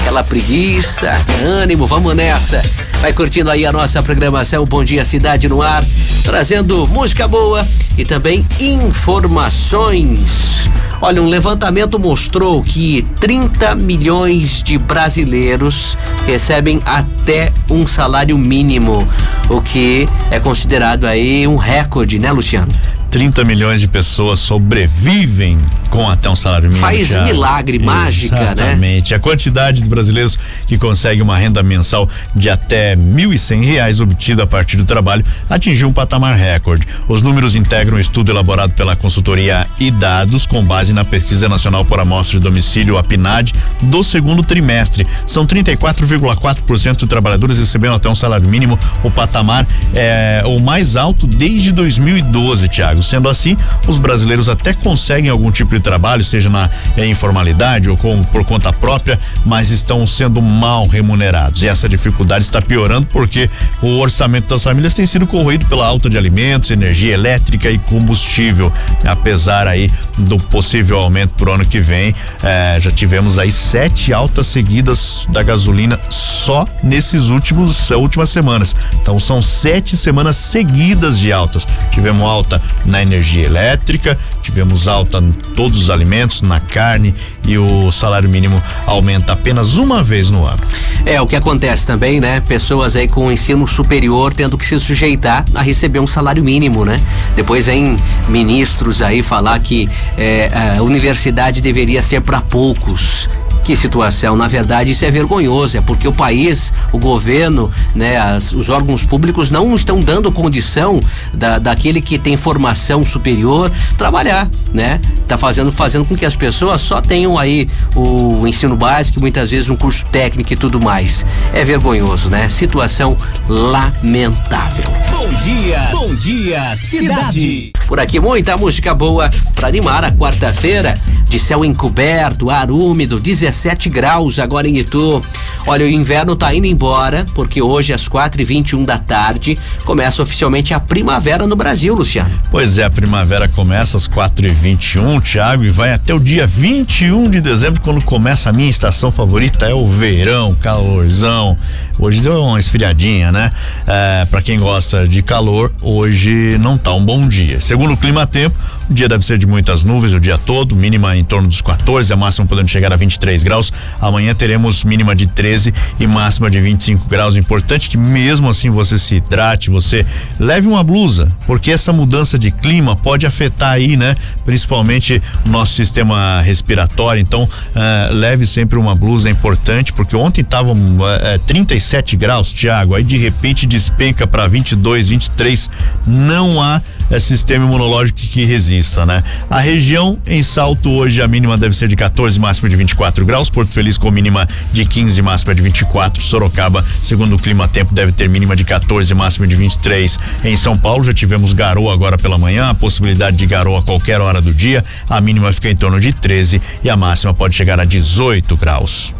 Aquela 0.00 0.24
preguiça, 0.24 1.12
ânimo, 1.44 1.86
vamos 1.86 2.16
nessa. 2.16 2.62
Vai 3.00 3.12
curtindo 3.12 3.50
aí 3.50 3.66
a 3.66 3.72
nossa 3.72 4.02
programação 4.02 4.64
Bom 4.64 4.82
Dia 4.82 5.04
Cidade 5.04 5.48
no 5.48 5.62
Ar, 5.62 5.84
trazendo 6.24 6.86
música 6.88 7.28
boa 7.28 7.66
e 7.96 8.04
também 8.04 8.44
informações. 8.58 10.68
Olha, 11.04 11.20
um 11.20 11.26
levantamento 11.26 11.98
mostrou 11.98 12.62
que 12.62 13.02
30 13.18 13.74
milhões 13.74 14.62
de 14.62 14.78
brasileiros 14.78 15.98
recebem 16.24 16.80
até 16.84 17.52
um 17.68 17.84
salário 17.84 18.38
mínimo, 18.38 19.04
o 19.50 19.60
que 19.60 20.08
é 20.30 20.38
considerado 20.38 21.04
aí 21.04 21.44
um 21.44 21.56
recorde, 21.56 22.20
né, 22.20 22.30
Luciano? 22.30 22.72
30 23.12 23.44
milhões 23.44 23.78
de 23.78 23.86
pessoas 23.86 24.38
sobrevivem 24.38 25.58
com 25.90 26.08
até 26.08 26.30
um 26.30 26.34
salário 26.34 26.70
mínimo. 26.70 26.80
Faz 26.80 27.10
milagre, 27.24 27.78
mágica, 27.78 28.34
né? 28.36 28.42
Exatamente. 28.42 29.14
A 29.14 29.18
quantidade 29.18 29.82
de 29.82 29.88
brasileiros 29.90 30.38
que 30.66 30.78
conseguem 30.78 31.20
uma 31.20 31.36
renda 31.36 31.62
mensal 31.62 32.08
de 32.34 32.48
até 32.48 32.96
mil 32.96 33.30
e 33.30 33.36
cem 33.36 33.62
reais 33.62 34.00
obtida 34.00 34.44
a 34.44 34.46
partir 34.46 34.78
do 34.78 34.86
trabalho 34.86 35.22
atingiu 35.50 35.88
um 35.88 35.92
patamar 35.92 36.34
recorde. 36.34 36.88
Os 37.06 37.20
números 37.20 37.54
integram 37.54 37.98
um 37.98 38.00
estudo 38.00 38.32
elaborado 38.32 38.72
pela 38.72 38.96
consultoria 38.96 39.66
e 39.78 39.90
dados 39.90 40.46
com 40.46 40.64
base 40.64 40.94
na 40.94 41.04
pesquisa 41.04 41.50
nacional 41.50 41.84
por 41.84 42.00
amostra 42.00 42.38
de 42.38 42.42
domicílio, 42.42 42.96
a 42.96 43.02
PNAD, 43.02 43.52
do 43.82 44.02
segundo 44.02 44.42
trimestre. 44.42 45.06
São 45.26 45.46
34,4% 45.46 46.96
de 46.96 47.06
trabalhadores 47.06 47.58
recebendo 47.58 47.96
até 47.96 48.08
um 48.08 48.14
salário 48.14 48.48
mínimo. 48.48 48.78
O 49.04 49.10
patamar 49.10 49.66
é 49.94 50.42
o 50.46 50.58
mais 50.58 50.96
alto 50.96 51.26
desde 51.26 51.72
2012, 51.72 52.68
Tiago. 52.68 53.01
Sendo 53.02 53.28
assim, 53.28 53.56
os 53.86 53.98
brasileiros 53.98 54.48
até 54.48 54.72
conseguem 54.72 55.30
algum 55.30 55.50
tipo 55.50 55.74
de 55.74 55.80
trabalho, 55.80 56.22
seja 56.22 56.48
na 56.48 56.70
informalidade 57.06 57.88
ou 57.88 57.96
com, 57.96 58.22
por 58.24 58.44
conta 58.44 58.72
própria, 58.72 59.18
mas 59.44 59.70
estão 59.70 60.06
sendo 60.06 60.40
mal 60.40 60.86
remunerados. 60.86 61.62
E 61.62 61.68
essa 61.68 61.88
dificuldade 61.88 62.44
está 62.44 62.60
piorando 62.60 63.06
porque 63.06 63.50
o 63.80 63.98
orçamento 63.98 64.48
das 64.48 64.62
famílias 64.62 64.94
tem 64.94 65.06
sido 65.06 65.26
corroído 65.26 65.66
pela 65.66 65.86
alta 65.86 66.08
de 66.08 66.18
alimentos, 66.18 66.70
energia 66.70 67.14
elétrica 67.14 67.70
e 67.70 67.78
combustível. 67.78 68.72
Apesar 69.04 69.66
aí 69.66 69.90
do 70.18 70.38
possível 70.38 70.98
aumento 70.98 71.34
pro 71.34 71.52
ano 71.52 71.64
que 71.64 71.80
vem, 71.80 72.14
eh, 72.42 72.78
já 72.80 72.90
tivemos 72.90 73.38
aí 73.38 73.50
sete 73.50 74.12
altas 74.12 74.46
seguidas 74.46 75.26
da 75.30 75.42
gasolina 75.42 75.98
só 76.08 76.66
nesses 76.82 77.28
últimos 77.28 77.90
últimas 77.90 78.30
semanas. 78.30 78.74
Então 79.00 79.18
são 79.18 79.40
sete 79.40 79.96
semanas 79.96 80.36
seguidas 80.36 81.18
de 81.18 81.32
altas. 81.32 81.66
Tivemos 81.90 82.22
alta 82.22 82.60
na 82.92 83.02
energia 83.02 83.46
elétrica, 83.46 84.16
tivemos 84.42 84.86
alta 84.86 85.18
em 85.18 85.32
todos 85.32 85.80
os 85.80 85.90
alimentos, 85.90 86.42
na 86.42 86.60
carne 86.60 87.14
e 87.48 87.56
o 87.56 87.90
salário 87.90 88.28
mínimo 88.28 88.62
aumenta 88.86 89.32
apenas 89.32 89.78
uma 89.78 90.02
vez 90.02 90.28
no 90.28 90.46
ano. 90.46 90.60
É, 91.06 91.20
o 91.20 91.26
que 91.26 91.34
acontece 91.34 91.86
também, 91.86 92.20
né? 92.20 92.40
Pessoas 92.40 92.94
aí 92.94 93.08
com 93.08 93.32
ensino 93.32 93.66
superior 93.66 94.34
tendo 94.34 94.58
que 94.58 94.64
se 94.64 94.78
sujeitar 94.78 95.44
a 95.54 95.62
receber 95.62 96.00
um 96.00 96.06
salário 96.06 96.44
mínimo, 96.44 96.84
né? 96.84 97.00
Depois 97.34 97.66
vem 97.66 97.98
ministros 98.28 99.00
aí 99.00 99.22
falar 99.22 99.58
que 99.58 99.88
é, 100.18 100.50
a 100.76 100.82
universidade 100.82 101.62
deveria 101.62 102.02
ser 102.02 102.20
para 102.20 102.42
poucos. 102.42 103.28
Que 103.64 103.76
situação, 103.76 104.34
na 104.34 104.48
verdade 104.48 104.90
isso 104.90 105.04
é 105.04 105.10
vergonhoso, 105.10 105.78
é 105.78 105.80
porque 105.80 106.08
o 106.08 106.12
país, 106.12 106.72
o 106.90 106.98
governo, 106.98 107.70
né, 107.94 108.16
as, 108.16 108.52
os 108.52 108.68
órgãos 108.68 109.04
públicos 109.04 109.50
não 109.50 109.74
estão 109.76 110.00
dando 110.00 110.32
condição 110.32 111.00
da, 111.32 111.58
daquele 111.58 112.00
que 112.00 112.18
tem 112.18 112.36
formação 112.36 113.04
superior 113.04 113.70
trabalhar, 113.96 114.50
né? 114.72 115.00
Tá 115.28 115.38
fazendo 115.38 115.70
fazendo 115.70 116.04
com 116.04 116.16
que 116.16 116.26
as 116.26 116.34
pessoas 116.34 116.80
só 116.80 117.00
tenham 117.00 117.38
aí 117.38 117.68
o 117.94 118.46
ensino 118.46 118.76
básico, 118.76 119.20
muitas 119.20 119.50
vezes 119.50 119.68
um 119.68 119.76
curso 119.76 120.04
técnico 120.06 120.52
e 120.52 120.56
tudo 120.56 120.80
mais. 120.80 121.24
É 121.52 121.64
vergonhoso, 121.64 122.30
né? 122.30 122.48
Situação 122.48 123.16
lamentável. 123.48 124.84
Bom 125.10 125.28
dia, 125.44 125.88
bom 125.92 126.14
dia, 126.16 126.76
cidade. 126.76 127.72
Por 127.86 128.00
aqui 128.00 128.18
muita 128.18 128.56
música 128.56 128.94
boa 128.94 129.30
para 129.54 129.68
animar 129.68 130.04
a 130.04 130.10
quarta-feira 130.10 130.94
de 131.32 131.38
céu 131.38 131.64
encoberto, 131.64 132.50
ar 132.50 132.70
úmido, 132.70 133.18
17 133.18 133.88
graus 133.88 134.38
agora 134.38 134.68
em 134.68 134.76
Itu. 134.76 135.22
Olha, 135.66 135.86
o 135.86 135.88
inverno 135.88 136.36
tá 136.36 136.54
indo 136.54 136.66
embora, 136.66 137.24
porque 137.34 137.62
hoje 137.62 137.94
às 137.94 138.06
4 138.06 138.42
e 138.42 138.44
21 138.44 138.84
da 138.84 138.98
tarde 138.98 139.56
começa 139.86 140.22
oficialmente 140.22 140.74
a 140.74 140.80
primavera 140.80 141.46
no 141.46 141.56
Brasil, 141.56 141.94
Luciano. 141.94 142.30
Pois 142.50 142.76
é, 142.76 142.84
a 142.84 142.90
primavera 142.90 143.48
começa 143.48 143.96
às 143.96 144.06
4 144.06 144.46
e 144.46 144.50
21 144.50 145.20
Tiago, 145.22 145.64
e 145.64 145.70
vai 145.70 145.94
até 145.94 146.12
o 146.12 146.20
dia 146.20 146.46
21 146.46 147.30
de 147.30 147.40
dezembro, 147.40 147.80
quando 147.80 148.02
começa 148.02 148.50
a 148.50 148.52
minha 148.52 148.68
estação 148.68 149.10
favorita, 149.10 149.64
é 149.64 149.72
o 149.72 149.86
verão, 149.86 150.54
calorzão. 150.56 151.56
Hoje 151.98 152.20
deu 152.20 152.42
uma 152.42 152.58
esfriadinha, 152.58 153.32
né? 153.32 153.52
É, 153.86 154.26
para 154.26 154.42
quem 154.42 154.58
gosta 154.58 155.08
de 155.08 155.22
calor, 155.22 155.72
hoje 155.80 156.58
não 156.58 156.76
tá 156.76 156.92
um 156.92 157.02
bom 157.02 157.26
dia. 157.26 157.58
Segundo 157.60 157.94
o 157.94 157.96
clima 157.96 158.26
tempo, 158.26 158.58
o 158.90 158.92
dia 158.92 159.08
deve 159.08 159.24
ser 159.24 159.38
de 159.38 159.46
muitas 159.46 159.84
nuvens 159.84 160.12
o 160.12 160.20
dia 160.20 160.36
todo, 160.36 160.76
mínima 160.76 161.16
em 161.16 161.21
torno 161.22 161.48
dos 161.48 161.60
14, 161.60 162.12
a 162.12 162.16
máxima 162.16 162.46
podendo 162.46 162.68
chegar 162.68 162.92
a 162.92 162.96
23 162.96 163.42
graus. 163.42 163.72
Amanhã 164.00 164.34
teremos 164.34 164.84
mínima 164.84 165.14
de 165.14 165.26
13 165.26 165.72
e 165.98 166.06
máxima 166.06 166.50
de 166.50 166.60
25 166.60 167.08
graus. 167.08 167.36
Importante 167.36 167.88
que 167.88 167.96
mesmo 167.96 168.48
assim 168.48 168.70
você 168.70 168.98
se 168.98 169.16
hidrate, 169.16 169.70
você 169.70 170.06
leve 170.38 170.66
uma 170.66 170.82
blusa, 170.82 171.28
porque 171.46 171.70
essa 171.70 171.92
mudança 171.92 172.38
de 172.38 172.50
clima 172.50 172.96
pode 172.96 173.26
afetar 173.26 173.72
aí, 173.72 173.96
né? 173.96 174.16
Principalmente 174.44 175.22
o 175.46 175.48
nosso 175.48 175.74
sistema 175.74 176.40
respiratório. 176.42 177.20
Então, 177.20 177.44
uh, 177.44 178.14
leve 178.14 178.46
sempre 178.46 178.78
uma 178.78 178.94
blusa, 178.94 179.28
é 179.28 179.32
importante, 179.32 179.92
porque 179.92 180.16
ontem 180.16 180.42
estavam 180.42 180.74
uh, 180.74 181.38
37 181.46 182.16
graus, 182.16 182.52
Tiago, 182.52 182.94
aí 182.94 183.04
de 183.04 183.16
repente 183.16 183.66
despenca 183.66 184.26
para 184.26 184.46
22, 184.46 185.08
23. 185.08 185.70
Não 186.06 186.62
há 186.62 186.80
uh, 187.10 187.20
sistema 187.20 187.64
imunológico 187.64 188.18
que 188.18 188.44
resista, 188.44 189.04
né? 189.06 189.22
A 189.48 189.60
região 189.60 190.18
em 190.26 190.42
salto 190.42 190.90
hoje 190.90 191.11
a 191.20 191.28
mínima 191.28 191.58
deve 191.58 191.76
ser 191.76 191.88
de 191.88 191.96
14, 191.96 192.38
máxima 192.38 192.68
de 192.68 192.76
24 192.76 193.26
graus. 193.26 193.50
Porto 193.50 193.72
Feliz 193.72 193.98
com 193.98 194.10
mínima 194.10 194.48
de 194.72 194.84
15, 194.84 195.20
máxima 195.20 195.54
de 195.54 195.60
24. 195.60 196.22
Sorocaba, 196.22 196.84
segundo 197.02 197.34
o 197.34 197.38
clima 197.38 197.68
tempo, 197.68 197.92
deve 197.92 198.12
ter 198.12 198.28
mínima 198.28 198.54
de 198.56 198.64
14, 198.64 199.12
máxima 199.14 199.46
de 199.46 199.56
23. 199.56 200.18
Em 200.44 200.56
São 200.56 200.78
Paulo 200.78 201.04
já 201.04 201.12
tivemos 201.12 201.52
garoa 201.52 201.92
agora 201.92 202.16
pela 202.16 202.38
manhã, 202.38 202.70
a 202.70 202.74
possibilidade 202.74 203.36
de 203.36 203.46
garoa 203.46 203.80
a 203.80 203.82
qualquer 203.82 204.20
hora 204.20 204.40
do 204.40 204.54
dia. 204.54 204.84
A 205.10 205.20
mínima 205.20 205.52
fica 205.52 205.68
em 205.68 205.76
torno 205.76 206.00
de 206.00 206.12
13 206.12 206.62
e 206.84 206.88
a 206.88 206.96
máxima 206.96 207.34
pode 207.34 207.54
chegar 207.54 207.80
a 207.80 207.84
18 207.84 208.56
graus. 208.56 209.14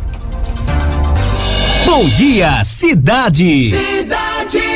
Bom 1.85 2.09
dia, 2.09 2.65
cidade. 2.65 3.71
Cidade. 3.71 4.72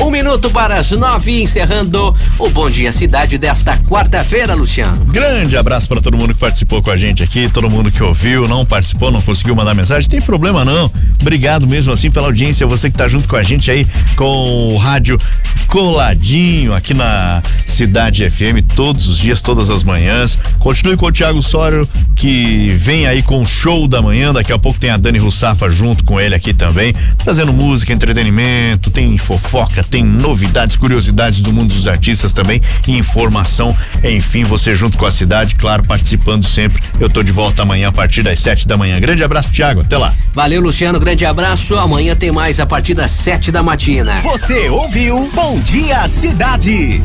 Um 0.00 0.10
minuto 0.10 0.50
para 0.50 0.76
as 0.76 0.90
nove, 0.90 1.42
encerrando 1.42 2.14
o 2.38 2.50
Bom 2.50 2.68
Dia 2.68 2.92
Cidade 2.92 3.38
desta 3.38 3.78
quarta-feira, 3.78 4.52
Luciano. 4.52 5.02
Grande 5.06 5.56
abraço 5.56 5.88
para 5.88 6.02
todo 6.02 6.18
mundo 6.18 6.34
que 6.34 6.40
participou 6.40 6.82
com 6.82 6.90
a 6.90 6.96
gente 6.96 7.22
aqui, 7.22 7.48
todo 7.48 7.70
mundo 7.70 7.90
que 7.90 8.02
ouviu, 8.02 8.46
não 8.46 8.66
participou, 8.66 9.10
não 9.10 9.22
conseguiu 9.22 9.56
mandar 9.56 9.74
mensagem, 9.74 10.10
tem 10.10 10.20
problema 10.20 10.66
não. 10.66 10.92
Obrigado 11.18 11.66
mesmo 11.66 11.92
assim 11.92 12.10
pela 12.10 12.26
audiência, 12.26 12.66
você 12.66 12.90
que 12.90 12.96
tá 12.98 13.08
junto 13.08 13.26
com 13.26 13.36
a 13.36 13.42
gente 13.42 13.70
aí 13.70 13.86
com 14.16 14.74
o 14.74 14.76
rádio 14.76 15.18
coladinho 15.66 16.74
aqui 16.74 16.92
na 16.92 17.42
Cidade 17.74 18.30
FM 18.30 18.62
todos 18.76 19.08
os 19.08 19.18
dias, 19.18 19.42
todas 19.42 19.68
as 19.68 19.82
manhãs. 19.82 20.38
Continue 20.60 20.96
com 20.96 21.06
o 21.06 21.12
Thiago 21.12 21.42
Sório 21.42 21.88
que 22.14 22.68
vem 22.78 23.06
aí 23.06 23.22
com 23.22 23.40
o 23.40 23.46
show 23.46 23.88
da 23.88 24.00
manhã, 24.00 24.32
daqui 24.32 24.52
a 24.52 24.58
pouco 24.58 24.78
tem 24.78 24.90
a 24.90 24.96
Dani 24.96 25.18
Russafa 25.18 25.68
junto 25.68 26.04
com 26.04 26.20
ele 26.20 26.34
aqui 26.34 26.54
também, 26.54 26.94
trazendo 27.18 27.52
música, 27.52 27.92
entretenimento, 27.92 28.90
tem 28.90 29.18
fofoca, 29.18 29.82
tem 29.82 30.04
novidades, 30.04 30.76
curiosidades 30.76 31.40
do 31.40 31.52
mundo 31.52 31.74
dos 31.74 31.88
artistas 31.88 32.32
também, 32.32 32.62
informação, 32.86 33.76
enfim, 34.02 34.44
você 34.44 34.74
junto 34.76 34.96
com 34.96 35.06
a 35.06 35.10
cidade, 35.10 35.56
claro, 35.56 35.82
participando 35.82 36.44
sempre. 36.46 36.82
Eu 37.00 37.10
tô 37.10 37.22
de 37.22 37.32
volta 37.32 37.62
amanhã 37.62 37.88
a 37.88 37.92
partir 37.92 38.22
das 38.22 38.38
sete 38.38 38.68
da 38.68 38.76
manhã. 38.76 39.00
Grande 39.00 39.24
abraço, 39.24 39.50
Thiago. 39.50 39.80
Até 39.80 39.98
lá. 39.98 40.14
Valeu, 40.32 40.60
Luciano. 40.60 41.00
Grande 41.00 41.24
abraço. 41.24 41.76
Amanhã 41.76 42.14
tem 42.14 42.30
mais 42.30 42.60
a 42.60 42.66
partir 42.66 42.94
das 42.94 43.10
sete 43.10 43.50
da 43.50 43.62
matina. 43.62 44.20
Você 44.22 44.68
ouviu 44.68 45.28
Bom 45.34 45.58
Dia 45.60 46.08
Cidade. 46.08 47.02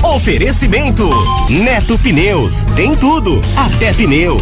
Oferecimento 0.60 1.10
Neto 1.50 1.98
Pneus. 2.00 2.66
Tem 2.76 2.94
tudo, 2.94 3.40
até 3.56 3.94
pneu. 3.94 4.36